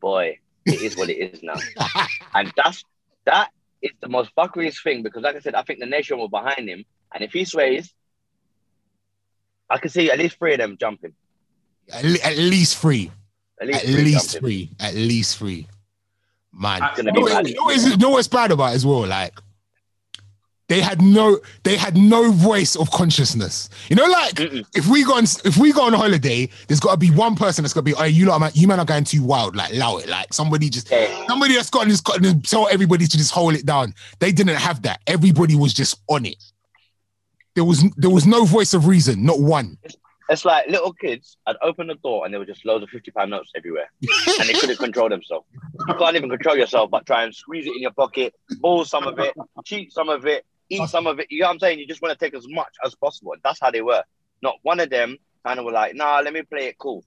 Boy, 0.00 0.38
it 0.64 0.80
is 0.80 0.96
what 0.96 1.10
it 1.10 1.18
is 1.18 1.42
now. 1.42 1.54
And 2.34 2.52
that's 2.56 2.82
That 3.26 3.50
is 3.82 3.90
the 4.00 4.08
most 4.08 4.34
fuckeriest 4.34 4.82
thing 4.82 5.02
because, 5.02 5.22
like 5.22 5.36
I 5.36 5.40
said, 5.40 5.54
I 5.54 5.62
think 5.62 5.80
the 5.80 5.86
nation 5.86 6.18
were 6.18 6.28
behind 6.28 6.68
him, 6.68 6.84
and 7.14 7.22
if 7.22 7.32
he 7.32 7.44
sways, 7.44 7.92
I 9.68 9.78
can 9.78 9.90
see 9.90 10.10
at 10.10 10.18
least 10.18 10.38
three 10.38 10.54
of 10.54 10.58
them 10.58 10.78
jumping. 10.78 11.12
At 11.92 12.36
least 12.36 12.78
three. 12.78 13.10
At 13.60 13.66
least, 13.68 13.84
At 13.84 13.90
three 13.90 14.04
least 14.04 14.38
three. 14.38 14.70
At 14.80 14.94
least 14.94 15.38
three. 15.38 15.66
Man. 16.52 16.82
You 16.96 17.02
know, 17.04 17.20
what- 17.20 17.46
you 17.48 17.54
know 17.54 17.64
what 17.64 17.76
is- 17.76 17.86
you 17.86 17.96
know 17.96 18.10
what's 18.10 18.28
bad 18.28 18.50
about 18.50 18.72
it 18.72 18.76
as 18.76 18.86
well? 18.86 19.06
Like 19.06 19.34
they 20.68 20.80
had 20.82 21.00
no 21.00 21.38
they 21.62 21.76
had 21.76 21.96
no 21.96 22.30
voice 22.30 22.76
of 22.76 22.90
consciousness. 22.90 23.70
You 23.88 23.96
know, 23.96 24.04
like 24.04 24.34
Mm-mm. 24.34 24.66
if 24.74 24.86
we 24.86 25.02
go 25.02 25.14
on 25.14 25.24
if 25.44 25.56
we 25.56 25.72
go 25.72 25.82
on 25.86 25.94
holiday, 25.94 26.48
there's 26.66 26.80
got 26.80 26.90
to 26.92 26.96
be 26.98 27.10
one 27.10 27.36
person 27.36 27.62
that's 27.64 27.72
got 27.72 27.80
to 27.80 27.84
be, 27.84 27.94
oh, 27.94 28.04
you 28.04 28.26
lot, 28.26 28.38
man, 28.40 28.50
you 28.54 28.68
man 28.68 28.78
are 28.78 28.84
going 28.84 29.04
too 29.04 29.22
wild. 29.22 29.56
Like, 29.56 29.72
allow 29.72 29.96
it. 29.96 30.08
Like 30.08 30.32
somebody 30.34 30.68
just 30.68 30.90
Yeah. 30.90 31.26
somebody 31.26 31.54
that's 31.54 31.70
got 31.70 31.86
just 31.86 32.04
got 32.04 32.22
to 32.22 32.38
tell 32.42 32.68
everybody 32.70 33.06
to 33.06 33.16
just 33.16 33.30
hold 33.32 33.54
it 33.54 33.64
down. 33.64 33.94
They 34.18 34.30
didn't 34.30 34.56
have 34.56 34.82
that. 34.82 35.00
Everybody 35.06 35.54
was 35.56 35.72
just 35.72 36.00
on 36.08 36.26
it. 36.26 36.36
There 37.54 37.64
was 37.64 37.82
there 37.96 38.10
was 38.10 38.26
no 38.26 38.44
voice 38.44 38.74
of 38.74 38.86
reason, 38.86 39.24
not 39.24 39.40
one. 39.40 39.78
It's 40.30 40.44
like 40.44 40.68
little 40.68 40.92
kids 40.92 41.38
had 41.46 41.56
opened 41.62 41.88
the 41.90 41.94
door 41.96 42.24
and 42.24 42.32
there 42.32 42.38
were 42.38 42.46
just 42.46 42.64
loads 42.66 42.82
of 42.82 42.90
50 42.90 43.10
pound 43.12 43.30
notes 43.30 43.50
everywhere 43.56 43.90
and 44.38 44.48
they 44.48 44.52
couldn't 44.54 44.76
control 44.78 45.08
themselves. 45.08 45.46
You 45.88 45.94
can't 45.94 46.16
even 46.16 46.28
control 46.28 46.56
yourself 46.56 46.90
but 46.90 47.06
try 47.06 47.24
and 47.24 47.34
squeeze 47.34 47.66
it 47.66 47.74
in 47.74 47.80
your 47.80 47.92
pocket, 47.92 48.34
ball 48.60 48.84
some 48.84 49.06
of 49.06 49.18
it, 49.18 49.34
cheat 49.64 49.92
some 49.92 50.08
of 50.10 50.26
it, 50.26 50.44
eat 50.68 50.86
some 50.88 51.06
of 51.06 51.18
it. 51.18 51.28
You 51.30 51.40
know 51.40 51.46
what 51.46 51.52
I'm 51.54 51.58
saying? 51.60 51.78
You 51.78 51.86
just 51.86 52.02
want 52.02 52.18
to 52.18 52.22
take 52.24 52.34
as 52.34 52.44
much 52.48 52.72
as 52.84 52.94
possible. 52.94 53.32
And 53.32 53.40
that's 53.42 53.58
how 53.60 53.70
they 53.70 53.80
were. 53.80 54.02
Not 54.42 54.56
one 54.62 54.80
of 54.80 54.90
them 54.90 55.16
kind 55.46 55.58
of 55.58 55.64
were 55.64 55.72
like, 55.72 55.94
nah, 55.94 56.20
let 56.20 56.32
me 56.34 56.42
play 56.42 56.66
it 56.66 56.76
cool. 56.78 57.04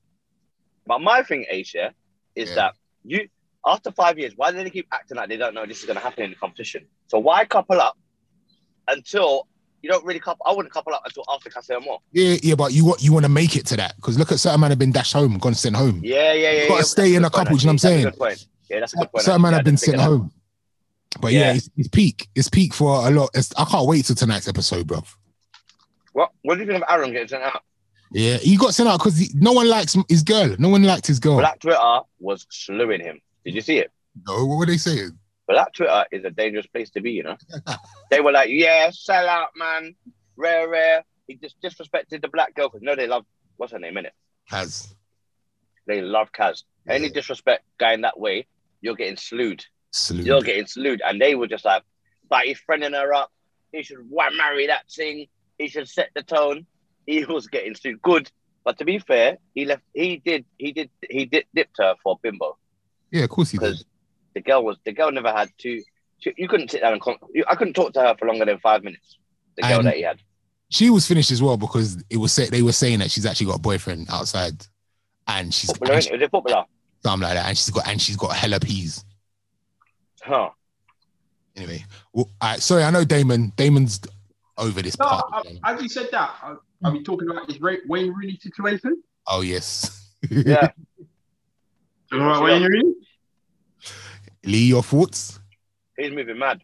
But 0.88 1.00
my 1.02 1.22
thing, 1.22 1.46
yeah, 1.74 1.92
is 2.36 2.50
Yeah. 2.50 2.56
that 2.56 2.74
you, 3.04 3.28
after 3.66 3.92
five 3.92 4.18
years, 4.18 4.34
why 4.36 4.52
do 4.52 4.58
they 4.64 4.70
keep 4.72 4.88
acting 4.92 5.18
like 5.18 5.30
they 5.30 5.38
don't 5.38 5.54
know 5.54 5.66
this 5.68 5.80
is 5.80 5.86
going 5.86 5.98
to 5.98 6.04
happen 6.04 6.24
in 6.24 6.32
the 6.32 6.36
competition? 6.38 6.88
So 7.08 7.20
why 7.20 7.46
couple 7.46 7.80
up 7.80 7.98
until 8.88 9.48
you 9.82 9.89
don't 9.89 10.06
really 10.06 10.20
couple? 10.20 10.46
I 10.46 10.54
wouldn't 10.54 10.74
couple 10.74 10.94
up 10.94 11.02
until 11.06 11.24
after 11.34 11.50
Casa 11.50 11.76
Amor. 11.76 11.98
Yeah, 12.12 12.38
yeah, 12.44 12.56
but 12.56 12.74
you 12.74 12.86
want 12.86 13.02
you 13.02 13.13
want 13.13 13.26
to 13.26 13.32
make 13.32 13.56
it 13.56 13.65
to 13.67 13.78
that 13.78 13.96
because 13.96 14.17
look 14.17 14.32
at 14.32 14.39
certain 14.39 14.60
man 14.60 14.72
have 14.72 14.80
been 14.80 14.91
dashed 14.91 15.13
home, 15.13 15.38
gone 15.38 15.54
sent 15.54 15.76
home. 15.76 16.02
Yeah, 16.04 16.34
yeah, 16.34 16.52
yeah. 16.52 16.67
gotta 16.67 16.80
yeah. 16.80 16.84
stay 16.84 17.15
in 17.15 17.24
a 17.26 17.30
couple, 17.30 17.48
point, 17.48 17.60
do 17.60 17.63
you 17.63 17.67
know 17.67 17.70
what 17.70 17.74
I'm 17.74 17.78
saying? 17.80 18.04
Good 18.04 18.17
point. 18.17 18.48
Yeah, 18.70 18.80
that's 18.80 18.94
a 18.94 18.98
good 18.98 19.12
point. 19.12 19.24
Certain 19.26 19.41
man 19.41 19.54
have 19.54 19.65
been 19.65 19.78
sent 19.78 20.00
home. 20.00 20.32
But 21.20 21.34
yeah, 21.34 21.39
Yeah. 21.39 21.54
it's, 21.56 21.70
it's 21.76 21.88
peak. 21.89 22.30
It's 22.36 22.50
peak 22.50 22.74
for 22.74 23.08
a 23.08 23.12
lot. 23.12 23.30
It's, 23.34 23.54
I 23.58 23.65
can't 23.65 23.86
wait 23.88 24.06
till 24.06 24.15
tonight's 24.15 24.48
episode, 24.48 24.88
bro. 24.88 25.04
What? 26.13 26.32
What 26.44 26.56
do 26.56 26.62
you 26.62 26.67
think 26.67 26.84
of 26.84 26.89
Aaron 26.89 27.12
getting 27.12 27.28
sent 27.28 27.44
out? 27.44 27.63
Yeah, 28.13 28.38
he 28.38 28.58
got 28.58 28.74
sent 28.74 28.89
out 28.89 29.00
because 29.00 29.34
no 29.36 29.54
one 29.54 29.67
likes 29.70 29.96
his 30.10 30.24
girl. 30.24 30.56
No 30.60 30.70
one 30.70 30.84
liked 30.84 31.08
his 31.08 31.20
girl. 31.20 31.38
Black 31.38 31.60
Twitter 31.60 32.00
was 32.20 32.46
slewing 32.50 33.02
him. 33.02 33.22
Did 33.46 33.56
you 33.56 33.62
see 33.62 33.80
it? 33.80 33.91
no, 34.28 34.46
what 34.46 34.58
were 34.58 34.65
they 34.65 34.78
saying? 34.78 35.17
Black 35.54 35.74
Twitter 35.74 36.06
is 36.12 36.24
a 36.26 36.30
dangerous 36.32 36.68
place 36.68 36.90
to 36.92 37.02
be. 37.02 37.12
You 37.12 37.24
know, 37.24 37.38
they 38.10 38.22
were 38.22 38.32
like, 38.32 38.50
"Yeah, 38.50 38.90
sell 38.92 39.28
out, 39.28 39.50
man, 39.56 39.96
rare, 40.36 40.68
rare." 40.70 41.04
He 41.28 41.36
just 41.36 41.62
disrespected 41.62 42.22
the 42.22 42.28
black 42.28 42.54
girl 42.56 42.72
no, 42.82 42.96
they 42.96 43.08
love 43.08 43.26
what's 43.58 43.72
her 43.72 43.80
name 43.80 43.98
in 43.98 44.06
it. 44.06 44.14
Has 44.46 44.94
They 45.88 46.02
love 46.02 46.32
Kaz. 46.32 46.64
Any 46.88 47.08
Yeah. 47.08 47.14
disrespect 47.14 47.64
going 47.78 48.02
that 48.02 48.20
way, 48.20 48.48
you're 48.82 48.96
getting 48.96 49.18
slewed. 49.18 49.66
salute. 49.94 50.26
You're 50.26 50.42
getting 50.42 50.68
slewed, 50.68 51.02
and 51.06 51.20
they 51.22 51.36
were 51.36 51.48
just 51.48 51.66
like, 51.66 51.84
"But 52.30 52.46
he's 52.46 52.60
friending 52.62 52.94
her 52.94 53.14
up. 53.14 53.30
He 53.74 53.84
should 53.84 54.10
marry 54.10 54.68
that 54.68 54.90
thing. 54.90 55.28
He 55.58 55.68
should 55.68 55.90
set 55.90 56.12
the 56.16 56.24
tone." 56.24 56.66
He 57.06 57.26
was 57.36 57.48
getting 57.48 57.76
slewed. 57.76 58.02
Good, 58.02 58.32
but 58.64 58.78
to 58.78 58.86
be 58.86 59.00
fair, 59.00 59.38
he 59.54 59.66
left. 59.66 59.84
He 59.94 60.18
did. 60.18 60.46
He 60.58 60.72
did. 60.72 60.90
He 61.10 61.26
did 61.26 61.46
dipped 61.54 61.76
her 61.80 61.96
for 62.04 62.18
bimbo. 62.22 62.58
Yeah, 63.12 63.24
of 63.26 63.30
course 63.32 63.50
he 63.52 63.58
did. 63.58 63.84
Because 64.32 64.34
the 64.34 64.41
girl 64.41 64.63
was 64.63 64.78
the 64.86 64.91
girl 64.94 65.12
never 65.12 65.32
had 65.32 65.50
two. 65.58 65.82
two 66.24 66.34
you 66.38 66.48
couldn't 66.48 66.72
sit 66.72 66.82
down 66.82 66.94
and 66.94 67.02
con- 67.02 67.17
you, 67.34 67.44
I 67.48 67.56
couldn't 67.56 67.74
talk 67.74 67.94
to 67.94 68.02
her 68.02 68.15
for 68.17 68.28
longer 68.28 68.46
than 68.46 68.60
five 68.60 68.84
minutes. 68.84 69.17
The 69.58 69.63
girl 69.63 69.80
And- 69.80 69.88
that 69.88 69.96
he 69.96 70.04
had. 70.04 70.20
She 70.70 70.89
was 70.89 71.06
finished 71.06 71.32
as 71.32 71.41
well 71.41 71.58
because 71.58 72.02
it 72.10 72.15
was 72.15 72.32
say, 72.32 72.46
they 72.48 72.62
were 72.62 72.72
saying 72.72 73.00
that 73.00 73.12
she's 73.12 73.26
actually 73.26 73.48
got 73.48 73.58
a 73.58 73.62
boyfriend 73.62 74.08
outside, 74.10 74.54
and 75.28 75.54
she's 75.54 75.70
Footballer, 75.70 75.96
and 75.96 76.04
innit? 76.06 76.12
was 76.13 76.22
it 76.22 76.32
footballer? 76.32 76.63
something 77.04 77.28
like 77.28 77.36
that, 77.36 77.48
and 77.50 77.58
she's 77.58 77.70
got 77.72 77.88
and 77.89 78.02
she's 78.02 78.15
got 78.15 78.34
hella 78.34 78.58
peas. 78.60 79.04
Huh. 80.24 80.50
Anyway, 81.58 81.84
well, 82.13 82.30
all 82.39 82.50
right, 82.52 82.62
sorry, 82.62 82.84
I 82.84 82.89
know 82.91 83.04
Damon. 83.04 83.52
Damon's 83.58 84.00
over 84.58 84.82
this 84.82 84.98
No, 84.98 85.08
part. 85.08 85.46
I, 85.63 85.74
as 85.74 85.82
you 85.82 85.89
said 85.89 86.08
that, 86.13 86.32
I, 86.41 86.56
are 86.86 86.91
we 86.94 87.04
talking 87.04 87.30
about 87.30 87.50
this 87.50 87.60
Ray, 87.60 87.80
Wayne 87.89 88.13
Rooney 88.13 88.38
situation? 88.41 89.02
oh 89.28 89.41
yes, 89.41 90.10
Yeah. 90.30 90.70
Talking 92.10 92.26
about 92.26 92.44
Wayne 92.44 92.63
Rooney? 92.63 92.94
Lee, 94.45 94.67
your 94.67 94.84
thoughts? 94.84 95.39
He's 95.97 96.12
moving 96.12 96.39
mad. 96.39 96.62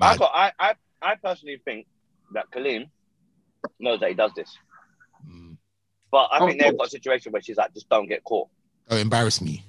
I, 0.00 0.16
got, 0.16 0.30
I, 0.34 0.52
I, 0.58 0.74
I 1.02 1.14
personally 1.16 1.60
think 1.64 1.86
that 2.32 2.46
Coleen 2.54 2.88
knows 3.78 4.00
that 4.00 4.10
he 4.10 4.14
does 4.14 4.32
this. 4.36 4.56
Mm. 5.28 5.56
But 6.12 6.28
I 6.32 6.38
Of 6.38 6.48
think 6.48 6.60
they've 6.60 6.76
got 6.76 6.86
a 6.86 6.90
situation 6.90 7.32
where 7.32 7.42
she's 7.42 7.56
like, 7.56 7.74
just 7.74 7.88
don't 7.88 8.08
get 8.08 8.22
caught. 8.24 8.48
Don't 8.88 9.00
embarrass 9.00 9.40
me. 9.40 9.64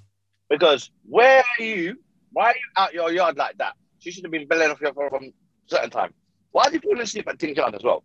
Because 0.49 0.91
where 1.08 1.43
are 1.60 1.63
you? 1.63 1.97
Why 2.34 2.47
are 2.47 2.56
you 2.56 2.62
out 2.77 2.93
your 2.93 3.12
yard 3.12 3.38
like 3.38 3.58
that? 3.58 3.73
She 3.99 4.12
should 4.12 4.23
have 4.23 4.32
been 4.32 4.47
belling 4.47 4.69
off 4.69 4.82
your 4.82 4.93
phone 4.93 5.10
from 5.10 5.23
a 5.25 5.32
certain 5.67 5.89
time. 5.89 6.13
Why 6.51 6.63
are 6.65 6.71
you 6.71 6.80
falling 6.80 7.01
asleep 7.01 7.27
at 7.27 7.39
Ting 7.39 7.56
Yard 7.56 7.75
as 7.75 7.84
well? 7.84 8.04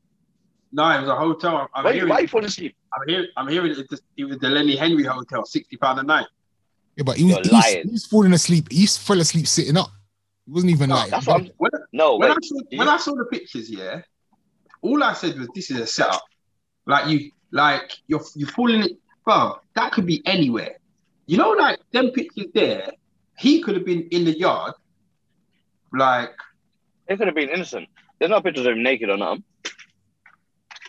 No, 0.72 0.88
it 0.90 1.00
was 1.00 1.08
a 1.08 1.16
hotel. 1.16 1.68
I'm 1.74 1.84
Why, 1.84 1.92
hearing, 1.92 2.08
why 2.08 2.16
are 2.16 2.20
you 2.22 2.28
falling 2.28 2.46
asleep? 2.46 2.76
I'm 2.94 3.08
hearing, 3.08 3.26
I'm 3.36 3.48
hearing 3.48 3.70
it, 3.72 3.88
just, 3.88 4.02
it 4.16 4.24
was 4.24 4.38
the 4.38 4.48
Lenny 4.48 4.76
Henry 4.76 5.04
Hotel, 5.04 5.44
sixty 5.44 5.76
pound 5.76 5.98
a 6.00 6.02
night. 6.02 6.26
Yeah, 6.96 7.02
but 7.04 7.16
he 7.16 7.24
was, 7.24 7.34
You're 7.34 7.42
he 7.44 7.48
was, 7.48 7.64
lying. 7.64 7.82
he 7.86 7.92
was 7.92 8.06
falling 8.06 8.32
asleep. 8.32 8.68
He 8.70 8.86
fell 8.86 9.20
asleep 9.20 9.46
sitting 9.46 9.76
up. 9.76 9.90
He 10.46 10.52
wasn't 10.52 10.72
even 10.72 10.88
No, 10.88 10.96
like. 10.96 11.10
That's 11.10 11.26
what 11.26 11.40
I'm. 11.42 11.50
When, 11.58 11.70
No, 11.92 12.16
when 12.16 12.30
wait. 12.30 12.38
I 12.42 12.46
saw 12.46 12.60
you- 12.70 12.78
when 12.78 12.88
I 12.88 12.96
saw 12.96 13.14
the 13.14 13.24
pictures, 13.26 13.70
yeah, 13.70 14.00
all 14.82 15.02
I 15.02 15.12
said 15.12 15.38
was 15.38 15.48
this 15.54 15.70
is 15.70 15.78
a 15.80 15.86
setup. 15.86 16.22
Like 16.86 17.08
you, 17.08 17.30
like 17.50 17.92
you're 18.06 18.22
you're 18.34 18.48
falling 18.48 18.82
it, 18.82 18.92
bro. 19.24 19.58
That 19.74 19.92
could 19.92 20.06
be 20.06 20.22
anywhere. 20.24 20.76
You 21.26 21.36
know, 21.38 21.50
like 21.50 21.78
them 21.92 22.10
pictures 22.12 22.46
there. 22.54 22.90
He 23.38 23.60
could 23.60 23.74
have 23.74 23.84
been 23.84 24.08
in 24.12 24.24
the 24.24 24.38
yard, 24.38 24.72
like 25.92 26.30
They 27.08 27.16
could 27.16 27.26
have 27.26 27.34
been 27.36 27.50
innocent. 27.50 27.88
There's 28.18 28.30
no 28.30 28.40
pictures 28.40 28.64
of 28.64 28.72
him 28.72 28.82
naked 28.82 29.10
or 29.10 29.16
nothing. 29.18 29.44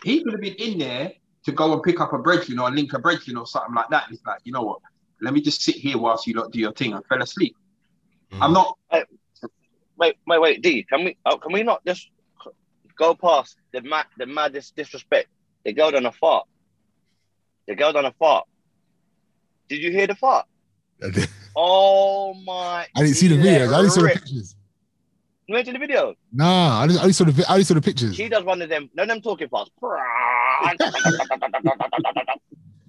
he 0.04 0.22
could 0.22 0.32
have 0.32 0.40
been 0.40 0.54
in 0.54 0.78
there 0.78 1.12
to 1.44 1.52
go 1.52 1.72
and 1.74 1.82
pick 1.82 2.00
up 2.00 2.12
a 2.14 2.18
breaking 2.18 2.58
or 2.58 2.70
link 2.70 2.92
a 2.94 2.98
breaking 2.98 3.36
or 3.36 3.46
something 3.46 3.74
like 3.74 3.88
that. 3.90 4.04
And 4.08 4.14
it's 4.16 4.24
like, 4.24 4.40
you 4.44 4.52
know 4.52 4.62
what? 4.62 4.78
Let 5.20 5.34
me 5.34 5.40
just 5.40 5.62
sit 5.62 5.74
here 5.76 5.98
whilst 5.98 6.26
you 6.26 6.34
lot 6.34 6.52
do 6.52 6.58
your 6.58 6.72
thing. 6.72 6.94
I 6.94 7.00
fell 7.08 7.22
asleep. 7.22 7.56
Mm. 8.32 8.38
I'm 8.40 8.52
not. 8.52 8.78
Wait, 9.98 10.16
wait, 10.26 10.40
wait, 10.40 10.62
D. 10.62 10.84
Can 10.84 11.04
we? 11.04 11.16
Oh, 11.26 11.38
can 11.38 11.52
we 11.52 11.62
not 11.62 11.84
just 11.84 12.08
go 12.96 13.14
past 13.14 13.56
the 13.72 13.82
mad, 13.82 14.06
the 14.16 14.26
maddest 14.26 14.76
disrespect? 14.76 15.28
The 15.64 15.72
girl 15.72 15.90
done 15.90 16.06
a 16.06 16.12
fart. 16.12 16.46
The 17.66 17.74
girl 17.74 17.92
done 17.92 18.04
a 18.04 18.12
fart. 18.12 18.46
Did 19.68 19.82
you 19.82 19.90
hear 19.90 20.06
the 20.06 20.14
fart? 20.14 20.46
Oh 21.60 22.34
my! 22.34 22.86
I 22.94 23.02
didn't 23.02 23.16
see 23.16 23.26
the 23.26 23.34
Yeah, 23.34 23.66
videos. 23.66 23.72
I 23.72 23.78
only 23.78 23.90
saw 23.90 24.02
the 24.02 24.08
pictures. 24.10 24.54
You 25.48 25.54
went 25.54 25.66
to 25.66 25.72
the 25.72 25.78
video. 25.80 26.14
Nah, 26.30 26.82
I 26.82 26.86
just, 26.86 26.98
I 27.00 27.02
only 27.02 27.12
saw 27.12 27.24
the 27.24 27.44
I 27.48 27.52
only 27.54 27.64
saw 27.64 27.74
the 27.74 27.80
pictures. 27.80 28.14
She 28.14 28.28
does 28.28 28.44
one 28.44 28.62
of 28.62 28.68
them. 28.68 28.88
No, 28.94 29.04
them 29.06 29.20
talking 29.20 29.48
parts. 29.48 29.72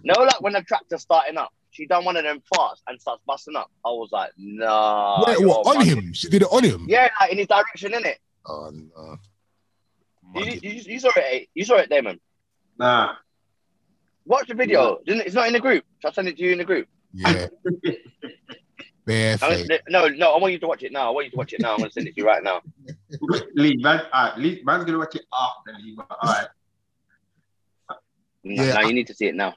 no, 0.03 0.13
like 0.21 0.39
when 0.41 0.53
the 0.53 0.61
tractor's 0.61 1.01
starting 1.01 1.37
up, 1.37 1.51
she 1.71 1.86
done 1.86 2.03
one 2.05 2.17
of 2.17 2.23
them 2.23 2.41
farts 2.53 2.82
and 2.88 2.99
starts 2.99 3.21
busting 3.27 3.55
up. 3.55 3.69
I 3.86 3.89
was 3.89 4.10
like, 4.12 4.32
nah. 4.38 5.23
Wait, 5.27 5.45
what, 5.45 5.65
on 5.67 5.75
bugging. 5.77 5.86
him? 5.86 6.13
She 6.13 6.29
did 6.29 6.41
it 6.43 6.47
on 6.51 6.63
him. 6.63 6.86
Yeah, 6.89 7.10
like 7.19 7.32
in 7.32 7.38
his 7.38 7.47
direction, 7.47 7.91
innit? 7.93 8.15
Oh 8.45 8.71
no. 8.71 9.17
You, 10.36 10.60
you, 10.62 10.82
you 10.86 10.99
saw 10.99 11.10
it. 11.15 11.23
Eh? 11.32 11.45
You 11.55 11.65
saw 11.65 11.75
it, 11.77 11.89
Damon. 11.89 12.19
Nah. 12.77 13.15
Watch 14.25 14.47
the 14.47 14.53
video. 14.53 14.99
Didn't- 15.05 15.25
It's 15.25 15.34
not 15.36 15.47
in 15.47 15.53
the 15.53 15.60
group. 15.60 15.84
Shall 16.01 16.12
I 16.12 16.13
send 16.13 16.27
it 16.27 16.38
to 16.38 16.43
you 16.43 16.51
in 16.51 16.60
the 16.60 16.65
group? 16.65 16.88
Yeah. 17.13 17.47
Bare 19.05 19.38
I 19.41 19.55
mean, 19.55 19.67
no, 19.89 20.08
no. 20.08 20.34
I 20.34 20.38
want 20.38 20.53
you 20.53 20.60
to 20.60 20.67
watch 20.67 20.84
it 20.84 20.91
now. 20.91 21.08
I 21.08 21.10
want 21.10 21.25
you 21.25 21.32
to 21.32 21.38
watch 21.38 21.53
it 21.53 21.62
now. 21.62 21.73
I'm 21.73 21.79
gonna 21.79 21.89
send 21.91 22.08
it 22.08 22.13
to 22.13 22.21
you 22.21 22.27
right 22.27 22.43
now. 22.43 22.62
Lee, 23.55 23.77
man, 23.77 24.01
all 24.13 24.25
right, 24.29 24.38
Lee, 24.38 24.62
man's 24.63 24.85
gonna 24.85 25.00
watch 25.00 25.15
it 25.15 25.23
after 25.33 25.73
Lee. 25.83 25.98
All 25.98 26.17
right. 26.23 26.48
No, 28.43 28.63
Yeah. 28.63 28.73
no, 28.75 28.81
you 28.87 28.93
need 28.93 29.08
to 29.08 29.15
see 29.15 29.25
it 29.25 29.33
now. 29.35 29.56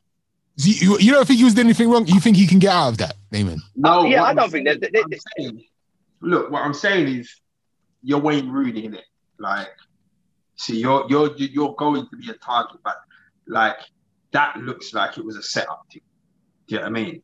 You, 0.56 0.74
you, 0.74 0.98
you 0.98 1.12
don't 1.12 1.26
think 1.26 1.38
he 1.38 1.44
was 1.44 1.54
doing 1.54 1.66
anything 1.68 1.90
wrong? 1.90 2.06
You 2.06 2.20
think 2.20 2.36
he 2.36 2.46
can 2.46 2.58
get 2.58 2.70
out 2.72 2.88
of 2.88 2.98
that, 2.98 3.14
Damon? 3.30 3.60
No, 3.74 4.00
Uh, 4.00 4.04
yeah, 4.04 4.20
what 4.20 4.26
I 4.26 4.30
I'm 4.30 4.36
don't 4.36 4.50
think 4.50 4.68
saying- 4.68 4.80
that- 4.80 4.92
that- 4.92 5.20
saying- 5.38 5.64
look, 6.20 6.50
what 6.50 6.62
I'm 6.62 6.74
saying 6.74 7.08
is, 7.20 7.40
you're 8.02 8.18
Wayne 8.20 8.50
Rooney 8.50 8.84
in 8.84 8.94
it. 8.94 9.04
Like, 9.38 9.68
see, 10.56 10.78
you're 10.80 11.06
you're 11.08 11.34
you're 11.36 11.74
going 11.76 12.06
to 12.08 12.16
be 12.16 12.30
a 12.30 12.34
target, 12.34 12.80
but 12.84 12.96
like 13.46 13.76
that 14.32 14.56
looks 14.58 14.92
like 14.94 15.18
it 15.18 15.24
was 15.24 15.36
a 15.36 15.42
setup 15.42 15.86
thing. 15.90 16.02
Do 16.68 16.74
you 16.74 16.80
know 16.80 16.82
what 16.90 16.98
I 16.98 17.02
mean? 17.02 17.22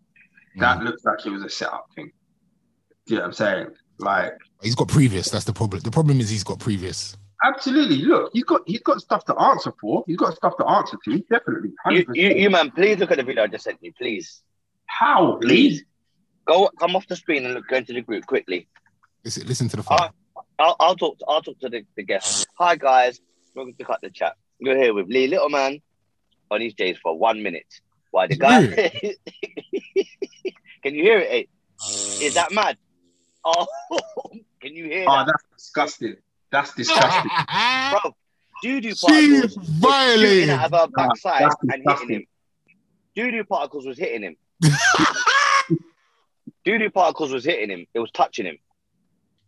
That 0.56 0.82
looks 0.82 1.04
like 1.04 1.24
it 1.26 1.30
was 1.30 1.42
a 1.42 1.48
setup 1.50 1.86
thing. 1.94 2.10
Do 3.06 3.14
you 3.14 3.16
know 3.16 3.22
what 3.22 3.26
I'm 3.28 3.32
saying? 3.34 3.66
Like, 3.98 4.32
He's 4.62 4.74
got 4.74 4.88
previous. 4.88 5.30
That's 5.30 5.44
the 5.44 5.52
problem. 5.52 5.80
The 5.82 5.90
problem 5.90 6.20
is 6.20 6.28
he's 6.30 6.44
got 6.44 6.58
previous. 6.58 7.16
Absolutely. 7.44 7.96
Look, 7.98 8.30
he's 8.32 8.44
got 8.44 8.62
he's 8.66 8.80
got 8.82 9.00
stuff 9.00 9.24
to 9.26 9.34
answer 9.38 9.72
for. 9.80 10.04
He's 10.06 10.16
got 10.16 10.34
stuff 10.36 10.56
to 10.58 10.66
answer 10.66 10.96
to. 11.04 11.18
Definitely. 11.30 11.70
You, 11.90 12.04
you, 12.14 12.28
you, 12.34 12.50
man. 12.50 12.70
Please 12.70 12.98
look 12.98 13.10
at 13.10 13.16
the 13.18 13.22
video 13.22 13.44
I 13.44 13.46
just 13.46 13.64
sent 13.64 13.78
you. 13.82 13.92
Please, 13.94 14.42
How? 14.86 15.38
please. 15.40 15.84
Go, 16.46 16.70
come 16.80 16.96
off 16.96 17.06
the 17.06 17.16
screen 17.16 17.44
and 17.44 17.54
look. 17.54 17.68
Go 17.68 17.76
into 17.76 17.92
the 17.92 18.00
group 18.02 18.24
quickly. 18.26 18.68
Listen, 19.24 19.46
listen 19.46 19.68
to 19.68 19.76
the 19.76 19.82
phone. 19.82 19.98
I'll, 20.58 20.76
I'll 20.80 20.96
talk. 20.96 21.18
To, 21.18 21.24
I'll 21.28 21.42
talk 21.42 21.58
to 21.60 21.68
the, 21.68 21.84
the 21.96 22.02
guests. 22.04 22.46
Hi 22.58 22.74
guys, 22.76 23.20
welcome 23.54 23.74
to 23.74 23.84
cut 23.84 24.00
the 24.02 24.10
chat. 24.10 24.34
You're 24.58 24.76
here 24.76 24.94
with 24.94 25.08
Lee 25.08 25.26
Little 25.28 25.50
Man 25.50 25.80
on 26.50 26.60
his 26.60 26.74
J's 26.74 26.98
for 27.02 27.16
one 27.16 27.42
minute. 27.42 27.66
Why 28.10 28.26
the 28.26 28.36
guy? 28.36 28.66
Can 30.82 30.94
you 30.94 31.02
hear 31.02 31.18
it? 31.18 31.30
eh? 31.30 31.42
Is 32.24 32.34
that 32.34 32.52
mad? 32.52 32.76
Oh, 33.44 33.66
can 34.60 34.74
you 34.74 34.84
hear 34.86 35.04
Oh, 35.06 35.16
that, 35.18 35.26
that's 35.26 35.44
disgusting. 35.56 36.16
That's 36.50 36.74
disgusting. 36.74 37.30
bro? 38.02 38.14
Doo 38.62 38.80
doo 38.80 38.94
She 38.94 39.06
particles 39.06 39.42
was 39.42 39.52
shooting 39.54 39.80
violated. 39.80 40.50
out 40.50 40.72
of 40.72 40.80
her 40.80 40.86
backside 40.88 41.42
that's 41.42 41.56
and 41.62 41.82
hitting 41.86 42.10
him. 42.10 42.26
Doo 43.14 43.30
doo 43.30 43.44
particles 43.44 43.86
was 43.86 43.98
hitting 43.98 44.22
him. 44.22 44.36
Doo 46.64 46.78
doo 46.78 46.90
particles 46.90 47.32
was 47.32 47.44
hitting 47.44 47.70
him. 47.70 47.86
It 47.94 47.98
was 48.00 48.10
touching 48.10 48.46
him. 48.46 48.58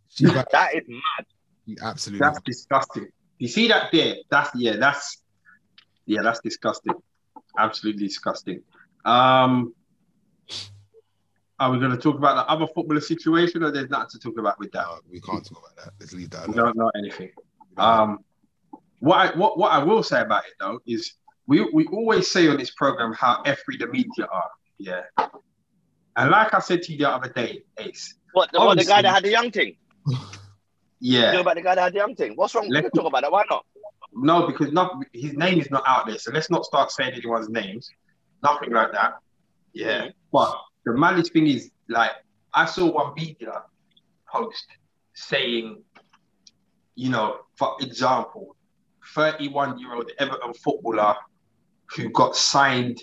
She 0.08 0.24
That 0.26 0.74
is 0.74 0.84
mad. 0.88 1.26
You 1.66 1.76
absolutely. 1.82 2.24
That's 2.26 2.40
disgusting. 2.44 3.08
You 3.38 3.48
see 3.48 3.68
that 3.68 3.90
there? 3.92 4.16
That's 4.30 4.50
yeah. 4.54 4.76
That's 4.76 5.22
yeah. 6.06 6.22
That's 6.22 6.40
disgusting. 6.40 6.94
Absolutely 7.58 8.06
disgusting. 8.06 8.62
Um, 9.04 9.74
are 11.60 11.70
we 11.70 11.78
going 11.78 11.90
to 11.90 11.96
talk 11.98 12.16
about 12.16 12.34
the 12.36 12.50
other 12.50 12.66
footballer 12.74 13.00
situation, 13.02 13.62
or 13.62 13.70
there's 13.70 13.90
nothing 13.90 14.08
to 14.12 14.18
talk 14.18 14.38
about 14.38 14.58
with 14.58 14.72
that? 14.72 14.86
No, 14.86 14.98
we 15.10 15.20
can't 15.20 15.44
talk 15.46 15.58
about 15.58 15.76
that. 15.84 15.92
Let's 16.00 16.14
leave 16.14 16.30
that. 16.30 16.48
We 16.48 16.54
don't 16.54 16.76
know 16.76 16.90
anything. 16.96 17.30
Um, 17.76 18.24
what 18.98 19.16
I 19.16 19.38
what 19.38 19.58
what 19.58 19.70
I 19.72 19.78
will 19.84 20.02
say 20.02 20.20
about 20.22 20.44
it 20.44 20.52
though 20.58 20.80
is 20.86 21.14
we 21.46 21.68
we 21.72 21.86
always 21.86 22.28
say 22.30 22.48
on 22.48 22.56
this 22.56 22.70
program 22.70 23.12
how 23.12 23.42
free 23.64 23.76
the 23.76 23.86
media 23.86 24.26
are. 24.32 24.50
Yeah. 24.78 25.02
And 26.16 26.30
like 26.30 26.52
I 26.54 26.58
said 26.60 26.82
to 26.82 26.92
you 26.92 26.98
the 26.98 27.08
other 27.10 27.28
day, 27.28 27.62
Ace. 27.78 28.14
What, 28.32 28.50
the, 28.52 28.58
what, 28.58 28.78
the 28.78 28.84
guy 28.84 29.02
that 29.02 29.14
had 29.14 29.24
the 29.24 29.30
young 29.30 29.50
thing? 29.50 29.76
yeah. 30.06 30.16
You 31.00 31.20
know 31.20 31.32
Yeah. 31.32 31.40
about 31.40 31.54
the 31.56 31.62
guy 31.62 31.74
that 31.74 31.82
had 31.82 31.92
the 31.92 31.98
young 31.98 32.14
thing? 32.14 32.32
What's 32.36 32.54
wrong? 32.54 32.68
We 32.68 32.74
Let's- 32.74 32.90
can 32.90 33.02
talk 33.02 33.06
about 33.08 33.22
that. 33.22 33.32
Why 33.32 33.44
not? 33.50 33.64
No, 34.12 34.46
because 34.46 34.72
not 34.72 34.96
his 35.12 35.34
name 35.34 35.60
is 35.60 35.70
not 35.70 35.84
out 35.86 36.06
there. 36.06 36.18
So 36.18 36.32
let's 36.32 36.50
not 36.50 36.64
start 36.64 36.90
saying 36.90 37.12
anyone's 37.14 37.48
names. 37.48 37.90
Nothing 38.42 38.72
like 38.72 38.92
that. 38.92 39.14
Yeah. 39.72 40.08
But 40.32 40.54
the 40.84 40.92
malice 40.92 41.28
thing 41.30 41.46
is 41.46 41.70
like 41.88 42.10
I 42.54 42.64
saw 42.66 42.90
one 42.92 43.14
media 43.14 43.62
post 44.32 44.66
saying, 45.14 45.82
you 46.94 47.10
know, 47.10 47.38
for 47.56 47.76
example, 47.80 48.56
31 49.14 49.78
year 49.78 49.94
old 49.94 50.10
Everton 50.18 50.54
footballer 50.54 51.16
who 51.94 52.08
got 52.10 52.36
signed 52.36 52.98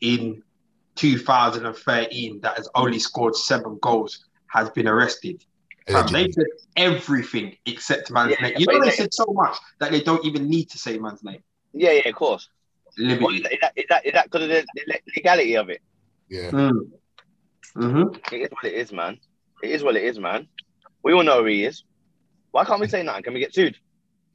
in 0.00 0.42
2013 0.96 2.40
that 2.42 2.56
has 2.56 2.68
only 2.74 2.98
scored 2.98 3.34
seven 3.36 3.78
goals 3.80 4.26
has 4.48 4.68
been 4.70 4.86
arrested. 4.88 5.44
Fam, 5.88 6.06
they 6.12 6.30
said 6.30 6.46
everything 6.76 7.56
except 7.66 8.10
man's 8.10 8.32
Yeah, 8.38 8.48
name. 8.48 8.54
You 8.58 8.66
know, 8.66 8.80
they 8.80 8.90
they- 8.90 8.96
said 8.96 9.14
so 9.14 9.24
much 9.30 9.56
that 9.80 9.90
they 9.90 10.00
don't 10.02 10.24
even 10.24 10.48
need 10.48 10.70
to 10.70 10.78
say 10.78 10.98
man's 10.98 11.24
name. 11.24 11.42
Yeah, 11.72 11.92
yeah, 11.92 12.08
of 12.08 12.14
course. 12.14 12.48
Liberty. 12.98 13.24
What, 13.24 13.34
is 13.34 13.58
that 13.62 13.72
is 13.76 13.84
that 13.88 14.06
is 14.06 14.12
that 14.12 14.24
because 14.24 14.42
of 14.42 14.48
the, 14.50 14.66
the 14.74 15.00
legality 15.16 15.56
of 15.56 15.70
it? 15.70 15.80
Yeah. 16.32 16.50
Mm. 16.50 16.90
hmm 17.74 18.02
It 18.32 18.40
is 18.40 18.48
what 18.50 18.64
it 18.64 18.72
is, 18.72 18.90
man. 18.90 19.18
It 19.62 19.70
is 19.70 19.84
what 19.84 19.96
it 19.96 20.02
is, 20.02 20.18
man. 20.18 20.48
We 21.04 21.12
all 21.12 21.22
know 21.22 21.40
who 21.40 21.44
he 21.44 21.64
is. 21.64 21.84
Why 22.52 22.64
can't 22.64 22.80
we 22.80 22.88
say 22.88 23.02
nothing? 23.02 23.22
Can 23.24 23.34
we 23.34 23.40
get 23.40 23.54
sued? 23.54 23.76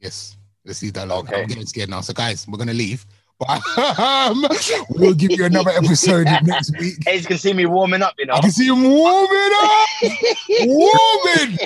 Yes. 0.00 0.36
Let's 0.64 0.80
leave 0.80 0.92
that 0.92 1.08
alone. 1.08 1.26
Okay. 1.26 1.42
I'm 1.42 1.48
getting 1.48 1.66
scared 1.66 1.90
now. 1.90 2.00
So, 2.00 2.12
guys, 2.12 2.46
we're 2.46 2.58
gonna 2.58 2.72
leave. 2.72 3.04
But 3.38 3.60
um, 4.00 4.44
we'll 4.90 5.14
give 5.14 5.30
you 5.30 5.44
another 5.44 5.70
episode 5.70 6.24
next 6.42 6.76
week. 6.76 6.96
Hey, 7.06 7.18
you 7.18 7.24
can 7.24 7.38
see 7.38 7.52
me 7.52 7.66
warming 7.66 8.02
up, 8.02 8.14
you 8.18 8.26
know. 8.26 8.34
I 8.34 8.40
can 8.40 8.50
see 8.50 8.66
him 8.66 8.82
warming 8.82 9.52
up, 9.54 9.88
warming. 10.66 11.58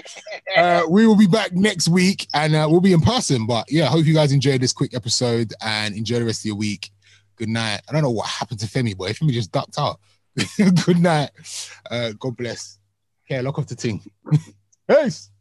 Uh, 0.55 0.83
we 0.91 1.07
will 1.07 1.16
be 1.16 1.26
back 1.26 1.55
next 1.55 1.89
week, 1.89 2.28
and 2.35 2.55
uh, 2.55 2.66
we'll 2.70 2.83
be 2.83 2.93
in 2.93 3.01
person. 3.01 3.47
But 3.47 3.72
yeah, 3.72 3.85
I 3.85 3.87
hope 3.87 4.05
you 4.05 4.12
guys 4.12 4.33
enjoyed 4.33 4.61
this 4.61 4.74
quick 4.74 4.95
episode 4.95 5.55
and 5.62 5.97
enjoy 5.97 6.18
the 6.18 6.26
rest 6.26 6.43
of 6.43 6.45
your 6.45 6.57
week. 6.57 6.91
Good 7.37 7.49
night. 7.49 7.80
I 7.89 7.93
don't 7.93 8.03
know 8.03 8.11
what 8.11 8.26
happened 8.28 8.61
to 8.61 8.66
Femi, 8.66 8.95
boy. 8.95 9.12
Femi 9.12 9.30
just 9.33 9.51
ducked 9.51 9.78
out. 9.78 9.99
Good 10.87 10.99
night. 10.99 11.30
Uh, 11.91 12.12
God 12.18 12.37
bless. 12.37 12.78
Okay, 13.26 13.43
lock 13.43 13.59
off 13.59 13.66
the 13.66 13.74
thing. 13.74 14.03
Peace. 14.89 15.32